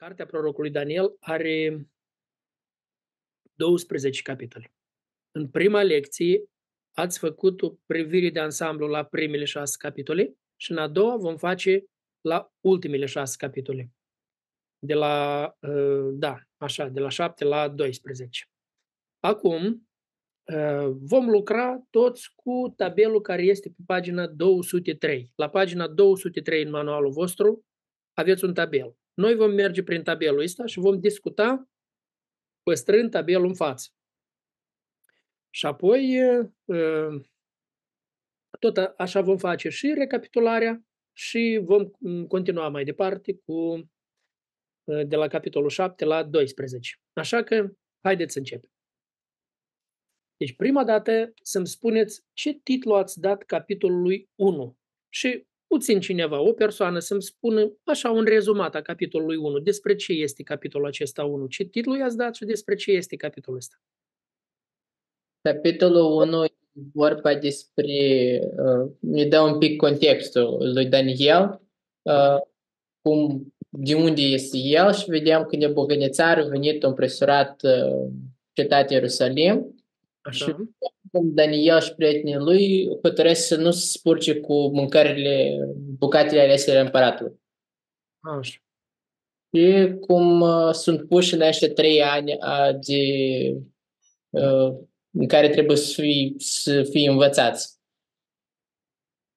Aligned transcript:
Cartea 0.00 0.26
prorocului 0.26 0.70
Daniel 0.70 1.16
are 1.18 1.86
12 3.54 4.22
capitole. 4.22 4.72
În 5.30 5.48
prima 5.48 5.82
lecție 5.82 6.44
ați 6.96 7.18
făcut 7.18 7.62
o 7.62 7.74
privire 7.86 8.30
de 8.30 8.40
ansamblu 8.40 8.86
la 8.86 9.04
primele 9.04 9.44
șase 9.44 9.76
capitole 9.78 10.34
și 10.56 10.70
în 10.70 10.78
a 10.78 10.88
doua 10.88 11.16
vom 11.16 11.36
face 11.36 11.84
la 12.20 12.52
ultimele 12.60 13.06
șase 13.06 13.34
capitole. 13.38 13.92
De 14.78 14.94
la, 14.94 15.44
uh, 15.60 16.08
da, 16.12 16.40
așa, 16.56 16.88
de 16.88 17.00
la 17.00 17.08
7 17.08 17.44
la 17.44 17.68
12. 17.68 18.44
Acum 19.18 19.88
uh, 20.52 20.90
vom 21.00 21.30
lucra 21.30 21.86
toți 21.90 22.32
cu 22.34 22.72
tabelul 22.76 23.20
care 23.20 23.42
este 23.42 23.68
pe 23.68 23.82
pagina 23.86 24.26
203. 24.26 25.32
La 25.34 25.48
pagina 25.48 25.88
203 25.88 26.62
în 26.62 26.70
manualul 26.70 27.10
vostru 27.10 27.64
aveți 28.14 28.44
un 28.44 28.54
tabel. 28.54 28.99
Noi 29.14 29.34
vom 29.34 29.50
merge 29.50 29.82
prin 29.82 30.02
tabelul 30.02 30.40
ăsta 30.40 30.66
și 30.66 30.78
vom 30.78 31.00
discuta 31.00 31.70
păstrând 32.62 33.10
tabelul 33.10 33.46
în 33.46 33.54
față. 33.54 33.90
Și 35.50 35.66
apoi, 35.66 36.18
tot 38.58 38.76
așa 38.76 39.20
vom 39.20 39.38
face 39.38 39.68
și 39.68 39.92
recapitularea 39.96 40.84
și 41.12 41.60
vom 41.62 41.90
continua 42.28 42.68
mai 42.68 42.84
departe 42.84 43.36
cu 43.44 43.90
de 44.84 45.16
la 45.16 45.28
capitolul 45.28 45.68
7 45.68 46.04
la 46.04 46.24
12. 46.24 46.96
Așa 47.12 47.42
că, 47.42 47.70
haideți 48.00 48.32
să 48.32 48.38
începem. 48.38 48.70
Deci, 50.36 50.56
prima 50.56 50.84
dată 50.84 51.32
să-mi 51.42 51.66
spuneți 51.66 52.24
ce 52.32 52.52
titlu 52.52 52.94
ați 52.94 53.20
dat 53.20 53.42
capitolului 53.42 54.30
1 54.34 54.78
și 55.08 55.46
puțin 55.72 56.00
cineva, 56.00 56.40
o 56.40 56.52
persoană 56.52 56.98
să-mi 56.98 57.22
spună 57.22 57.72
așa 57.84 58.10
un 58.10 58.24
rezumat 58.24 58.74
a 58.74 58.82
capitolului 58.82 59.36
1, 59.36 59.58
despre 59.58 59.94
ce 59.94 60.12
este 60.12 60.42
capitolul 60.42 60.86
acesta 60.86 61.24
1, 61.24 61.46
ce 61.46 61.64
titlu 61.64 61.96
i-ați 61.96 62.16
dat 62.16 62.34
și 62.34 62.44
despre 62.44 62.74
ce 62.74 62.90
este 62.92 63.16
capitolul 63.16 63.58
ăsta. 63.58 63.76
Capitolul 65.40 66.02
1 66.02 66.44
vorba 66.92 67.34
despre, 67.34 67.94
uh, 68.56 68.90
ne 69.00 69.24
dă 69.24 69.40
un 69.40 69.58
pic 69.58 69.76
contextul 69.76 70.72
lui 70.72 70.86
Daniel, 70.86 71.60
uh, 72.02 72.40
cum, 73.02 73.52
de 73.68 73.94
unde 73.94 74.22
este 74.22 74.58
el 74.58 74.92
și 74.92 75.10
vedem 75.10 75.44
că 75.44 75.56
Nebuchadnezzar 75.56 76.38
a 76.38 76.48
venit 76.48 76.82
împresurat 76.82 77.62
uh, 77.62 78.10
cetatea 78.52 78.96
Ierusalim 78.96 79.74
Așa. 80.20 80.44
și 80.44 80.52
cum 80.52 80.74
Daniel 81.12 81.80
și 81.80 81.94
prietenii 81.94 82.36
lui 82.36 82.88
hotărăsc 83.02 83.46
să 83.46 83.56
nu 83.56 83.70
se 83.70 83.98
spurce 83.98 84.40
cu 84.40 84.68
mâncările, 84.74 85.58
bucatele 85.98 86.40
alese 86.40 86.70
ale 86.70 86.80
împăratului. 86.80 87.40
Așa. 88.20 88.58
Și 89.52 89.94
cum 90.00 90.40
uh, 90.40 90.72
sunt 90.72 91.08
puși 91.08 91.34
în 91.34 91.40
aceștia 91.40 91.72
trei 91.72 92.02
ani 92.02 92.32
uh, 92.32 92.78
de, 92.86 93.02
uh, 94.28 94.76
în 95.10 95.26
care 95.26 95.48
trebuie 95.48 95.76
să 95.76 96.00
fie, 96.00 96.32
să 96.36 96.82
fie 96.82 97.10
învățați. 97.10 97.78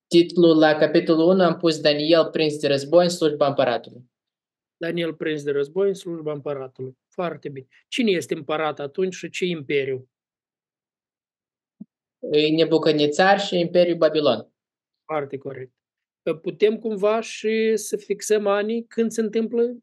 Titlul 0.08 0.58
la 0.58 0.76
capitolul 0.76 1.30
1 1.30 1.44
am 1.44 1.58
pus 1.58 1.80
Daniel 1.80 2.26
prins 2.26 2.60
de 2.60 2.68
război 2.68 3.04
în 3.04 3.10
slujba 3.10 3.48
împăratului. 3.48 4.12
Daniel 4.78 5.14
prins 5.14 5.44
de 5.44 5.52
război 5.52 5.88
în 5.88 5.94
slujba 5.94 6.32
împăratului. 6.32 6.98
Foarte 7.08 7.50
bine. 7.50 7.68
Cine 7.88 8.12
este 8.12 8.34
împărat 8.34 8.80
atunci 8.80 9.14
și 9.14 9.30
ce 9.30 9.46
imperiu? 9.46 10.10
Nebucănețar 12.32 13.40
și 13.40 13.60
Imperiul 13.60 13.98
Babilon. 13.98 14.54
Foarte 15.06 15.38
corect. 15.38 15.72
Putem 16.42 16.78
cumva 16.78 17.20
și 17.20 17.76
să 17.76 17.98
fixăm 17.98 18.48
anii 18.48 18.86
când 18.86 19.12
se 19.12 19.22
întâmplă 19.22 19.78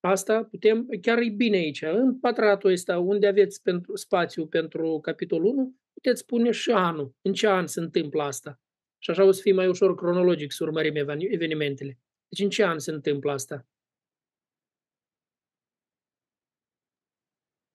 asta? 0.00 0.44
Putem, 0.44 0.88
chiar 1.00 1.18
e 1.18 1.28
bine 1.28 1.56
aici, 1.56 1.82
în 1.82 2.18
patratul 2.18 2.70
ăsta, 2.70 2.98
unde 2.98 3.26
aveți 3.26 3.62
pentru, 3.62 3.96
spațiu 3.96 4.46
pentru 4.46 4.98
capitolul 5.02 5.46
1, 5.46 5.74
puteți 5.92 6.20
spune 6.20 6.50
și 6.50 6.70
anul, 6.70 7.14
în 7.22 7.32
ce 7.32 7.48
an 7.48 7.66
se 7.66 7.80
întâmplă 7.80 8.22
asta. 8.22 8.60
Și 8.98 9.10
așa 9.10 9.24
o 9.24 9.30
să 9.30 9.40
fie 9.40 9.52
mai 9.52 9.68
ușor 9.68 9.94
cronologic 9.94 10.52
să 10.52 10.64
urmărim 10.64 10.94
evenimentele. 11.18 11.98
Deci 12.28 12.40
în 12.44 12.50
ce 12.50 12.64
an 12.64 12.78
se 12.78 12.90
întâmplă 12.90 13.32
asta? 13.32 13.66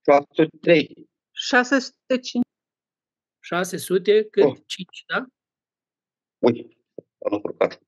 603. 0.03 1.07
605. 1.31 2.46
600 3.47 4.23
cât? 4.23 4.43
Oh. 4.43 4.57
5, 4.65 5.03
da? 5.07 5.25
Ui, 6.39 6.77
am 7.25 7.33
încurcat. 7.33 7.81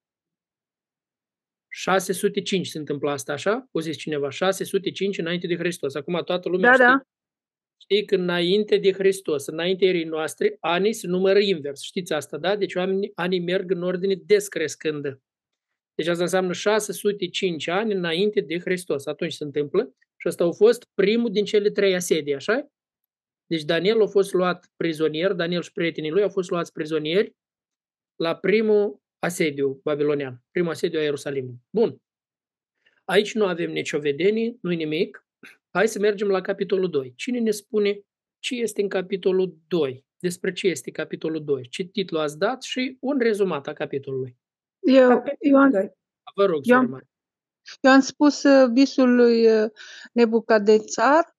605 1.67 2.67
se 2.67 2.77
întâmplă 2.77 3.09
asta, 3.09 3.33
așa? 3.33 3.67
O 3.71 3.79
zis 3.79 3.97
cineva, 3.97 4.29
605 4.29 5.17
înainte 5.17 5.47
de 5.47 5.55
Hristos. 5.55 5.95
Acum 5.95 6.21
toată 6.25 6.49
lumea 6.49 6.69
da, 6.69 6.75
știe, 6.75 6.85
da. 6.85 7.01
știe 7.77 8.05
că 8.05 8.15
înainte 8.15 8.77
de 8.77 8.91
Hristos, 8.91 9.47
înainte 9.47 9.85
erii 9.85 10.03
noastre, 10.03 10.57
anii 10.59 10.93
se 10.93 11.07
numără 11.07 11.39
invers. 11.39 11.81
Știți 11.81 12.13
asta, 12.13 12.37
da? 12.37 12.55
Deci 12.55 12.75
anii, 12.75 13.11
anii 13.15 13.39
merg 13.39 13.71
în 13.71 13.83
ordine 13.83 14.15
descrescândă. 14.15 15.21
Deci 15.95 16.07
asta 16.07 16.23
înseamnă 16.23 16.53
605 16.53 17.67
ani 17.67 17.93
înainte 17.93 18.41
de 18.41 18.59
Hristos. 18.59 19.05
Atunci 19.05 19.33
se 19.33 19.43
întâmplă. 19.43 19.95
Și 20.17 20.27
ăsta 20.27 20.43
a 20.43 20.51
fost 20.51 20.83
primul 20.93 21.31
din 21.31 21.45
cele 21.45 21.69
trei 21.69 21.95
asedii, 21.95 22.35
așa? 22.35 22.71
Deci 23.49 23.63
Daniel 23.63 24.01
a 24.01 24.07
fost 24.07 24.33
luat 24.33 24.71
prizonier, 24.75 25.33
Daniel 25.33 25.61
și 25.61 25.71
prietenii 25.71 26.11
lui 26.11 26.21
au 26.21 26.29
fost 26.29 26.49
luați 26.49 26.71
prizonieri 26.71 27.35
la 28.15 28.35
primul 28.35 29.01
asediu 29.19 29.79
babilonian, 29.83 30.43
primul 30.51 30.71
asediu 30.71 30.99
a 30.99 31.03
Ierusalimului. 31.03 31.59
Bun. 31.69 32.01
Aici 33.05 33.33
nu 33.33 33.45
avem 33.45 33.71
nicio 33.71 33.99
vedenie, 33.99 34.57
nu 34.61 34.69
nimic. 34.69 35.27
Hai 35.69 35.87
să 35.87 35.99
mergem 35.99 36.27
la 36.27 36.41
capitolul 36.41 36.89
2. 36.89 37.13
Cine 37.15 37.39
ne 37.39 37.51
spune 37.51 38.01
ce 38.39 38.55
este 38.55 38.81
în 38.81 38.89
capitolul 38.89 39.57
2? 39.67 40.05
Despre 40.17 40.51
ce 40.51 40.67
este 40.67 40.91
capitolul 40.91 41.43
2? 41.43 41.67
Ce 41.69 41.83
titlu 41.83 42.19
ați 42.19 42.37
dat 42.37 42.63
și 42.63 42.97
un 42.99 43.19
rezumat 43.19 43.67
a 43.67 43.73
capitolului. 43.73 44.37
Eu, 44.79 45.23
eu 45.39 45.57
am, 45.57 45.71
Vă 46.35 46.45
rog, 46.45 46.61
eu, 46.63 46.77
am, 46.77 47.07
eu 47.81 47.91
am 47.91 47.99
spus 47.99 48.43
uh, 48.43 48.69
visul 48.73 49.15
lui 49.15 49.61
uh, 49.61 49.69
Nebucadețar 50.13 51.37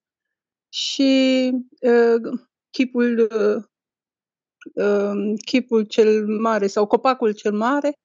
și 0.73 1.51
uh, 1.81 2.39
chipul, 2.69 3.19
uh, 3.19 3.63
uh, 4.85 5.33
chipul 5.45 5.83
cel 5.83 6.27
mare 6.27 6.67
sau 6.67 6.87
copacul 6.87 7.31
cel 7.31 7.53
mare. 7.53 7.99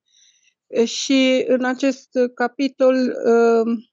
Și 0.85 1.45
în 1.49 1.65
acest 1.65 2.09
capitol 2.35 2.95
uh, 3.25 3.85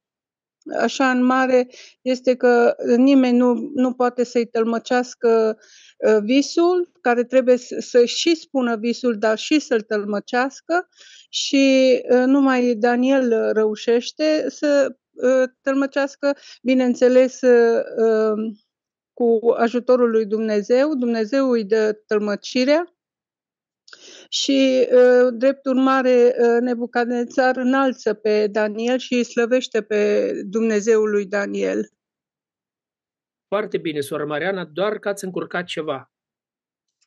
așa 0.80 1.12
în 1.12 1.24
mare 1.24 1.68
este 2.02 2.36
că 2.36 2.76
nimeni 2.98 3.38
nu, 3.38 3.72
nu 3.74 3.94
poate 3.94 4.24
să-i 4.24 4.46
tălmăcească 4.46 5.58
uh, 5.98 6.18
visul, 6.22 6.92
care 7.02 7.24
trebuie 7.24 7.58
să, 7.58 7.80
să 7.80 8.06
și 8.06 8.36
spună 8.36 8.76
visul, 8.76 9.18
dar 9.18 9.38
și 9.38 9.60
să-l 9.60 9.82
tălmăcească. 9.82 10.90
Și 11.30 12.02
uh, 12.10 12.24
numai 12.26 12.76
Daniel 12.76 13.52
reușește 13.54 14.46
să 14.50 14.88
uh, 14.90 14.96
tălmăcească, 15.62 16.38
bineînțeles, 16.62 17.40
cu 19.14 19.40
ajutorul 19.58 20.10
lui 20.10 20.26
Dumnezeu, 20.26 20.96
Dumnezeu 20.96 21.50
îi 21.50 21.66
dă 21.66 21.94
tălmăcirea 22.08 22.94
și, 24.30 24.88
ă, 24.92 25.30
drept 25.32 25.66
urmare, 25.66 26.36
ă, 26.40 26.60
Nebucadnețar 26.60 27.58
înalță 27.58 28.14
pe 28.14 28.48
Daniel 28.48 28.98
și 28.98 29.14
îi 29.14 29.24
slăvește 29.24 29.82
pe 29.82 30.32
Dumnezeul 30.46 31.10
lui 31.10 31.26
Daniel. 31.26 31.90
Foarte 33.48 33.78
bine, 33.78 34.00
soră 34.00 34.26
Mariana, 34.26 34.66
doar 34.66 35.00
că 35.00 35.10
ați 35.10 35.24
încurcat 35.24 35.66
ceva. 35.66 36.12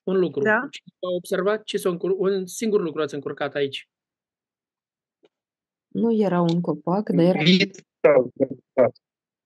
Un 0.02 0.18
lucru. 0.18 0.42
Da? 0.42 0.68
A 1.00 1.08
observat 1.16 1.62
ce 1.62 1.76
s-a 1.76 1.88
încur... 1.88 2.10
un 2.16 2.46
singur 2.46 2.80
lucru 2.80 3.02
ați 3.02 3.14
încurcat 3.14 3.54
aici. 3.54 3.88
Nu 5.88 6.12
era 6.12 6.40
un 6.40 6.60
copac, 6.60 7.08
dar 7.08 7.24
era... 7.24 7.42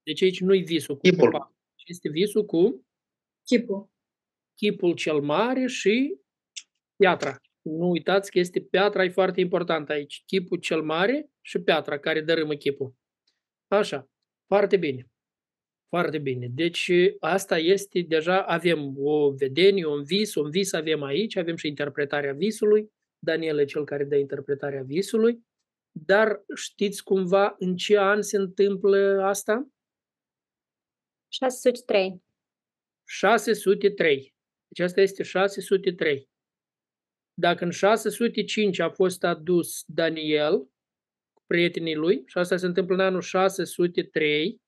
Deci 0.03 0.21
aici 0.21 0.39
nu-i 0.39 0.63
visul 0.63 0.95
cu 0.95 1.01
Chipul. 1.01 1.31
copac 1.31 1.51
este 1.91 2.09
visul 2.09 2.45
cu 2.45 2.85
chipul. 3.43 3.89
chipul 4.55 4.93
cel 4.93 5.19
mare 5.21 5.65
și 5.65 6.19
piatra. 6.95 7.41
Nu 7.61 7.89
uitați 7.89 8.31
că 8.31 8.39
este 8.39 8.59
piatra, 8.59 9.03
e 9.03 9.09
foarte 9.09 9.39
important 9.39 9.89
aici. 9.89 10.23
Chipul 10.25 10.59
cel 10.59 10.81
mare 10.81 11.29
și 11.41 11.59
piatra 11.59 11.99
care 11.99 12.21
dărâmă 12.21 12.53
chipul. 12.53 12.95
Așa, 13.67 14.09
foarte 14.47 14.77
bine. 14.77 15.05
Foarte 15.89 16.17
bine. 16.17 16.47
Deci 16.47 16.91
asta 17.19 17.57
este, 17.57 18.01
deja 18.01 18.41
avem 18.41 18.97
o 18.97 19.31
vedenie, 19.31 19.85
un 19.85 20.03
vis, 20.03 20.35
un 20.35 20.49
vis 20.49 20.73
avem 20.73 21.03
aici, 21.03 21.35
avem 21.35 21.55
și 21.55 21.67
interpretarea 21.67 22.33
visului. 22.33 22.91
Daniel 23.19 23.59
e 23.59 23.65
cel 23.65 23.85
care 23.85 24.03
dă 24.03 24.15
interpretarea 24.15 24.83
visului. 24.83 25.45
Dar 25.91 26.43
știți 26.55 27.03
cumva 27.03 27.55
în 27.57 27.75
ce 27.75 27.99
an 27.99 28.21
se 28.21 28.37
întâmplă 28.37 29.23
asta? 29.23 29.69
603. 31.27 32.23
603. 33.07 34.35
Deci 34.67 34.85
asta 34.85 35.01
este 35.01 35.23
603. 35.23 36.29
Dacă 37.33 37.63
în 37.63 37.71
605 37.71 38.79
a 38.79 38.89
fost 38.89 39.23
adus 39.23 39.83
Daniel 39.85 40.57
cu 41.33 41.43
prietenii 41.45 41.95
lui, 41.95 42.23
și 42.25 42.37
asta 42.37 42.57
se 42.57 42.65
întâmplă 42.65 42.95
în 42.95 43.01
anul 43.01 43.21
603, 43.21 44.61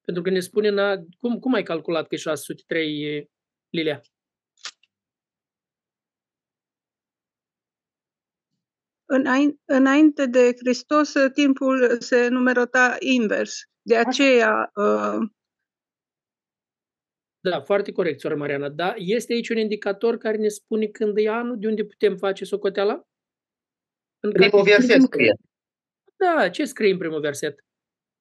Pentru 0.00 0.22
că 0.22 0.30
ne 0.30 0.40
spune, 0.40 0.68
în, 0.68 1.06
cum, 1.18 1.38
cum 1.38 1.54
ai 1.54 1.62
calculat 1.62 2.06
că 2.06 2.14
e 2.14 2.18
603, 2.18 3.30
Lilia? 3.68 4.00
Înainte 9.64 10.26
de 10.26 10.54
Hristos, 10.58 11.12
timpul 11.34 12.00
se 12.00 12.28
numerota 12.28 12.96
invers. 12.98 13.62
De 13.82 13.96
aceea... 13.96 14.70
Uh... 14.74 15.28
Da, 17.40 17.60
foarte 17.60 17.92
corect, 17.92 18.20
soară 18.20 18.36
Mariana. 18.36 18.68
Da, 18.68 18.94
este 18.96 19.32
aici 19.32 19.48
un 19.48 19.56
indicator 19.56 20.16
care 20.16 20.36
ne 20.36 20.48
spune 20.48 20.86
când 20.86 21.16
e 21.18 21.28
anul, 21.28 21.58
de 21.58 21.66
unde 21.66 21.84
putem 21.84 22.16
face 22.16 22.44
socoteala? 22.44 23.02
În 24.20 24.32
primul 24.32 24.62
verset 24.62 25.02
scrie. 25.02 25.34
Da, 26.16 26.48
ce 26.48 26.64
scrie 26.64 26.92
în 26.92 26.98
primul 26.98 27.20
verset? 27.20 27.64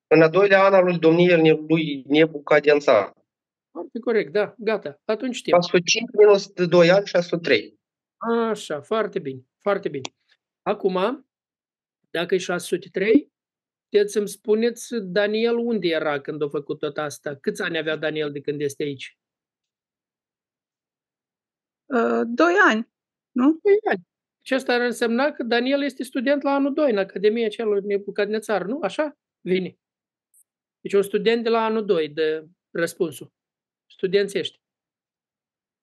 În 0.08 0.22
a 0.22 0.30
doilea 0.30 0.64
an 0.64 0.74
al 0.74 0.84
lui 0.84 1.00
domniei 1.00 1.66
lui 1.68 2.04
Nebucadențar. 2.08 3.14
Foarte 3.72 4.00
corect, 4.00 4.32
da, 4.32 4.56
gata. 4.58 5.02
Atunci 5.06 5.36
știm. 5.36 5.54
605 5.54 6.10
minus 6.18 6.52
2 6.68 6.92
ani, 6.92 7.06
603. 7.06 7.80
Așa, 8.50 8.82
foarte 8.82 9.20
bine, 9.20 9.42
foarte 9.58 9.90
bine. 9.90 10.10
Acum, 10.70 11.28
dacă 12.10 12.36
e 12.36 12.38
603, 12.38 13.32
puteți 13.90 14.14
să-mi 14.14 14.28
spuneți, 14.28 14.96
Daniel, 15.02 15.58
unde 15.58 15.88
era 15.88 16.22
când 16.22 16.42
a 16.42 16.48
făcut 16.48 16.80
tot 16.80 16.98
asta? 16.98 17.36
Câți 17.36 17.62
ani 17.62 17.78
avea 17.78 17.96
Daniel 17.96 18.32
de 18.32 18.42
când 18.42 18.62
este 18.62 18.84
aici? 18.84 19.18
Uh, 21.86 22.22
doi 22.28 22.54
ani, 22.68 22.90
nu? 23.32 23.60
Doi 23.64 23.78
ani. 23.90 24.08
Și 24.42 24.54
asta 24.54 24.74
ar 24.74 24.82
însemna 24.82 25.32
că 25.32 25.44
Daniel 25.44 25.84
este 25.84 26.04
student 26.04 26.42
la 26.42 26.52
anul 26.52 26.74
2 26.74 26.92
în 26.92 26.98
Academia 26.98 27.48
celor 27.48 27.82
Nebucadnețar, 27.82 28.66
nu? 28.66 28.80
Așa 28.82 29.18
vine. 29.42 29.78
Deci 30.82 30.94
un 30.94 31.02
student 31.02 31.44
de 31.44 31.50
la 31.50 31.64
anul 31.64 31.86
2 31.86 32.10
de 32.10 32.48
răspunsul. 32.72 33.34
Studențești. 33.86 34.60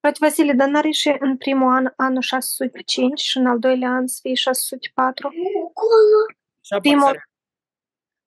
Frate 0.00 0.18
Vasile, 0.20 0.52
dar 0.52 0.68
n-are 0.68 0.90
și 0.90 1.16
în 1.18 1.36
primul 1.36 1.72
an 1.72 1.92
anul 1.96 2.22
605 2.22 3.20
și 3.20 3.38
în 3.38 3.46
al 3.46 3.58
doilea 3.58 3.90
an 3.90 4.06
să 4.06 4.18
fie 4.22 4.34
604? 4.34 5.28
Primul... 6.80 7.22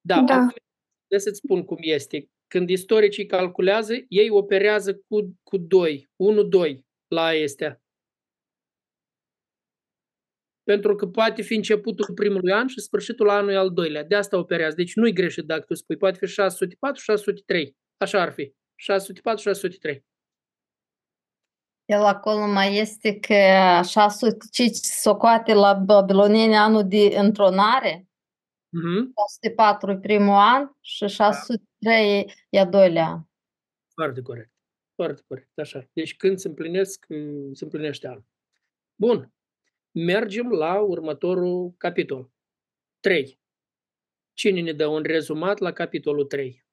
Da, 0.01 0.21
da. 0.21 0.47
de 1.07 1.17
să-ți 1.17 1.37
spun 1.37 1.63
cum 1.63 1.77
este. 1.79 2.29
Când 2.47 2.69
istoricii 2.69 3.25
calculează, 3.25 3.93
ei 4.07 4.29
operează 4.29 4.95
cu, 4.95 5.39
cu 5.43 5.57
2, 5.57 6.09
1-2 6.71 6.79
la 7.07 7.25
astea. 7.43 7.81
Pentru 10.63 10.95
că 10.95 11.07
poate 11.07 11.41
fi 11.41 11.55
începutul 11.55 12.13
primului 12.13 12.51
an 12.51 12.67
și 12.67 12.79
sfârșitul 12.79 13.29
anului 13.29 13.55
al 13.55 13.73
doilea. 13.73 14.03
De 14.03 14.15
asta 14.15 14.37
operează. 14.37 14.75
Deci 14.75 14.95
nu-i 14.95 15.13
greșit 15.13 15.43
dacă 15.43 15.61
tu 15.61 15.73
spui. 15.73 15.97
Poate 15.97 16.17
fi 16.17 16.25
604, 16.25 17.01
603. 17.01 17.77
Așa 17.97 18.21
ar 18.21 18.31
fi. 18.31 18.53
604, 18.75 19.41
603. 19.41 20.05
El 21.89 22.03
acolo 22.03 22.47
mai 22.47 22.75
este 22.75 23.19
că 23.19 23.33
605 23.83 24.75
socoate 24.75 25.53
la 25.53 25.73
babilonieni 25.73 26.55
anul 26.55 26.87
de 26.87 27.15
întronare, 27.17 28.07
mm-hmm. 28.67 29.11
604 29.41 29.99
primul 29.99 30.33
an 30.33 30.69
și 30.81 31.07
603 31.07 32.25
da. 32.25 32.31
e 32.49 32.59
a 32.59 32.65
doilea 32.65 33.05
an. 33.05 33.19
Foarte 33.93 34.21
corect. 34.21 34.51
Foarte 34.95 35.21
corect, 35.27 35.59
așa. 35.59 35.89
Deci 35.93 36.15
când 36.15 36.37
se 36.37 36.47
împlinesc, 36.47 37.05
se 37.53 37.63
împlinește 37.63 38.07
anul. 38.07 38.25
Bun. 38.95 39.33
Mergem 39.91 40.49
la 40.49 40.79
următorul 40.79 41.73
capitol. 41.77 42.31
3. 42.99 43.39
Cine 44.33 44.61
ne 44.61 44.73
dă 44.73 44.87
un 44.87 45.03
rezumat 45.03 45.57
la 45.59 45.71
capitolul 45.71 46.25
3? 46.25 46.65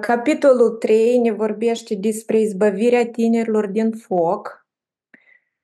Capitolul 0.00 0.70
3 0.70 1.18
ne 1.18 1.32
vorbește 1.32 1.94
despre 1.94 2.40
izbăvirea 2.40 3.06
tinerilor 3.06 3.66
din 3.66 3.90
foc, 3.92 4.66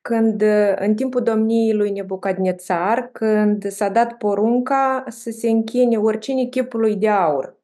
când 0.01 0.43
în 0.77 0.95
timpul 0.95 1.23
domniei 1.23 1.75
lui 1.75 1.91
Nebucadnețar, 1.91 3.11
când 3.13 3.67
s-a 3.67 3.89
dat 3.89 4.17
porunca 4.17 5.05
să 5.09 5.31
se 5.31 5.51
închine 5.51 5.99
oricine 5.99 6.45
chipului 6.45 6.97
de 6.97 7.09
aur. 7.09 7.61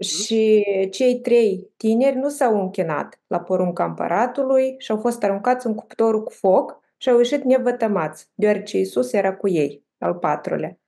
Și 0.00 0.64
cei 0.90 1.20
trei 1.20 1.70
tineri 1.76 2.16
nu 2.16 2.28
s-au 2.28 2.60
închinat 2.60 3.20
la 3.26 3.40
porunca 3.40 3.84
împăratului 3.84 4.74
și 4.78 4.90
au 4.90 4.96
fost 4.96 5.22
aruncați 5.22 5.66
în 5.66 5.74
cuptorul 5.74 6.22
cu 6.22 6.32
foc 6.32 6.80
și 6.96 7.08
au 7.08 7.16
ieșit 7.16 7.42
nevătămați, 7.42 8.30
deoarece 8.34 8.78
Iisus 8.78 9.12
era 9.12 9.36
cu 9.36 9.48
ei, 9.48 9.84
al 9.98 10.14
patrulea. 10.14 10.78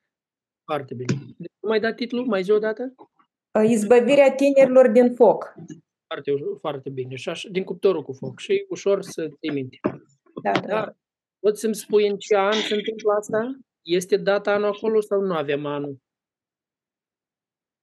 Foarte 0.65 0.95
bine. 0.95 1.21
Mai 1.61 1.81
dat 1.81 1.95
titlul? 1.95 2.27
Mai 2.27 2.43
zi 2.43 2.51
o 2.51 2.59
dată? 2.59 2.95
Izbăvirea 3.61 4.35
tinerilor 4.35 4.89
din 4.89 5.15
foc. 5.15 5.55
Foarte, 6.07 6.33
foarte 6.61 6.91
bine. 6.91 7.15
Și 7.15 7.29
așa, 7.29 7.49
din 7.49 7.65
cuptorul 7.65 8.03
cu 8.03 8.13
foc. 8.13 8.39
Și 8.39 8.67
ușor 8.69 9.03
să 9.03 9.29
te 9.41 9.53
minte. 9.53 9.81
Da, 10.43 10.53
da. 10.53 10.67
da. 10.67 10.93
Poți 11.39 11.61
să-mi 11.61 11.75
spui 11.75 12.07
în 12.09 12.17
ce 12.17 12.37
an 12.37 12.53
se 12.53 12.75
întâmplă 12.75 13.13
asta? 13.13 13.59
Este 13.83 14.17
data 14.17 14.53
anul 14.53 14.69
acolo 14.69 15.01
sau 15.01 15.21
nu 15.21 15.35
avem 15.35 15.67
anul? 15.67 15.97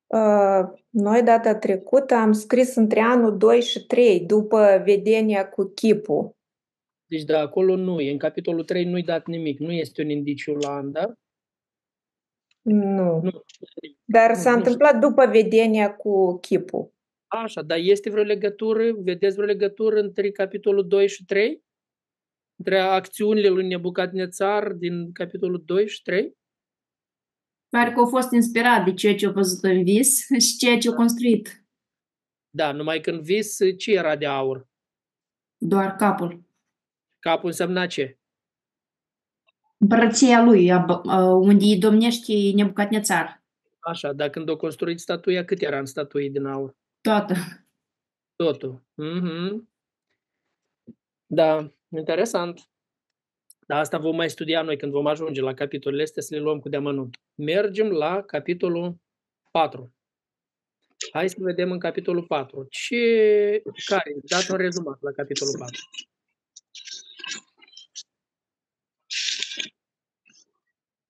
Uh, 0.07 0.79
noi 0.89 1.23
data 1.23 1.55
trecută 1.55 2.13
am 2.13 2.31
scris 2.31 2.75
între 2.75 2.99
anul 2.99 3.37
2 3.37 3.61
și 3.61 3.85
3, 3.85 4.19
după 4.19 4.81
vedenia 4.85 5.49
cu 5.49 5.63
chipul. 5.63 6.37
Deci 7.05 7.23
da, 7.23 7.39
acolo 7.39 7.75
nu 7.75 7.99
e. 7.99 8.11
În 8.11 8.17
capitolul 8.17 8.63
3 8.63 8.85
nu-i 8.85 9.03
dat 9.03 9.25
nimic. 9.25 9.59
Nu 9.59 9.71
este 9.71 10.01
un 10.01 10.09
indiciu 10.09 10.53
la 10.53 10.75
an, 10.75 10.91
da? 10.91 11.13
Nu. 12.73 13.21
nu. 13.21 13.43
Dar 14.05 14.35
s-a 14.35 14.51
nu 14.51 14.57
întâmplat 14.57 14.95
știu. 14.95 15.07
după 15.09 15.25
vedenia 15.25 15.95
cu 15.95 16.37
chipul. 16.37 16.93
Așa, 17.27 17.61
dar 17.61 17.77
este 17.77 18.09
vreo 18.09 18.23
legătură, 18.23 18.93
vedeți 18.93 19.35
vreo 19.35 19.47
legătură 19.47 19.99
între 19.99 20.31
capitolul 20.31 20.87
2 20.87 21.07
și 21.07 21.25
3? 21.25 21.63
Între 22.55 22.79
acțiunile 22.79 23.47
lui 23.47 23.67
Nebucadnețar 23.67 24.71
din 24.71 25.11
capitolul 25.11 25.63
2 25.65 25.87
și 25.87 26.01
3? 26.01 26.37
Pare 27.69 27.91
că 27.91 27.99
a 27.99 28.05
fost 28.05 28.31
inspirat 28.31 28.85
de 28.85 28.93
ceea 28.93 29.15
ce 29.15 29.27
a 29.27 29.31
văzut 29.31 29.63
în 29.63 29.83
vis 29.83 30.25
și 30.39 30.57
ceea 30.57 30.77
ce 30.77 30.89
a 30.89 30.93
construit. 30.93 31.63
Da, 32.49 32.71
numai 32.71 33.01
când 33.01 33.21
vis, 33.21 33.57
ce 33.77 33.91
era 33.91 34.15
de 34.15 34.25
aur? 34.25 34.67
Doar 35.57 35.95
capul. 35.95 36.43
Capul 37.19 37.47
însemna 37.47 37.87
ce? 37.87 38.18
Împărăția 39.81 40.43
lui, 40.43 40.71
unde 41.41 41.63
îi 41.63 41.77
domnește 41.77 42.33
Nebucadnețar. 42.55 43.43
Așa, 43.79 44.13
dar 44.13 44.29
când 44.29 44.49
o 44.49 44.57
construit 44.57 44.99
statuia, 44.99 45.45
cât 45.45 45.61
era 45.61 45.79
în 45.79 45.85
statuie 45.85 46.29
din 46.29 46.45
aur? 46.45 46.75
Toată. 47.01 47.33
Totul. 48.35 48.81
Mm-hmm. 49.03 49.67
Da, 51.25 51.71
interesant. 51.89 52.69
Dar 53.67 53.79
asta 53.79 53.97
vom 53.97 54.15
mai 54.15 54.29
studia 54.29 54.61
noi 54.61 54.77
când 54.77 54.91
vom 54.91 55.07
ajunge 55.07 55.41
la 55.41 55.53
capitolele 55.53 56.01
astea 56.01 56.21
să 56.21 56.35
le 56.35 56.41
luăm 56.41 56.59
cu 56.59 56.69
deamănunt. 56.69 57.17
Mergem 57.35 57.87
la 57.87 58.21
capitolul 58.21 58.95
4. 59.51 59.93
Hai 61.11 61.29
să 61.29 61.35
vedem 61.39 61.71
în 61.71 61.79
capitolul 61.79 62.23
4. 62.23 62.67
Ce, 62.69 63.61
care? 63.85 64.15
Dați 64.23 64.51
un 64.51 64.57
rezumat 64.57 65.01
la 65.01 65.11
capitolul 65.11 65.55
4. 65.59 65.75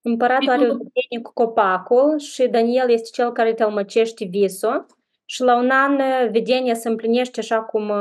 Împăratul 0.09 0.49
are 0.49 0.61
o 0.61 0.77
vedenie 0.77 1.21
cu 1.21 1.33
copacul 1.33 2.17
și 2.17 2.47
Daniel 2.47 2.89
este 2.89 3.09
cel 3.13 3.31
care 3.31 3.53
tălmăcește 3.53 4.25
visul 4.25 4.85
și 5.25 5.41
la 5.41 5.57
un 5.57 5.69
an 5.69 5.97
vedenia 6.31 6.73
se 6.73 6.89
împlinește 6.89 7.39
așa 7.39 7.61
cum 7.61 7.91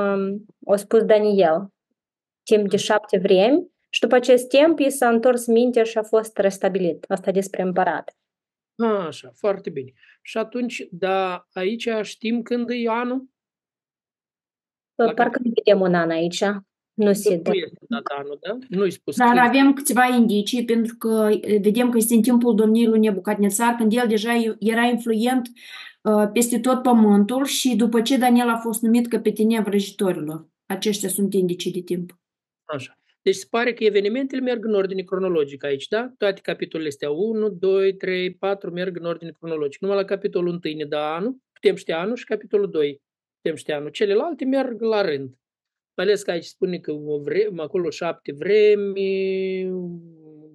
a 0.67 0.77
spus 0.77 1.03
Daniel, 1.03 1.73
timp 2.43 2.69
de 2.71 2.77
șapte 2.77 3.19
vremi 3.19 3.67
și 3.89 4.01
după 4.01 4.15
acest 4.15 4.49
timp 4.49 4.79
i 4.79 4.91
s-a 4.91 5.09
întors 5.09 5.47
mintea 5.47 5.85
și 5.85 5.99
a 5.99 6.03
fost 6.03 6.39
restabilit. 6.39 7.05
Asta 7.09 7.31
despre 7.31 7.63
împărat. 7.63 8.17
Așa, 9.07 9.31
foarte 9.35 9.71
bine. 9.71 9.93
Și 10.23 10.39
atunci, 10.39 10.87
da, 10.91 11.47
aici 11.53 11.89
știm 12.03 12.43
când 12.43 12.69
e 12.71 12.89
anul? 12.89 13.29
Parcă 14.95 15.41
nu 15.43 15.53
vedem 15.55 15.81
un 15.81 15.95
an 15.95 16.11
aici. 16.11 16.45
Nu 16.99 17.13
se 17.13 17.37
dă. 17.37 17.51
data 17.89 18.15
anul, 18.19 18.39
da? 18.41 18.59
Nu-i 18.69 18.91
spus. 18.91 19.17
Dar 19.17 19.29
când. 19.29 19.47
avem 19.47 19.73
câteva 19.73 20.07
indicii, 20.17 20.65
pentru 20.65 20.97
că 20.97 21.29
vedem 21.61 21.91
că 21.91 21.97
este 21.97 22.15
în 22.15 22.23
timpul 22.23 22.55
domniei 22.55 22.87
lui 22.87 22.99
Nebucadnețar, 22.99 23.75
când 23.75 23.93
el 23.93 24.05
deja 24.09 24.57
era 24.59 24.85
influent 24.85 25.49
uh, 26.03 26.31
peste 26.33 26.59
tot 26.59 26.83
pământul 26.83 27.45
și 27.45 27.77
după 27.77 28.01
ce 28.01 28.17
Daniel 28.17 28.49
a 28.49 28.57
fost 28.57 28.83
numit 28.83 29.07
căpetenia 29.07 29.61
vrăjitorilor. 29.61 30.49
Aceștia 30.67 31.09
sunt 31.09 31.35
indicii 31.35 31.73
de 31.73 31.81
timp. 31.81 32.19
Așa. 32.65 32.99
Deci 33.23 33.35
se 33.35 33.47
pare 33.51 33.73
că 33.73 33.85
evenimentele 33.85 34.41
merg 34.41 34.65
în 34.65 34.75
ordine 34.75 35.03
cronologică 35.03 35.67
aici, 35.67 35.89
da? 35.89 36.13
Toate 36.17 36.41
capitolele 36.41 36.89
astea 36.89 37.11
1, 37.11 37.49
2, 37.49 37.95
3, 37.95 38.35
4 38.35 38.71
merg 38.71 38.97
în 38.97 39.05
ordine 39.05 39.33
cronologică. 39.39 39.85
Numai 39.87 40.01
la 40.01 40.07
capitolul 40.07 40.61
1 40.65 40.75
ne 40.75 40.85
dă 40.85 40.97
anul, 40.97 41.37
putem 41.53 41.75
ști 41.75 41.93
anul 41.93 42.17
și 42.17 42.25
capitolul 42.25 42.71
2 42.71 43.03
putem 43.41 43.57
ști 43.57 43.73
anul. 43.73 43.91
Celelalte 43.91 44.45
merg 44.45 44.81
la 44.81 45.01
rând. 45.01 45.35
Mai 45.99 46.07
ales 46.07 46.23
că 46.23 46.31
aici 46.31 46.45
spune 46.45 46.79
că 46.79 46.93
o 46.93 47.21
vreme, 47.21 47.63
acolo 47.63 47.91
șapte 47.91 48.33
vremi, 48.33 49.65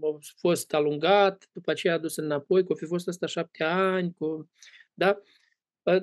a 0.01 0.17
fost 0.37 0.73
alungat, 0.73 1.49
după 1.53 1.71
aceea 1.71 1.93
a 1.93 1.95
adus 1.95 2.15
înapoi, 2.15 2.65
că 2.65 2.71
o 2.71 2.75
fi 2.75 2.85
fost 2.85 3.07
asta 3.07 3.25
șapte 3.25 3.63
ani, 3.63 4.13
cu, 4.13 4.49
da? 4.93 5.21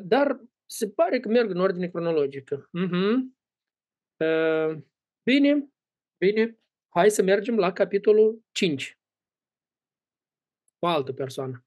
Dar 0.00 0.40
Se 0.66 0.88
pare 0.88 1.20
că 1.20 1.28
merg 1.28 1.50
în 1.50 1.60
ordine 1.60 1.88
cronologică. 1.88 2.68
Mhm. 2.72 3.36
Uh, 4.16 4.78
bine, 5.22 5.70
bine. 6.18 6.58
Hai 6.88 7.10
să 7.10 7.22
mergem 7.22 7.56
la 7.56 7.72
capitolul 7.72 8.44
5. 8.52 8.98
O 10.78 10.86
altă 10.86 11.12
persoană. 11.12 11.64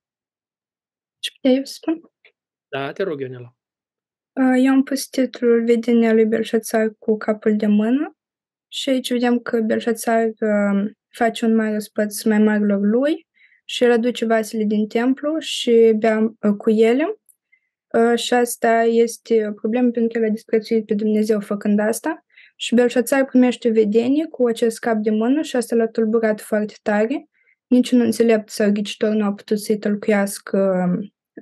Ce 1.19 1.31
putea 1.33 1.51
eu 1.51 1.63
să 1.63 1.73
spun? 1.73 2.11
Da, 2.67 2.91
te 2.91 3.03
rog, 3.03 3.19
Ionela. 3.19 3.55
Uh, 4.33 4.63
Eu 4.63 4.71
am 4.71 4.83
pus 4.83 5.07
titlul 5.07 5.63
Vedenia 5.65 6.13
lui 6.13 6.25
Belșațar 6.25 6.93
cu 6.99 7.17
capul 7.17 7.55
de 7.55 7.65
mână 7.65 8.17
și 8.67 8.89
aici 8.89 9.11
vedem 9.11 9.39
că 9.39 9.59
Belșațar 9.59 10.25
uh, 10.25 10.91
face 11.09 11.45
un 11.45 11.55
mare 11.55 11.79
spăț 11.79 12.23
mai 12.23 12.39
marilor 12.39 12.79
lui 12.79 13.27
și 13.65 13.83
reduce 13.85 14.25
vasele 14.25 14.63
din 14.63 14.87
templu 14.87 15.39
și 15.39 15.93
bea 15.97 16.19
uh, 16.19 16.53
cu 16.57 16.69
ele. 16.69 17.17
Uh, 17.87 18.19
Și 18.19 18.33
asta 18.33 18.81
este 18.81 19.47
o 19.47 19.51
problemă 19.51 19.89
pentru 19.89 20.11
că 20.11 20.17
el 20.23 20.29
a 20.29 20.33
disprețuit 20.33 20.85
pe 20.85 20.93
Dumnezeu 20.93 21.39
făcând 21.39 21.79
asta. 21.79 22.25
Și 22.55 22.75
Belșațar 22.75 23.25
primește 23.25 23.69
vedenie 23.69 24.27
cu 24.27 24.47
acest 24.47 24.79
cap 24.79 24.97
de 24.97 25.09
mână 25.09 25.41
și 25.41 25.55
asta 25.55 25.75
l-a 25.75 25.87
tulburat 25.87 26.41
foarte 26.41 26.73
tare. 26.81 27.29
Niciun 27.67 27.99
înțelept 27.99 28.49
sau 28.49 28.71
ghicitor 28.71 29.09
nu 29.09 29.25
a 29.25 29.33
putut 29.33 29.59
să-i 29.59 29.77
tălcuiască 29.77 30.89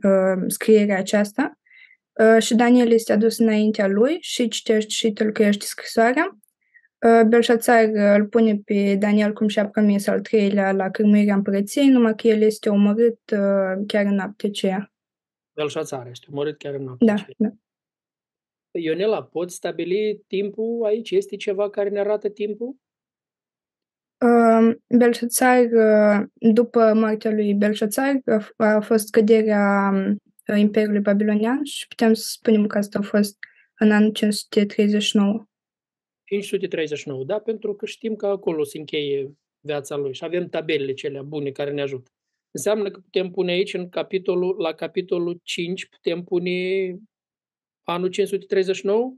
uh, 0.03 0.43
scrierea 0.48 0.98
aceasta. 0.98 1.61
Uh, 2.20 2.41
și 2.41 2.56
Daniel 2.56 2.91
este 2.91 3.13
adus 3.13 3.38
înaintea 3.38 3.88
lui 3.88 4.18
și 4.20 4.48
citește 4.48 4.89
și 4.89 5.12
tălcuiește 5.12 5.65
scrisoarea. 5.65 6.38
Uh, 7.08 7.27
Belșațar 7.27 7.84
uh, 7.84 8.13
îl 8.18 8.25
pune 8.27 8.62
pe 8.65 8.96
Daniel 8.96 9.34
cum 9.34 9.48
și-a 9.48 9.70
promis 9.70 10.08
al 10.08 10.22
treilea 10.22 10.72
la 10.72 10.89
cârmuirea 10.89 11.36
împărăției, 11.36 11.88
numai 11.88 12.15
că 12.15 12.27
el 12.27 12.41
este 12.41 12.70
omorât 12.70 13.20
uh, 13.32 13.84
chiar 13.88 14.06
în 14.06 14.13
noaptea 14.15 14.50
aceea. 14.50 14.94
Belșațar 15.56 16.08
este 16.08 16.25
omorât 16.32 16.58
chiar 16.58 16.74
în 16.74 16.84
noaptea 16.84 17.08
Da, 17.08 17.13
aceea. 17.13 17.36
da. 17.38 17.50
Ionela, 18.80 19.24
poți 19.24 19.56
stabili 19.56 20.24
timpul 20.27 20.86
aici? 20.86 21.12
Este 21.12 21.36
ceva 21.36 21.70
care 21.70 21.89
ne 21.89 22.00
arată 22.00 22.30
timpul? 22.30 22.75
Uh, 24.25 24.75
Belșațar, 24.98 25.63
uh, 25.72 26.27
după 26.34 26.94
moartea 26.94 27.32
lui 27.32 27.53
Belșațar, 27.53 28.22
a, 28.25 28.39
f- 28.39 28.56
a 28.56 28.80
fost 28.80 29.10
căderea 29.10 29.89
um, 29.94 30.18
Imperiului 30.55 31.01
Babilonian 31.01 31.63
și 31.63 31.88
putem 31.88 32.13
să 32.13 32.24
spunem 32.27 32.67
că 32.67 32.77
asta 32.77 33.00
a 33.00 33.01
fost 33.01 33.38
în 33.77 33.91
anul 33.91 34.12
539. 34.12 35.46
539, 36.24 37.24
da? 37.24 37.39
Pentru 37.39 37.75
că 37.75 37.86
știm 37.86 38.15
că 38.15 38.25
acolo 38.25 38.63
se 38.63 38.77
încheie 38.77 39.36
viața 39.60 39.96
lui 39.96 40.13
și 40.13 40.24
avem 40.24 40.48
tabelele 40.48 40.93
celea 40.93 41.22
bune 41.22 41.51
care 41.51 41.72
ne 41.72 41.81
ajută. 41.81 42.12
Înseamnă 42.51 42.91
că 42.91 43.00
putem 43.00 43.31
pune 43.31 43.51
aici, 43.51 43.74
în 43.74 43.89
capitolul, 43.89 44.55
la 44.60 44.74
capitolul 44.74 45.39
5, 45.43 45.86
putem 45.86 46.24
pune 46.24 46.98
anul 47.84 48.10
539, 48.10 49.15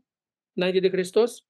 înainte 0.53 0.79
de 0.79 0.89
Hristos? 0.89 1.45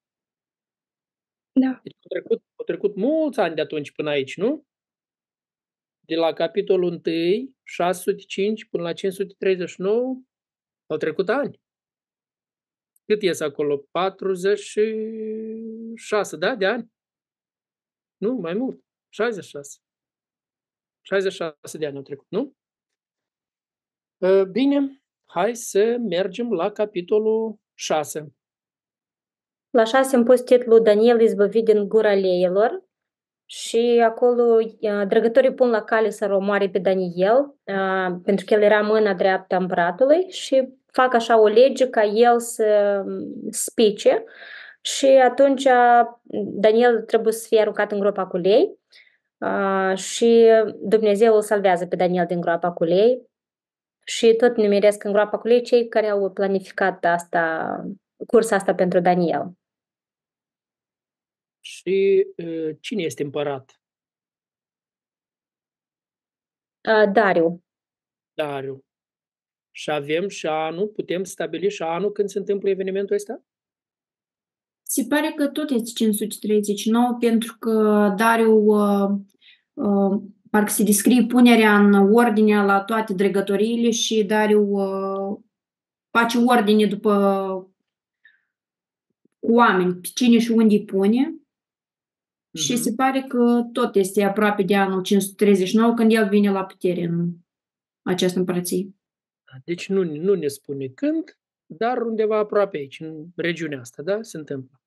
Da. 1.52 1.80
Deci 1.84 1.94
au 1.94 2.20
trecut, 2.20 2.44
au 2.56 2.66
trecut 2.66 2.96
mulți 2.96 3.40
ani 3.40 3.56
de 3.56 3.62
atunci 3.62 3.92
până 3.92 4.10
aici, 4.10 4.38
nu? 4.38 4.66
De 6.06 6.16
la 6.16 6.34
capitolul 6.34 7.02
1, 7.06 7.56
605 7.64 8.66
până 8.66 8.84
la 8.84 8.94
539, 8.94 10.22
au 10.86 10.98
trecut 10.98 11.30
ani. 11.30 11.62
Cât 13.06 13.22
ies 13.22 13.40
acolo? 13.40 13.78
46, 13.92 16.38
da? 16.38 16.56
De 16.56 16.66
ani? 16.66 16.92
Nu, 18.18 18.34
mai 18.34 18.54
mult. 18.54 18.84
66. 19.10 19.80
66 21.02 21.78
de 21.78 21.86
ani 21.86 21.96
au 21.96 22.02
trecut, 22.02 22.26
nu? 22.30 22.56
Uh, 24.18 24.44
Bine, 24.52 25.04
hai 25.26 25.56
să 25.56 25.98
mergem 26.00 26.52
la 26.52 26.72
capitolul 26.72 27.60
6. 27.74 28.36
La 29.70 29.84
șase 29.84 30.16
am 30.16 30.24
pus 30.24 30.42
titlul 30.42 30.84
Daniel 30.84 31.22
izbăvit 31.22 31.66
din 31.66 31.88
gura 31.88 32.14
leilor 32.14 32.84
și 33.56 34.02
acolo 34.06 34.58
uh, 34.60 35.08
drăgătorii 35.08 35.54
pun 35.54 35.70
la 35.70 35.82
cale 35.82 36.10
să 36.10 36.30
omoare 36.32 36.70
pe 36.70 36.80
Daniel 36.80 37.56
uh, 37.64 38.16
pentru 38.24 38.46
că 38.46 38.54
el 38.54 38.62
era 38.62 38.82
mâna 38.82 39.14
dreaptă 39.14 39.56
a 39.56 39.58
împăratului 39.58 40.30
și 40.30 40.74
fac 40.92 41.14
așa 41.14 41.40
o 41.40 41.48
lege 41.48 41.90
ca 41.90 42.04
el 42.04 42.40
să 42.40 43.02
um, 43.06 43.50
spice 43.50 44.24
și 44.82 45.06
atunci 45.06 45.66
uh, 45.66 46.02
Daniel 46.54 47.02
trebuie 47.02 47.34
să 47.34 47.46
fie 47.48 47.60
aruncat 47.60 47.92
în 47.92 48.00
groapa 48.00 48.26
cu 48.26 48.38
lei 48.38 48.80
uh, 49.38 49.98
și 49.98 50.50
Dumnezeu 50.82 51.36
îl 51.36 51.42
salvează 51.42 51.86
pe 51.86 51.96
Daniel 51.96 52.26
din 52.26 52.42
groapa 52.42 52.72
cu 52.72 52.84
lei 52.84 53.22
și 54.06 54.34
tot 54.34 54.58
numeresc 54.58 55.04
în 55.04 55.12
groapa 55.12 55.38
cu 55.38 55.48
lei 55.48 55.62
cei 55.62 55.88
care 55.88 56.10
au 56.10 56.32
planificat 56.32 57.06
asta, 57.06 57.76
cursa 58.28 58.56
asta 58.56 58.74
pentru 58.74 59.00
Daniel. 59.00 59.52
Și 61.66 62.28
uh, 62.38 62.76
cine 62.80 63.02
este 63.04 63.24
împărat? 63.24 63.82
Uh, 66.90 67.12
Dariu. 67.12 67.64
Dariu. 68.34 68.86
Și 69.72 69.92
avem 69.92 70.28
și 70.28 70.48
anul, 70.48 70.88
putem 70.88 71.24
stabili 71.24 71.70
și 71.70 71.82
anul 71.82 72.12
când 72.12 72.30
se 72.30 72.38
întâmplă 72.38 72.70
evenimentul 72.70 73.16
ăsta? 73.16 73.44
Se 74.84 75.06
pare 75.10 75.34
că 75.36 75.48
tot 75.48 75.70
este 75.70 75.92
539 75.94 77.18
pentru 77.20 77.56
că 77.60 78.14
Dariu 78.18 78.56
uh, 78.56 79.10
uh, 79.74 80.22
parcă 80.50 80.72
se 80.72 80.84
descrie 80.84 81.26
punerea 81.26 81.78
în 81.78 81.94
ordine 81.94 82.66
la 82.66 82.84
toate 82.84 83.14
dregătoriile 83.14 83.90
și 83.90 84.24
Dariu 84.24 84.70
uh, 84.70 85.40
face 86.10 86.38
ordine 86.38 86.86
după 86.86 87.14
cu 89.40 89.54
oameni, 89.54 89.96
pe 89.96 90.08
cine 90.14 90.40
și 90.40 90.52
unde 90.52 90.74
îi 90.74 90.86
pune. 90.86 91.43
Și 92.54 92.72
Mhm. 92.74 92.82
se 92.82 92.94
pare 92.96 93.26
că 93.28 93.62
tot 93.72 93.96
este 93.96 94.24
aproape 94.24 94.64
de 94.64 94.76
anul 94.76 95.02
539 95.02 95.94
când 95.94 96.12
el 96.12 96.28
vine 96.30 96.52
la 96.52 96.64
putere 96.66 97.04
în 97.04 97.30
această 98.02 98.40
împărăție. 98.40 98.90
Deci 99.66 99.90
nu, 99.90 100.04
nu 100.04 100.34
ne 100.34 100.48
spune 100.48 100.88
când, 100.88 101.38
dar 101.66 102.02
undeva 102.02 102.38
aproape 102.38 102.78
aici, 102.78 103.00
în 103.00 103.26
regiunea 103.36 103.80
asta, 103.80 104.04
da? 104.04 104.22
Se 104.22 104.38
întâmplă. 104.38 104.78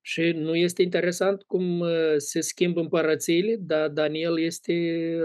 Și 0.00 0.30
nu 0.30 0.54
este 0.56 0.82
interesant 0.82 1.42
cum 1.42 1.80
uh, 1.80 2.14
se 2.16 2.40
schimbă 2.40 2.80
împărățiile, 2.80 3.56
dar 3.56 3.88
Daniel 3.88 4.38
este, 4.38 4.72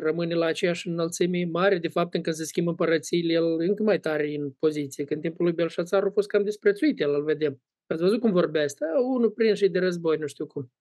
rămâne 0.02 0.34
la 0.34 0.46
aceeași 0.46 0.88
înălțime 0.88 1.46
mare. 1.46 1.78
De 1.78 1.88
fapt, 1.88 2.14
încă 2.14 2.32
se 2.32 2.44
schimbă 2.44 2.70
împărățiile, 2.70 3.34
el 3.34 3.60
încă 3.60 3.84
mai 3.84 4.00
tare 4.00 4.36
în 4.36 4.52
poziție. 4.60 5.04
Când 5.04 5.22
timpul 5.22 5.46
lui 5.46 5.54
Belșațar 5.54 6.04
a 6.04 6.10
fost 6.12 6.28
cam 6.28 6.44
disprețuit, 6.44 7.00
el 7.00 7.14
îl 7.14 7.24
vedem. 7.24 7.62
Ați 7.88 8.02
văzut 8.02 8.20
cum 8.20 8.32
vorbea 8.32 8.64
asta? 8.64 8.86
Unul 9.16 9.30
prins 9.32 9.58
și 9.58 9.68
de 9.68 9.80
război, 9.80 10.18
nu 10.18 10.28
știu 10.28 10.46
cum. 10.48 10.72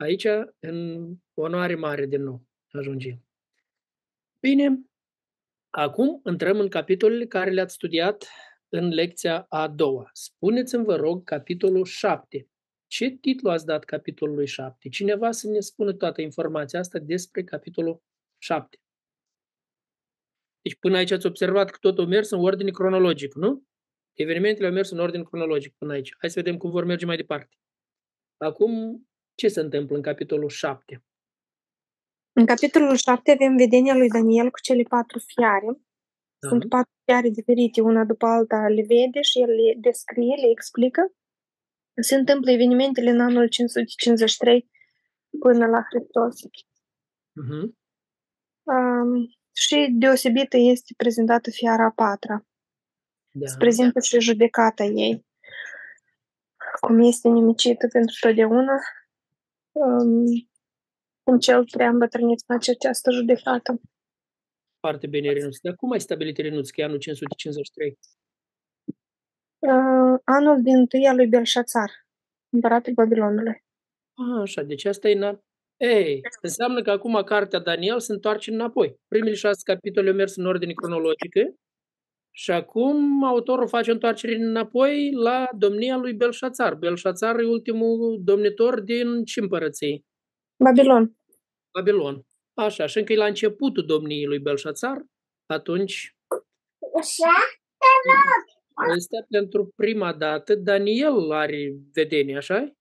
Aici, 0.00 0.26
în 0.58 1.08
onoare 1.34 1.74
mare 1.74 2.06
din 2.06 2.22
nou, 2.22 2.42
ajungem. 2.70 3.24
Bine, 4.40 4.80
acum 5.70 6.20
intrăm 6.24 6.58
în 6.58 6.68
capitolele 6.68 7.26
care 7.26 7.50
le-ați 7.50 7.74
studiat 7.74 8.28
în 8.68 8.88
lecția 8.88 9.46
a 9.48 9.68
doua. 9.68 10.10
Spuneți-mi, 10.12 10.84
vă 10.84 10.96
rog, 10.96 11.24
capitolul 11.24 11.84
7. 11.84 12.48
Ce 12.86 13.10
titlu 13.10 13.50
ați 13.50 13.66
dat 13.66 13.84
capitolului 13.84 14.46
7? 14.46 14.88
Cineva 14.88 15.30
să 15.30 15.48
ne 15.48 15.60
spună 15.60 15.92
toată 15.92 16.20
informația 16.20 16.78
asta 16.78 16.98
despre 16.98 17.44
capitolul 17.44 18.02
7. 18.38 18.80
Deci 20.62 20.78
până 20.78 20.96
aici 20.96 21.10
ați 21.10 21.26
observat 21.26 21.70
că 21.70 21.76
totul 21.80 22.04
a 22.04 22.08
mers 22.08 22.30
în 22.30 22.40
ordine 22.40 22.70
cronologic, 22.70 23.34
nu? 23.34 23.64
Evenimentele 24.12 24.66
au 24.66 24.72
mers 24.72 24.90
în 24.90 24.98
ordine 24.98 25.22
cronologic 25.22 25.74
până 25.78 25.92
aici. 25.92 26.14
Hai 26.18 26.30
să 26.30 26.40
vedem 26.40 26.56
cum 26.56 26.70
vor 26.70 26.84
merge 26.84 27.06
mai 27.06 27.16
departe. 27.16 27.56
Acum, 28.36 29.04
ce 29.40 29.48
se 29.48 29.60
întâmplă 29.60 29.96
în 29.96 30.02
capitolul 30.02 30.48
7? 30.48 31.04
În 32.32 32.46
capitolul 32.46 32.96
7 32.96 33.30
avem 33.30 33.56
vedenia 33.56 33.94
lui 33.94 34.08
Daniel 34.08 34.50
cu 34.50 34.60
cele 34.60 34.82
patru 34.82 35.18
fiare. 35.18 35.70
Da? 36.38 36.48
Sunt 36.48 36.68
patru 36.68 36.92
fiare 37.04 37.28
diferite, 37.28 37.80
una 37.80 38.04
după 38.04 38.26
alta 38.26 38.68
le 38.68 38.84
vede 38.92 39.20
și 39.30 39.40
el 39.40 39.50
le 39.50 39.74
descrie, 39.78 40.34
le 40.34 40.50
explică. 40.50 41.02
Se 42.02 42.14
întâmplă 42.14 42.50
evenimentele 42.50 43.10
în 43.10 43.20
anul 43.20 43.48
553 43.48 44.70
până 45.38 45.66
la 45.66 45.80
Hristos. 45.88 46.34
Mhm. 47.32 47.78
Um, 48.74 49.10
și 49.52 49.76
deosebită 49.98 50.56
este 50.56 50.94
prezentată 50.96 51.50
fiara 51.50 51.84
a 51.84 51.90
patra. 51.90 52.46
Da. 53.30 53.46
Se 53.46 53.56
prezintă 53.58 54.00
și 54.00 54.20
judecata 54.20 54.84
ei. 54.84 55.26
Cum 56.80 56.98
este 56.98 57.28
nimicită 57.28 57.86
pentru 57.86 58.14
totdeauna. 58.20 58.76
Um, 59.72 60.24
cum 61.22 61.38
cel 61.38 61.64
prea 61.70 61.88
îmbătrânit 61.88 62.42
face 62.46 62.70
această 62.70 63.10
judecată. 63.10 63.80
Foarte 64.80 65.06
bine, 65.06 65.32
Renuț. 65.32 65.58
Dar 65.58 65.74
cum 65.74 65.90
ai 65.90 66.00
stabilit, 66.00 66.36
Renuț, 66.36 66.70
că 66.70 66.80
e 66.80 66.84
anul 66.84 66.98
553? 66.98 67.98
Uh, 69.58 70.18
anul 70.24 70.62
din 70.62 70.86
tâi 70.86 71.06
al 71.06 71.16
lui 71.16 71.26
Belșațar, 71.26 71.90
împăratul 72.52 72.92
Babilonului. 72.92 73.64
A, 74.14 74.40
așa, 74.40 74.62
deci 74.62 74.84
asta 74.84 75.08
e... 75.08 75.14
Na... 75.14 75.40
Ei, 75.76 76.20
înseamnă 76.42 76.82
că 76.82 76.90
acum 76.90 77.22
cartea 77.24 77.58
Daniel 77.58 78.00
se 78.00 78.12
întoarce 78.12 78.50
înapoi. 78.50 78.96
Primele 79.08 79.34
șase 79.34 79.60
capitole 79.64 80.08
au 80.08 80.14
mers 80.14 80.36
în 80.36 80.46
ordine 80.46 80.72
cronologică 80.72 81.54
Și 82.30 82.50
acum 82.50 83.24
autorul 83.24 83.68
face 83.68 83.90
întoarcere 83.90 84.34
înapoi 84.34 85.10
la 85.12 85.48
domnia 85.56 85.96
lui 85.96 86.12
Belșațar. 86.12 86.74
Belșațar 86.74 87.38
e 87.38 87.46
ultimul 87.46 88.20
domnitor 88.24 88.80
din 88.80 89.24
ce 89.24 89.40
împărăției? 89.40 90.04
Babilon. 90.64 91.16
Babilon. 91.72 92.26
Așa, 92.54 92.86
și 92.86 92.98
încă 92.98 93.12
e 93.12 93.16
la 93.16 93.26
începutul 93.26 93.86
domniei 93.86 94.24
lui 94.24 94.38
Belșațar, 94.38 95.04
atunci 95.46 96.16
Ăsta 98.96 99.26
pentru 99.28 99.72
prima 99.76 100.12
dată 100.12 100.54
Daniel 100.54 101.30
are 101.30 101.72
vedenie, 101.92 102.36
așa 102.36 102.74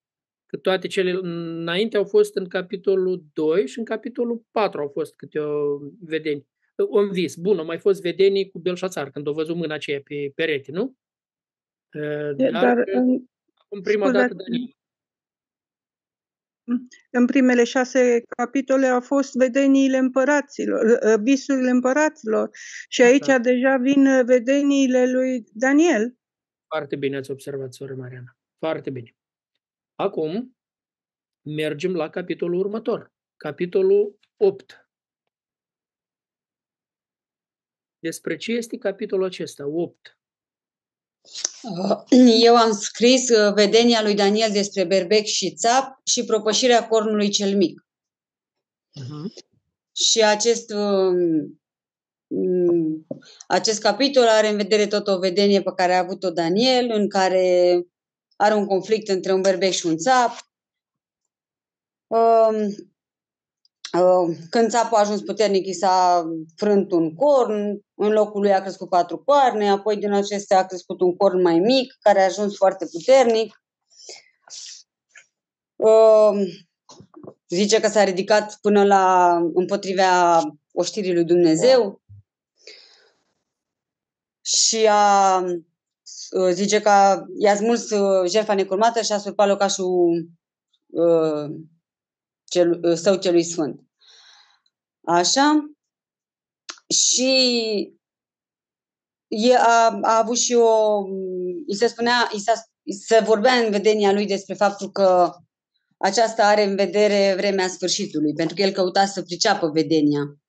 Că 0.45 0.57
toate 0.57 0.87
cele 0.87 1.11
înainte 1.21 1.97
au 1.97 2.05
fost 2.05 2.35
în 2.35 2.47
capitolul 2.47 3.23
2 3.33 3.67
și 3.67 3.79
în 3.79 3.85
capitolul 3.85 4.45
4 4.51 4.81
au 4.81 4.87
fost 4.87 5.15
câte 5.15 5.39
o 5.39 5.77
vedenie. 5.99 6.47
Un 6.89 7.11
vis. 7.11 7.35
Bun, 7.35 7.57
au 7.57 7.65
mai 7.65 7.79
fost 7.79 8.01
vedenii 8.01 8.49
cu 8.49 8.59
Belșațar, 8.59 9.09
când 9.11 9.27
au 9.27 9.33
văzut 9.33 9.55
mâna 9.55 9.73
aceea 9.73 10.01
pe 10.03 10.31
perete, 10.35 10.71
nu? 10.71 10.95
Dar, 12.35 12.51
Dar 12.51 12.83
în, 12.85 13.09
în 13.69 13.81
prima 13.81 14.05
scuzați, 14.05 14.27
dată 14.27 14.43
Daniel. 14.43 14.73
În 17.11 17.25
primele 17.25 17.63
șase 17.63 18.23
capitole 18.37 18.85
au 18.85 19.01
fost 19.01 19.33
vedeniile 19.33 19.97
împăraților, 19.97 20.99
visurile 21.21 21.69
împăraților 21.69 22.49
și 22.87 23.01
aici 23.01 23.27
Așa. 23.27 23.37
deja 23.37 23.77
vin 23.77 24.25
vedeniile 24.25 25.11
lui 25.11 25.43
Daniel. 25.53 26.17
Foarte 26.67 26.95
bine 26.95 27.17
ați 27.17 27.31
observat, 27.31 27.73
soră 27.73 27.95
Mariana. 27.95 28.37
Foarte 28.57 28.89
bine. 28.89 29.15
Acum 29.95 30.57
mergem 31.41 31.95
la 31.95 32.09
capitolul 32.09 32.59
următor. 32.59 33.13
Capitolul 33.35 34.19
8. 34.37 34.88
Despre 37.99 38.37
ce 38.37 38.51
este 38.51 38.77
capitolul 38.77 39.25
acesta? 39.25 39.67
8. 39.67 40.19
Uh, 41.63 42.01
eu 42.41 42.55
am 42.55 42.71
scris 42.71 43.29
uh, 43.29 43.53
vedenia 43.53 44.01
lui 44.01 44.13
Daniel 44.13 44.51
despre 44.51 44.83
berbec 44.83 45.25
și 45.25 45.53
țap 45.55 46.01
și 46.05 46.23
propășirea 46.23 46.87
cornului 46.87 47.29
cel 47.29 47.57
mic. 47.57 47.85
Uh-huh. 48.99 49.47
Și 49.95 50.23
acest, 50.23 50.73
um, 50.73 51.59
mm, 52.27 53.07
acest 53.47 53.81
capitol 53.81 54.27
are 54.27 54.47
în 54.47 54.57
vedere 54.57 54.87
tot 54.87 55.07
o 55.07 55.19
vedenie 55.19 55.61
pe 55.61 55.71
care 55.75 55.93
a 55.93 55.99
avut-o 55.99 56.29
Daniel, 56.29 56.91
în 56.91 57.09
care 57.09 57.79
are 58.35 58.53
un 58.53 58.65
conflict 58.65 59.07
între 59.07 59.33
un 59.33 59.41
berbec 59.41 59.71
și 59.71 59.85
un 59.85 59.97
țap. 59.97 60.31
Um, 63.93 64.29
uh, 64.29 64.37
când 64.49 64.69
țapul 64.69 64.97
a 64.97 64.99
ajuns 64.99 65.21
puternic, 65.21 65.65
i 65.65 65.73
s-a 65.73 66.25
frânt 66.55 66.91
un 66.91 67.15
corn, 67.15 67.79
în 67.95 68.11
locul 68.11 68.41
lui 68.41 68.53
a 68.53 68.61
crescut 68.61 68.89
patru 68.89 69.17
coarne, 69.17 69.69
apoi 69.69 69.97
din 69.97 70.13
acestea 70.13 70.57
a 70.57 70.65
crescut 70.65 71.01
un 71.01 71.15
corn 71.15 71.41
mai 71.41 71.59
mic, 71.59 71.97
care 71.99 72.21
a 72.21 72.25
ajuns 72.25 72.55
foarte 72.55 72.85
puternic. 72.91 73.63
Um, 75.75 76.37
zice 77.49 77.79
că 77.79 77.87
s-a 77.87 78.03
ridicat 78.03 78.57
până 78.61 78.83
la 78.83 79.35
împotriva 79.53 80.41
oștirii 80.71 81.13
lui 81.13 81.23
Dumnezeu 81.23 82.01
și 84.41 84.87
a 84.89 85.43
Uh, 86.31 86.49
zice 86.51 86.81
că 86.81 87.25
i-a 87.37 87.55
smuls 87.55 87.89
uh, 87.89 88.29
jertfa 88.31 88.53
necurmată 88.53 89.01
și 89.01 89.11
a 89.11 89.17
surpat 89.17 89.47
locașul 89.47 90.29
uh, 90.87 91.55
cel, 92.49 92.79
uh, 92.83 92.93
său 92.93 93.15
celui 93.15 93.43
sfânt. 93.43 93.81
Așa? 95.05 95.73
Și 96.87 97.33
e, 99.27 99.55
a, 99.55 99.99
a 100.01 100.17
avut 100.17 100.37
și 100.37 100.53
o... 100.53 100.97
îi 101.67 101.75
se 101.75 101.87
spunea, 101.87 102.29
îi 102.83 102.93
se 102.93 103.19
vorbea 103.19 103.53
în 103.53 103.71
vedenia 103.71 104.11
lui 104.11 104.25
despre 104.25 104.53
faptul 104.53 104.91
că 104.91 105.31
aceasta 105.97 106.47
are 106.47 106.63
în 106.63 106.75
vedere 106.75 107.33
vremea 107.37 107.67
sfârșitului, 107.67 108.33
pentru 108.33 108.55
că 108.55 108.61
el 108.61 108.71
căuta 108.71 109.05
să 109.05 109.21
priceapă 109.21 109.69
vedenia. 109.69 110.39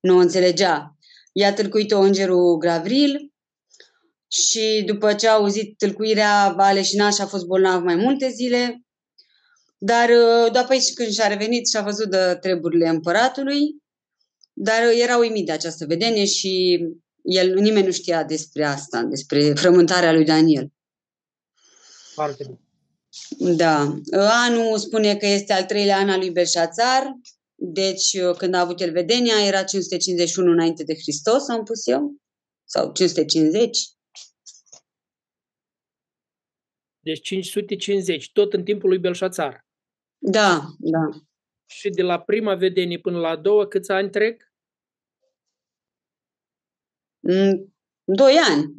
Nu 0.00 0.16
o 0.16 0.20
înțelegea. 0.20 0.96
I-a 1.32 1.54
tâlcuit-o 1.54 1.98
îngerul 1.98 2.58
Gravril 2.58 3.32
și 4.28 4.82
după 4.86 5.14
ce 5.14 5.28
a 5.28 5.32
auzit 5.32 5.76
tâlcuirea, 5.76 6.54
a 6.56 6.66
aleșinat 6.66 7.14
și 7.14 7.20
a 7.20 7.26
fost 7.26 7.46
bolnav 7.46 7.82
mai 7.82 7.94
multe 7.94 8.28
zile. 8.28 8.82
Dar 9.84 10.08
uh, 10.08 10.52
după 10.52 10.66
aici 10.68 10.92
când 10.92 11.10
și-a 11.10 11.26
revenit 11.26 11.68
și 11.68 11.76
a 11.76 11.82
văzut 11.82 12.10
de 12.10 12.36
treburile 12.40 12.88
împăratului, 12.88 13.76
dar 14.52 14.86
uh, 14.86 14.98
era 15.02 15.16
uimit 15.16 15.46
de 15.46 15.52
această 15.52 15.86
vedenie 15.86 16.24
și 16.24 16.80
el, 17.22 17.54
nimeni 17.54 17.86
nu 17.86 17.92
știa 17.92 18.24
despre 18.24 18.64
asta, 18.64 19.02
despre 19.02 19.54
frământarea 19.54 20.12
lui 20.12 20.24
Daniel. 20.24 20.72
Foarte 22.14 22.44
bine. 22.44 22.60
Da. 23.56 23.98
Anul 24.46 24.78
spune 24.78 25.16
că 25.16 25.26
este 25.26 25.52
al 25.52 25.64
treilea 25.64 25.96
an 25.96 26.10
al 26.10 26.18
lui 26.18 26.30
Belșațar, 26.30 27.18
deci 27.54 28.12
uh, 28.12 28.36
când 28.36 28.54
a 28.54 28.60
avut 28.60 28.80
el 28.80 28.92
vedenia 28.92 29.46
era 29.46 29.62
551 29.64 30.52
înainte 30.52 30.84
de 30.84 30.94
Hristos, 30.94 31.48
am 31.48 31.64
pus 31.64 31.86
eu, 31.86 32.16
sau 32.64 32.92
550. 32.92 33.78
Deci 37.00 37.20
550, 37.20 38.30
tot 38.32 38.52
în 38.52 38.64
timpul 38.64 38.88
lui 38.88 38.98
Belșațar. 38.98 39.70
Da, 40.24 40.74
da. 40.78 41.08
Și 41.66 41.90
de 41.90 42.02
la 42.02 42.20
prima 42.20 42.54
vedenie 42.54 42.98
până 42.98 43.18
la 43.18 43.28
a 43.28 43.36
doua, 43.36 43.66
câți 43.66 43.90
ani 43.90 44.10
trec? 44.10 44.52
Mm, 47.20 47.74
doi 48.04 48.34
ani. 48.50 48.74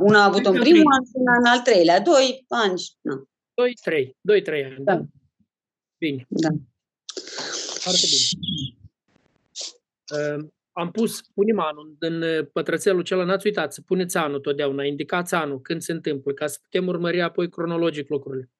Una 0.00 0.20
a 0.20 0.24
avut 0.24 0.46
în 0.46 0.60
primul 0.60 0.92
an 0.92 1.04
și 1.04 1.12
una 1.12 1.36
în 1.36 1.44
al 1.44 1.60
treilea. 1.60 2.00
Doi 2.00 2.44
ani. 2.48 2.82
Da. 3.00 3.22
Doi, 3.54 3.74
trei. 3.82 4.16
Doi, 4.20 4.42
trei 4.42 4.64
ani. 4.64 4.84
Da. 4.84 5.02
Bine. 5.98 6.26
Da. 6.28 6.48
Foarte 7.78 8.06
bine. 8.10 8.76
Uh, 10.14 10.48
am 10.72 10.90
pus, 10.90 11.20
punem 11.34 11.58
anul 11.58 11.96
în 11.98 12.22
uh, 12.22 12.46
pătrățelul 12.52 13.00
acela, 13.00 13.24
n-ați 13.24 13.46
uitat, 13.46 13.72
să 13.72 13.80
puneți 13.80 14.16
anul 14.16 14.40
totdeauna, 14.40 14.84
indicați 14.84 15.34
anul, 15.34 15.60
când 15.60 15.82
se 15.82 15.92
întâmplă, 15.92 16.32
ca 16.32 16.46
să 16.46 16.58
putem 16.62 16.86
urmări 16.86 17.22
apoi 17.22 17.48
cronologic 17.48 18.08
lucrurile. 18.08 18.50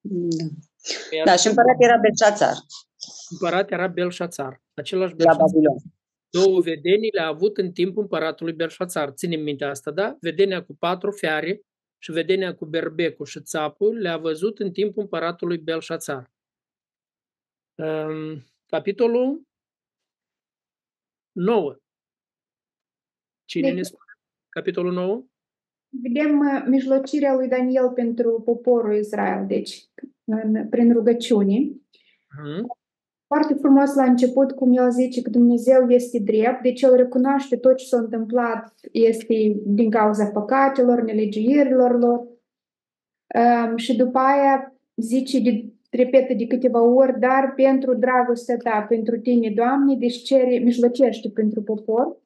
Da, 0.00 0.44
Iar 1.10 1.26
da 1.26 1.36
și 1.36 1.46
împărat 1.46 1.76
era 1.78 1.96
Belșațar. 1.96 2.56
Împărat 3.30 3.70
era 3.70 3.86
Belșațar, 3.86 4.62
același 4.74 5.14
Belșațar. 5.14 5.40
La 5.40 5.46
Babilon. 5.46 5.76
Două 6.30 6.60
vedenii 6.60 7.10
le-a 7.12 7.26
avut 7.26 7.56
în 7.56 7.72
timpul 7.72 8.02
împăratului 8.02 8.52
Belșațar. 8.52 9.10
Ținem 9.10 9.40
minte 9.40 9.64
asta, 9.64 9.90
da? 9.90 10.16
Vedenia 10.20 10.64
cu 10.64 10.76
patru 10.78 11.10
fiare 11.10 11.60
și 11.98 12.12
vedenia 12.12 12.54
cu 12.54 12.64
berbecul 12.64 13.26
și 13.26 13.40
țapul 13.40 13.98
le-a 13.98 14.16
văzut 14.16 14.58
în 14.58 14.72
timpul 14.72 15.02
împăratului 15.02 15.58
Belșațar. 15.58 16.30
Um, 17.74 18.44
capitolul 18.66 19.42
9. 21.32 21.76
Cine 23.44 23.66
deci, 23.68 23.76
ne 23.76 23.82
spune? 23.82 24.04
Capitolul 24.48 24.92
9? 24.92 25.24
Vedem 26.02 26.38
uh, 26.38 26.64
mijlocirea 26.66 27.34
lui 27.34 27.48
Daniel 27.48 27.90
pentru 27.90 28.42
poporul 28.44 28.94
Israel, 28.94 29.46
deci 29.46 29.84
în, 30.30 30.68
prin 30.68 30.92
rugăciune. 30.92 31.54
Hmm. 32.28 32.66
Foarte 33.26 33.54
frumos 33.54 33.94
la 33.94 34.04
început, 34.04 34.52
cum 34.52 34.76
el 34.76 34.90
zice 34.90 35.22
că 35.22 35.30
Dumnezeu 35.30 35.88
este 35.88 36.18
drept, 36.18 36.62
deci 36.62 36.82
el 36.82 36.96
recunoaște 36.96 37.56
tot 37.56 37.76
ce 37.76 37.86
s-a 37.86 37.98
întâmplat 37.98 38.74
este 38.92 39.60
din 39.64 39.90
cauza 39.90 40.26
păcatelor, 40.26 41.02
nelegiuirilor 41.02 41.98
lor. 41.98 42.28
Um, 43.68 43.76
și 43.76 43.96
după 43.96 44.18
aia 44.18 44.74
zice 44.96 45.40
de 45.40 45.64
repetă 45.90 46.34
de 46.34 46.46
câteva 46.46 46.82
ori, 46.82 47.20
dar 47.20 47.52
pentru 47.56 47.94
dragostea 47.94 48.56
ta, 48.56 48.86
pentru 48.88 49.18
tine, 49.18 49.50
Doamne, 49.50 49.96
deci 49.96 50.22
cere, 50.22 50.58
mijlocește 50.58 51.30
pentru 51.34 51.62
popor. 51.62 52.16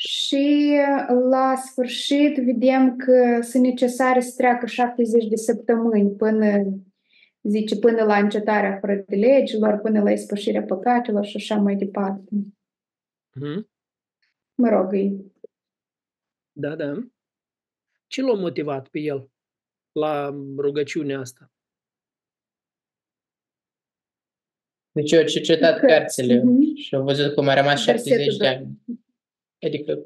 Și 0.00 0.76
la 1.30 1.54
sfârșit 1.56 2.36
vedem 2.36 2.96
că 2.96 3.40
sunt 3.42 3.62
necesare 3.62 4.20
să 4.20 4.34
treacă 4.36 4.66
70 4.66 5.24
de 5.24 5.36
săptămâni 5.36 6.10
până, 6.10 6.64
zice, 7.42 7.78
până 7.78 8.04
la 8.04 8.18
încetarea 8.18 8.78
fără 8.80 9.04
de 9.06 9.16
legilor, 9.16 9.78
până 9.78 10.02
la 10.02 10.10
ispășirea 10.10 10.62
păcatelor 10.62 11.24
și 11.24 11.36
așa 11.36 11.56
mai 11.56 11.76
departe. 11.76 12.28
Mm-hmm. 12.30 13.66
Mă 14.54 14.68
rog, 14.68 14.92
îi... 14.92 15.32
Da, 16.52 16.76
da. 16.76 17.08
Ce 18.06 18.22
l-a 18.22 18.34
motivat 18.34 18.88
pe 18.88 18.98
el 18.98 19.30
la 19.92 20.34
rugăciunea 20.56 21.18
asta? 21.18 21.52
Deci 24.92 25.12
eu 25.12 25.24
citat 25.24 25.80
cărțile 25.80 26.40
uh-huh. 26.40 26.82
și 26.82 26.94
am 26.94 27.04
văzut 27.04 27.34
cum 27.34 27.48
a 27.48 27.54
rămas 27.54 27.80
70 27.80 28.36
de 28.36 28.46
ani. 28.46 28.80
Adică... 29.66 30.02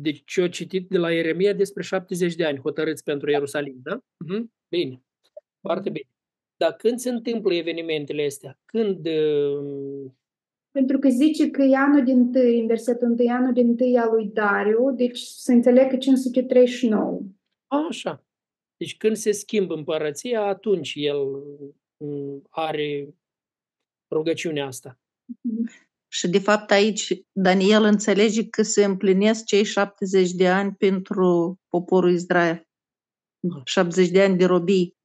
Deci 0.00 0.36
eu 0.36 0.46
citit 0.46 0.88
de 0.88 0.98
la 0.98 1.12
Ieremia 1.12 1.52
despre 1.52 1.82
70 1.82 2.34
de 2.34 2.44
ani 2.44 2.58
hotărâți 2.58 3.02
pentru 3.02 3.30
Ierusalim, 3.30 3.80
da? 3.82 3.98
Uh-huh. 3.98 4.44
Bine. 4.68 5.02
Foarte 5.60 5.90
bine. 5.90 6.08
Dar 6.56 6.72
când 6.72 6.98
se 6.98 7.10
întâmplă 7.10 7.54
evenimentele 7.54 8.24
astea? 8.24 8.58
Când 8.64 9.06
uh, 9.06 10.10
Pentru 10.70 10.98
că 10.98 11.08
zice 11.08 11.50
că 11.50 11.62
e 11.62 11.76
anul 11.76 12.04
din 12.04 12.30
tâi, 12.30 12.60
în 12.60 12.66
versetul 12.66 13.16
1, 13.18 13.32
anul 13.32 13.52
din 13.52 13.76
tâi 13.76 13.96
al 13.96 14.10
lui 14.14 14.26
Dariu, 14.26 14.94
deci 14.94 15.18
să 15.18 15.52
înțeleg 15.52 15.90
că 15.90 15.96
539. 15.96 17.20
Așa. 17.66 18.26
Deci 18.76 18.96
când 18.96 19.16
se 19.16 19.32
schimbă 19.32 19.74
împărăția, 19.74 20.42
atunci 20.42 20.92
el 20.96 21.24
mm, 21.96 22.42
are 22.50 23.14
rugăciunea 24.10 24.66
asta. 24.66 25.00
Și 26.16 26.28
de 26.28 26.38
fapt 26.38 26.70
aici 26.70 27.12
Daniel 27.32 27.82
înțelege 27.82 28.48
că 28.48 28.62
se 28.62 28.84
împlinesc 28.84 29.44
cei 29.44 29.64
70 29.64 30.30
de 30.30 30.48
ani 30.48 30.74
pentru 30.74 31.60
poporul 31.68 32.12
Israel. 32.12 32.68
70 33.64 34.08
de 34.08 34.22
ani 34.22 34.36
de 34.36 34.44
robii. 34.44 34.96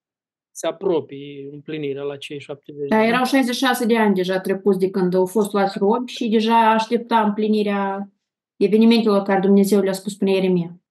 Se 0.52 0.68
apropie 0.68 1.50
împlinirea 1.52 2.04
la 2.04 2.18
cei 2.18 2.40
70 2.40 2.82
de 2.82 2.96
Da, 2.96 2.98
ani. 3.02 3.08
erau 3.08 3.24
66 3.24 3.86
de 3.86 3.98
ani 3.98 4.16
deja 4.16 4.40
trecuți 4.40 4.80
de 4.80 4.90
când 4.90 5.14
au 5.14 5.26
fost 5.26 5.54
luați 5.54 5.78
robi 5.78 6.12
și 6.12 6.30
deja 6.30 6.72
aștepta 6.72 7.24
împlinirea 7.24 8.12
evenimentelor 8.56 9.22
care 9.22 9.40
Dumnezeu 9.40 9.82
le-a 9.82 9.94
spus 9.94 10.16
până 10.16 10.32
Ieremia. 10.32 10.82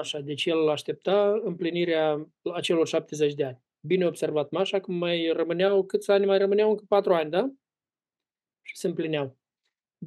Așa, 0.00 0.20
deci 0.20 0.44
el 0.44 0.68
aștepta 0.68 1.40
împlinirea 1.44 2.28
acelor 2.54 2.86
70 2.86 3.34
de 3.34 3.44
ani. 3.44 3.62
Bine 3.86 4.06
observat, 4.06 4.50
Mașa, 4.50 4.80
că 4.80 4.92
mai 4.92 5.32
rămâneau, 5.36 5.84
câți 5.84 6.10
ani 6.10 6.26
mai 6.26 6.38
rămâneau? 6.38 6.70
Încă 6.70 6.84
4 6.88 7.12
ani, 7.12 7.30
da? 7.30 7.50
Și 8.62 8.76
se 8.76 8.86
împlineau. 8.86 9.36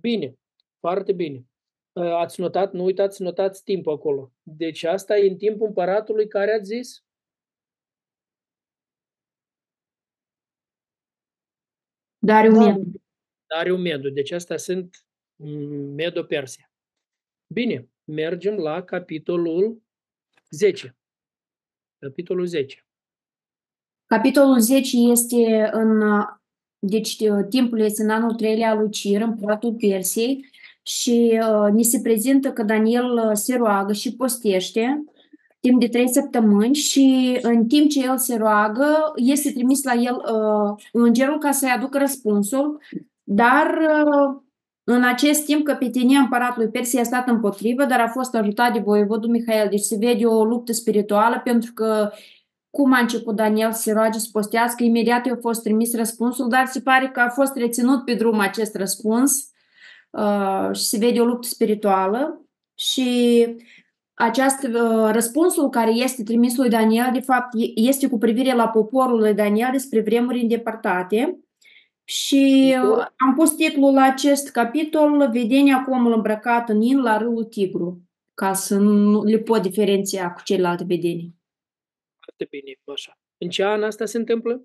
Bine, 0.01 0.37
foarte 0.79 1.13
bine. 1.13 1.45
Ați 1.93 2.39
notat, 2.39 2.73
nu 2.73 2.83
uitați 2.83 3.15
să 3.15 3.23
notați 3.23 3.63
timpul 3.63 3.93
acolo. 3.93 4.31
Deci 4.43 4.83
asta 4.83 5.17
e 5.17 5.29
în 5.29 5.37
timpul 5.37 5.67
împăratului 5.67 6.27
care 6.27 6.51
ați 6.51 6.65
zis? 6.65 7.05
Dariu 12.17 12.51
Da. 12.51 12.59
Medu. 12.59 13.01
Dariu 13.47 13.77
Medu. 13.77 14.09
Deci 14.09 14.31
astea 14.31 14.57
sunt 14.57 15.05
mm, 15.35 15.93
Medo-Persia. 15.93 16.71
Bine, 17.53 17.89
mergem 18.03 18.55
la 18.55 18.83
capitolul 18.83 19.81
10. 20.49 20.97
Capitolul 21.99 22.45
10. 22.45 22.87
Capitolul 24.05 24.59
10 24.59 24.97
este 24.97 25.69
în, 25.71 26.01
deci 26.79 27.17
timpul 27.49 27.79
este 27.79 28.03
în 28.03 28.09
anul 28.09 28.33
treilea 28.33 28.69
al 28.71 28.77
lui 28.77 28.89
Cir, 28.89 29.21
împăratul 29.21 29.73
Persiei, 29.73 30.45
și 30.83 31.39
uh, 31.41 31.71
ni 31.73 31.83
se 31.83 31.99
prezintă 31.99 32.51
că 32.51 32.63
Daniel 32.63 33.11
uh, 33.11 33.31
se 33.33 33.55
roagă 33.55 33.93
și 33.93 34.15
postește 34.15 35.03
timp 35.59 35.79
de 35.79 35.87
trei 35.87 36.09
săptămâni 36.09 36.75
și 36.75 37.37
în 37.41 37.67
timp 37.67 37.89
ce 37.89 38.03
el 38.03 38.17
se 38.17 38.35
roagă, 38.35 39.13
este 39.15 39.51
trimis 39.51 39.83
la 39.83 39.93
el 39.93 40.15
uh, 40.15 40.83
îngerul 40.91 41.37
ca 41.37 41.51
să-i 41.51 41.69
aducă 41.75 41.97
răspunsul, 41.97 42.81
dar 43.23 43.67
uh, 43.67 44.41
în 44.83 45.03
acest 45.03 45.45
timp 45.45 45.63
căpetenia 45.63 46.19
împăratului 46.19 46.69
Persiei 46.69 47.01
a 47.01 47.05
stat 47.05 47.27
împotrivă, 47.27 47.85
dar 47.85 47.99
a 47.99 48.07
fost 48.07 48.35
ajutat 48.35 48.73
de 48.73 48.79
voievodul 48.79 49.29
Mihail. 49.29 49.67
Deci 49.69 49.79
se 49.79 49.97
vede 49.99 50.25
o 50.25 50.43
luptă 50.43 50.73
spirituală 50.73 51.41
pentru 51.43 51.73
că 51.73 52.11
cum 52.77 52.93
a 52.93 52.99
început 52.99 53.35
Daniel 53.35 53.71
să 53.71 53.81
se 53.81 53.91
roage 53.91 54.19
să 54.19 54.27
postească, 54.31 54.83
imediat 54.83 55.25
i-a 55.25 55.37
fost 55.41 55.61
trimis 55.63 55.95
răspunsul, 55.95 56.49
dar 56.49 56.65
se 56.65 56.81
pare 56.81 57.07
că 57.07 57.19
a 57.19 57.29
fost 57.29 57.55
reținut 57.55 58.05
pe 58.05 58.13
drum 58.13 58.39
acest 58.39 58.75
răspuns 58.75 59.51
uh, 60.09 60.69
și 60.73 60.81
se 60.81 60.97
vede 60.97 61.19
o 61.19 61.25
luptă 61.25 61.47
spirituală 61.47 62.41
și 62.75 63.45
acest 64.13 64.63
uh, 64.63 65.09
răspunsul 65.11 65.69
care 65.69 65.91
este 65.91 66.23
trimis 66.23 66.57
lui 66.57 66.69
Daniel, 66.69 67.09
de 67.13 67.19
fapt, 67.19 67.47
este 67.75 68.07
cu 68.07 68.17
privire 68.17 68.55
la 68.55 68.67
poporul 68.67 69.19
lui 69.19 69.33
Daniel 69.33 69.69
despre 69.71 70.01
vremuri 70.01 70.41
îndepărtate 70.41 71.39
și 72.03 72.75
uh, 72.83 73.05
am 73.17 73.33
pus 73.35 73.51
titlul 73.51 73.93
la 73.93 74.03
acest 74.03 74.49
capitol 74.49 75.29
Vedenia 75.31 75.83
cu 75.83 75.91
omul 75.91 76.13
îmbrăcat 76.13 76.69
în 76.69 76.81
in 76.81 77.01
la 77.01 77.17
râul 77.17 77.43
Tigru, 77.43 78.01
ca 78.33 78.53
să 78.53 78.77
nu 78.77 79.23
le 79.23 79.37
pot 79.37 79.61
diferenția 79.61 80.31
cu 80.31 80.41
celelalte 80.43 80.83
vedenii. 80.87 81.36
Foarte 82.37 82.57
bine, 82.57 82.79
așa. 82.93 83.19
În 83.37 83.49
ce 83.49 83.63
an 83.63 83.83
asta 83.83 84.05
se 84.05 84.17
întâmplă? 84.17 84.63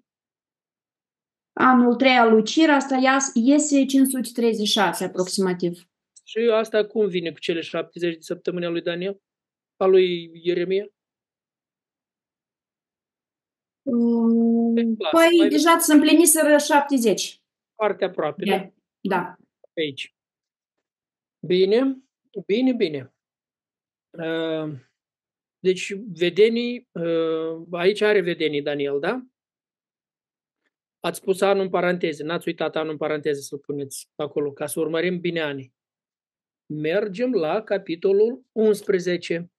Anul 1.52 1.94
3 1.94 2.11
al 2.16 2.30
lui 2.32 2.44
Cir, 2.44 2.70
asta 2.70 2.96
ias- 2.96 3.30
iese 3.35 3.85
536 3.85 5.04
aproximativ. 5.04 5.88
Și 6.24 6.38
asta 6.38 6.87
cum 6.87 7.08
vine 7.08 7.32
cu 7.32 7.38
cele 7.38 7.61
70 7.61 8.14
de 8.14 8.20
săptămâni 8.20 8.64
a 8.64 8.68
lui 8.68 8.82
Daniel? 8.82 9.20
A 9.76 9.85
lui 9.87 10.30
Ieremia? 10.42 10.87
Um, 13.82 14.74
Lasă, 14.98 15.16
Păi, 15.16 15.38
mai- 15.38 15.48
deja 15.48 15.78
se 15.78 15.92
împliniseră 15.92 16.56
70. 16.58 17.42
Foarte 17.74 18.04
aproape, 18.04 18.44
da? 18.44 18.56
Da. 18.56 18.72
Da. 19.00 19.37
Pe 19.72 19.80
aici. 19.80 20.14
Bine, 21.46 22.02
bine, 22.46 22.72
bine. 22.72 23.14
Uh, 24.18 24.78
Deci, 25.62 25.94
vedenii, 26.12 26.88
uh, 26.92 27.66
aici 27.70 28.01
are 28.01 28.20
vedenii 28.20 28.62
Daniel, 28.62 28.98
da? 29.01 29.22
Ați 31.01 31.22
pus 31.22 31.40
anul 31.40 31.62
în 31.62 31.68
paranteze, 31.70 32.25
n-ați 32.25 32.48
uitat 32.48 32.77
anul 32.77 32.90
în 32.90 32.96
paranteze 32.96 33.40
să-l 33.40 33.59
puneți 33.59 34.09
acolo, 34.16 34.53
ca 34.53 34.66
să 34.66 34.81
urmărim 34.81 35.20
bine 35.20 35.40
anii. 35.40 35.75
Mergem 36.66 37.33
la 37.33 37.62
capitolul 37.62 38.44
11. 38.53 39.51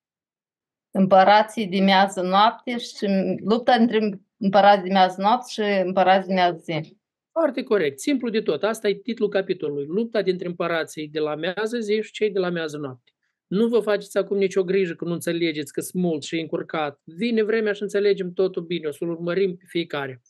Împărații 0.91 1.67
de 1.67 1.79
miază 1.79 2.21
noapte 2.21 2.77
și 2.77 3.05
lupta 3.43 3.73
între 3.73 4.21
împărați 4.37 4.83
de 4.83 4.89
miază 4.89 5.21
noapte 5.21 5.51
și 5.51 5.61
împărați 5.85 6.27
de 6.27 6.33
miază 6.33 6.57
zi. 6.57 6.97
Foarte 7.31 7.63
corect, 7.63 7.99
simplu 7.99 8.29
de 8.29 8.41
tot. 8.41 8.63
Asta 8.63 8.87
e 8.87 8.93
titlul 8.93 9.29
capitolului. 9.29 9.85
Lupta 9.85 10.21
dintre 10.21 10.47
împărații 10.47 11.07
de 11.07 11.19
la 11.19 11.35
mează 11.35 11.79
zi 11.79 12.01
și 12.01 12.11
cei 12.11 12.31
de 12.31 12.39
la 12.39 12.49
mează 12.49 12.77
noapte. 12.77 13.12
Nu 13.53 13.67
vă 13.67 13.79
faceți 13.79 14.17
acum 14.17 14.37
nicio 14.37 14.63
grijă 14.63 14.93
că 14.93 15.05
nu 15.05 15.11
înțelegeți 15.11 15.73
că 15.73 15.81
sunt 15.81 16.03
mult 16.03 16.23
și 16.23 16.39
încurcat. 16.39 17.01
Vine 17.03 17.43
vremea 17.43 17.73
și 17.73 17.81
înțelegem 17.81 18.33
totul 18.33 18.63
bine, 18.63 18.87
o 18.87 18.91
să-l 18.91 19.09
urmărim 19.09 19.55
pe 19.55 19.63
fiecare. 19.67 20.21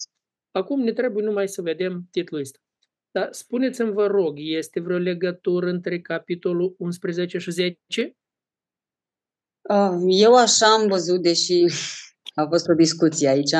Acum 0.51 0.81
ne 0.81 0.93
trebuie 0.93 1.25
numai 1.25 1.47
să 1.47 1.61
vedem 1.61 2.07
titlul 2.11 2.39
ăsta. 2.39 2.59
Dar 3.11 3.27
spuneți-mi, 3.31 3.91
vă 3.91 4.07
rog, 4.07 4.33
este 4.37 4.79
vreo 4.79 4.97
legătură 4.97 5.69
între 5.69 5.99
capitolul 5.99 6.75
11 6.77 7.37
și 7.37 7.51
10? 7.51 7.77
Uh, 9.69 10.03
Eu 10.07 10.35
așa 10.35 10.65
am 10.65 10.87
văzut, 10.87 11.21
deși 11.21 11.65
a 12.41 12.45
fost 12.47 12.67
o 12.69 12.73
discuție 12.73 13.27
aici, 13.27 13.55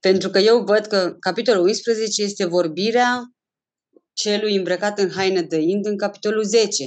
pentru 0.00 0.30
că 0.30 0.38
eu 0.38 0.64
văd 0.64 0.86
că 0.86 1.16
capitolul 1.20 1.62
11 1.62 2.22
este 2.22 2.44
vorbirea 2.44 3.32
celui 4.12 4.56
îmbrăcat 4.56 4.98
în 4.98 5.10
haină 5.10 5.40
de 5.40 5.56
ind 5.60 5.86
în 5.86 5.96
capitolul 5.96 6.44
10. 6.44 6.84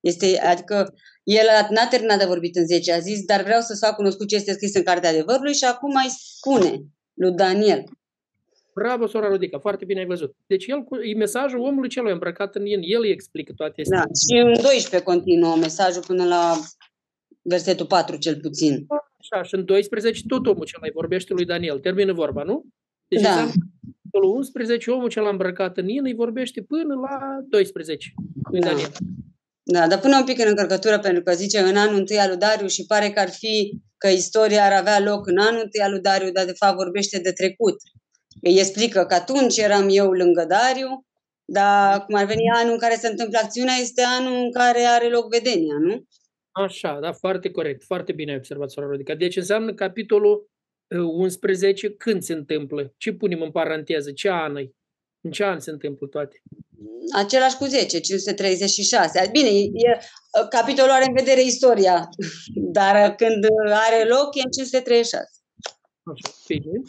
Este, 0.00 0.38
adică 0.38 0.94
el 1.24 1.46
a- 1.48 1.66
n-a 1.70 1.86
terminat 1.90 2.18
de 2.18 2.24
vorbit 2.24 2.56
în 2.56 2.66
10, 2.66 2.92
a 2.92 2.98
zis, 2.98 3.24
dar 3.24 3.42
vreau 3.42 3.60
să-ți 3.60 3.84
fac 3.86 3.96
cunoscut 3.96 4.28
ce 4.28 4.34
este 4.36 4.52
scris 4.52 4.74
în 4.74 4.82
Cartea 4.82 5.10
Adevărului 5.10 5.54
și 5.54 5.64
acum 5.64 5.92
mai 5.92 6.06
spune 6.08 6.80
lui 7.14 7.32
Daniel. 7.32 7.84
Bravo, 8.74 9.06
sora 9.06 9.28
Rodica, 9.28 9.58
foarte 9.58 9.84
bine 9.84 10.00
ai 10.00 10.06
văzut. 10.06 10.34
Deci 10.46 10.66
el, 10.66 10.82
cu- 10.82 10.96
e 11.02 11.14
mesajul 11.14 11.60
omului 11.60 11.88
celui 11.88 12.12
îmbrăcat 12.12 12.54
în 12.54 12.66
in, 12.66 12.80
el 12.82 13.00
îi 13.00 13.10
explică 13.10 13.52
toate 13.56 13.80
astea. 13.80 13.98
Da, 13.98 14.04
și 14.04 14.40
în 14.46 14.52
12 14.52 14.98
continuă 15.02 15.56
mesajul 15.56 16.02
până 16.06 16.24
la 16.24 16.54
versetul 17.42 17.86
4 17.86 18.16
cel 18.16 18.36
puțin. 18.40 18.86
Așa, 19.20 19.42
și 19.42 19.54
în 19.54 19.64
12 19.64 20.22
tot 20.28 20.46
omul 20.46 20.64
cel 20.66 20.78
mai 20.80 20.90
vorbește 20.94 21.32
lui 21.32 21.44
Daniel. 21.44 21.78
Termină 21.78 22.12
vorba, 22.12 22.42
nu? 22.42 22.64
Deci 23.08 23.20
Da. 23.22 23.28
înseamnă 23.28 23.52
că 23.52 23.66
capitolul 24.02 24.36
11, 24.36 24.90
omul 24.90 25.08
cel 25.08 25.26
îmbrăcat 25.30 25.76
în 25.76 25.88
in 25.88 26.04
îi 26.04 26.14
vorbește 26.14 26.62
până 26.62 26.94
la 26.94 27.18
12 27.48 28.12
lui 28.50 28.60
Da. 28.60 28.68
Daniel. 28.68 28.90
Da, 29.66 29.86
dar 29.86 29.98
pune 29.98 30.16
un 30.16 30.24
pic 30.24 30.38
în 30.38 30.48
încărcătură 30.48 30.98
pentru 30.98 31.22
că 31.22 31.32
zice 31.32 31.58
în 31.58 31.76
anul 31.76 31.98
întâi 31.98 32.18
al 32.18 32.28
lui 32.28 32.38
Dariu 32.38 32.66
și 32.66 32.86
pare 32.86 33.10
că 33.10 33.20
ar 33.20 33.30
fi 33.30 33.80
că 33.96 34.08
istoria 34.08 34.64
ar 34.64 34.72
avea 34.72 35.00
loc 35.00 35.26
în 35.26 35.38
anul 35.38 35.60
întâi 35.62 35.80
al 35.80 35.90
lui 35.90 36.00
Dariu, 36.00 36.30
dar 36.30 36.44
de 36.44 36.52
fapt 36.52 36.76
vorbește 36.76 37.18
de 37.18 37.32
trecut. 37.32 37.76
Îi 38.42 38.58
explică 38.58 39.04
că 39.04 39.14
atunci 39.14 39.56
eram 39.56 39.86
eu 39.90 40.10
lângă 40.10 40.44
Dariu, 40.48 41.06
dar 41.44 42.04
cum 42.04 42.14
ar 42.14 42.24
veni 42.24 42.50
anul 42.54 42.72
în 42.72 42.78
care 42.78 42.94
se 42.94 43.08
întâmplă 43.08 43.38
acțiunea, 43.42 43.74
este 43.80 44.02
anul 44.02 44.36
în 44.44 44.52
care 44.52 44.80
are 44.80 45.08
loc 45.08 45.30
vedenia, 45.30 45.76
nu? 45.80 46.04
Așa, 46.52 46.98
da, 47.00 47.12
foarte 47.12 47.50
corect, 47.50 47.84
foarte 47.84 48.12
bine 48.12 48.30
ai 48.30 48.36
observat, 48.36 48.70
sora 48.70 48.86
Rodica. 48.86 49.14
Deci 49.14 49.36
înseamnă 49.36 49.74
capitolul 49.74 50.50
uh, 50.88 51.00
11 51.00 51.90
când 51.90 52.22
se 52.22 52.32
întâmplă? 52.32 52.94
Ce 52.96 53.12
punem 53.12 53.40
în 53.40 53.50
paranteză? 53.50 54.12
Ce 54.12 54.30
an 54.30 54.56
e? 54.56 54.70
În 55.24 55.30
ce 55.30 55.44
an 55.44 55.58
se 55.60 55.70
întâmplă 55.70 56.06
toate? 56.06 56.42
Același 57.14 57.56
cu 57.56 57.64
10, 57.64 58.00
536. 58.00 59.28
Bine, 59.32 59.48
e, 59.48 59.62
e, 59.62 60.00
capitolul 60.48 60.90
are 60.90 61.04
în 61.04 61.14
vedere 61.14 61.42
istoria, 61.42 62.08
dar 62.76 63.14
când 63.14 63.44
are 63.88 64.04
loc 64.04 64.34
e 64.34 64.42
în 64.44 64.50
536. 64.50 65.24
Așa, 66.02 66.34
bine. 66.46 66.80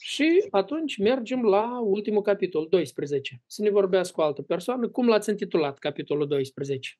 Și 0.00 0.46
atunci 0.50 0.96
mergem 0.96 1.42
la 1.42 1.80
ultimul 1.80 2.22
capitol, 2.22 2.66
12. 2.70 3.42
Să 3.46 3.62
ne 3.62 3.70
vorbească 3.70 4.20
o 4.20 4.24
altă 4.24 4.42
persoană. 4.42 4.88
Cum 4.88 5.08
l-ați 5.08 5.30
intitulat 5.30 5.78
capitolul 5.78 6.26
12? 6.26 6.98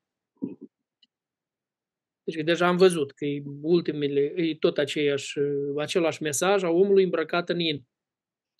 Deci 2.24 2.36
că 2.36 2.42
deja 2.42 2.66
am 2.66 2.76
văzut 2.76 3.12
că 3.12 3.24
e 3.24 3.42
ultimele, 3.62 4.20
e 4.20 4.56
tot 4.56 4.78
aceeași, 4.78 5.38
același 5.76 6.22
mesaj 6.22 6.62
a 6.62 6.68
omului 6.68 7.04
îmbrăcat 7.04 7.48
în 7.48 7.60
in. 7.60 7.86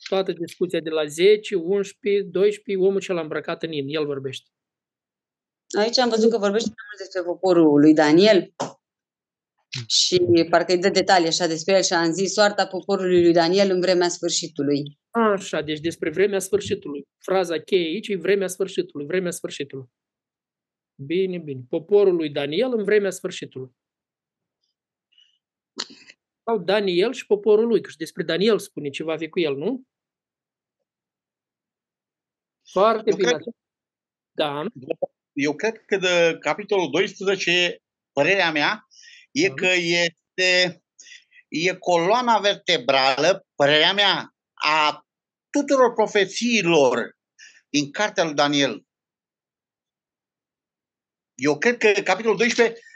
Toată 0.08 0.32
discuția 0.32 0.80
de 0.80 0.90
la 0.90 1.04
10, 1.04 1.54
11, 1.54 2.22
12, 2.22 2.87
omul 2.87 3.00
cel 3.00 3.16
îmbrăcat 3.16 3.62
în 3.62 3.72
in, 3.72 3.88
el 3.88 4.06
vorbește. 4.06 4.50
Aici 5.78 5.98
am 5.98 6.08
văzut 6.08 6.30
că 6.30 6.38
vorbește 6.38 6.68
mai 6.68 6.84
mult 6.88 6.98
despre 6.98 7.22
poporul 7.22 7.80
lui 7.80 7.94
Daniel 7.94 8.54
și 9.87 10.20
parcă 10.50 10.72
îi 10.72 10.80
dă 10.80 10.88
detalii 10.88 11.26
așa 11.26 11.46
despre 11.46 11.74
el 11.74 11.82
și 11.82 11.92
am 11.92 12.12
zis 12.12 12.32
soarta 12.32 12.66
poporului 12.66 13.22
lui 13.22 13.32
Daniel 13.32 13.70
în 13.70 13.80
vremea 13.80 14.08
sfârșitului. 14.08 14.98
Așa, 15.11 15.61
deci 15.62 15.80
despre 15.80 16.11
vremea 16.11 16.38
sfârșitului. 16.38 17.06
Fraza 17.18 17.58
cheie 17.58 17.87
aici 17.87 18.08
e 18.08 18.16
vremea 18.16 18.46
sfârșitului, 18.46 19.06
vremea 19.06 19.30
sfârșitului. 19.30 19.87
Bine, 20.94 21.38
bine. 21.38 21.61
Poporul 21.68 22.14
lui 22.14 22.30
Daniel 22.30 22.72
în 22.76 22.84
vremea 22.84 23.11
sfârșitului. 23.11 23.70
Sau 26.48 26.58
Daniel 26.58 27.12
și 27.12 27.26
poporul 27.26 27.66
lui, 27.66 27.80
că 27.80 27.90
și 27.90 27.96
despre 27.96 28.22
Daniel 28.22 28.58
spune 28.58 28.88
ce 28.88 29.02
va 29.02 29.16
fi 29.16 29.28
cu 29.28 29.40
el, 29.40 29.56
nu? 29.56 29.82
Foarte 32.72 33.11
Eu 33.11 33.16
bine. 33.16 33.30
cred, 33.30 33.40
Da. 34.30 34.64
eu 35.32 35.54
cred 35.54 35.84
că 35.84 35.96
de 35.96 36.37
capitolul 36.40 36.90
12, 36.90 37.78
părerea 38.12 38.50
mea, 38.52 38.87
e 39.30 39.48
că 39.48 39.66
este 39.76 40.82
e 41.48 41.74
coloana 41.76 42.38
vertebrală, 42.38 43.46
părerea 43.54 43.92
mea, 43.92 44.34
a 44.54 45.06
tuturor 45.50 45.92
profețiilor 45.92 47.16
din 47.68 47.90
cartea 47.90 48.24
lui 48.24 48.34
Daniel. 48.34 48.87
Eu 51.34 51.58
cred 51.58 51.76
că 51.76 52.00
capitolul 52.02 52.37
12 52.37 52.74
uh, 52.76 52.80
s- 52.82 52.88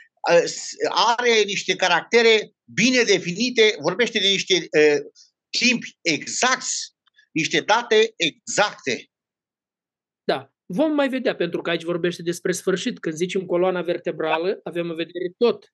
are 0.89 1.43
niște 1.45 1.77
caractere 1.77 2.53
bine 2.65 3.03
definite, 3.03 3.77
vorbește 3.81 4.19
de 4.19 4.29
niște 4.29 4.55
uh, 4.55 5.13
timpi 5.59 5.99
exacti, 6.01 6.75
niște 7.33 7.61
date 7.61 8.15
exacte. 8.17 9.11
Da. 10.25 10.53
Vom 10.67 10.95
mai 10.95 11.09
vedea, 11.09 11.35
pentru 11.35 11.63
că 11.63 11.71
aici 11.71 11.83
vorbește 11.83 12.23
despre 12.23 12.53
sfârșit. 12.53 12.99
Când 12.99 13.15
zicem 13.15 13.47
coloana 13.47 13.83
vertebrală, 13.83 14.61
avem 14.63 14.91
în 14.91 14.97
vedere 14.97 15.33
tot. 15.37 15.73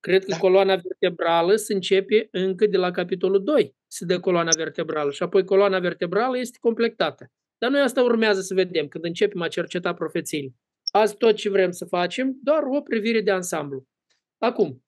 Cred 0.00 0.24
că 0.24 0.30
Da. 0.30 0.38
coloana 0.38 0.76
vertebrală 0.76 1.56
se 1.56 1.72
începe 1.72 2.28
încă 2.30 2.66
de 2.66 2.76
la 2.76 2.90
capitolul 2.90 3.42
2, 3.42 3.76
se 3.86 4.04
dă 4.04 4.20
coloana 4.20 4.50
vertebrală 4.56 5.10
și 5.10 5.22
apoi 5.22 5.44
coloana 5.44 5.78
vertebrală 5.78 6.38
este 6.38 6.58
completată. 6.60 7.30
Dar 7.58 7.70
noi 7.70 7.80
asta 7.80 8.02
urmează 8.02 8.40
să 8.40 8.54
vedem 8.54 8.88
când 8.88 9.04
începem 9.04 9.40
a 9.40 9.48
cerceta 9.48 9.94
profețiile. 9.94 10.54
Azi 10.96 11.16
tot 11.16 11.36
ce 11.36 11.50
vrem 11.50 11.70
să 11.70 11.84
facem, 11.84 12.38
doar 12.42 12.62
o 12.62 12.80
privire 12.80 13.20
de 13.20 13.30
ansamblu. 13.30 13.86
Acum, 14.38 14.84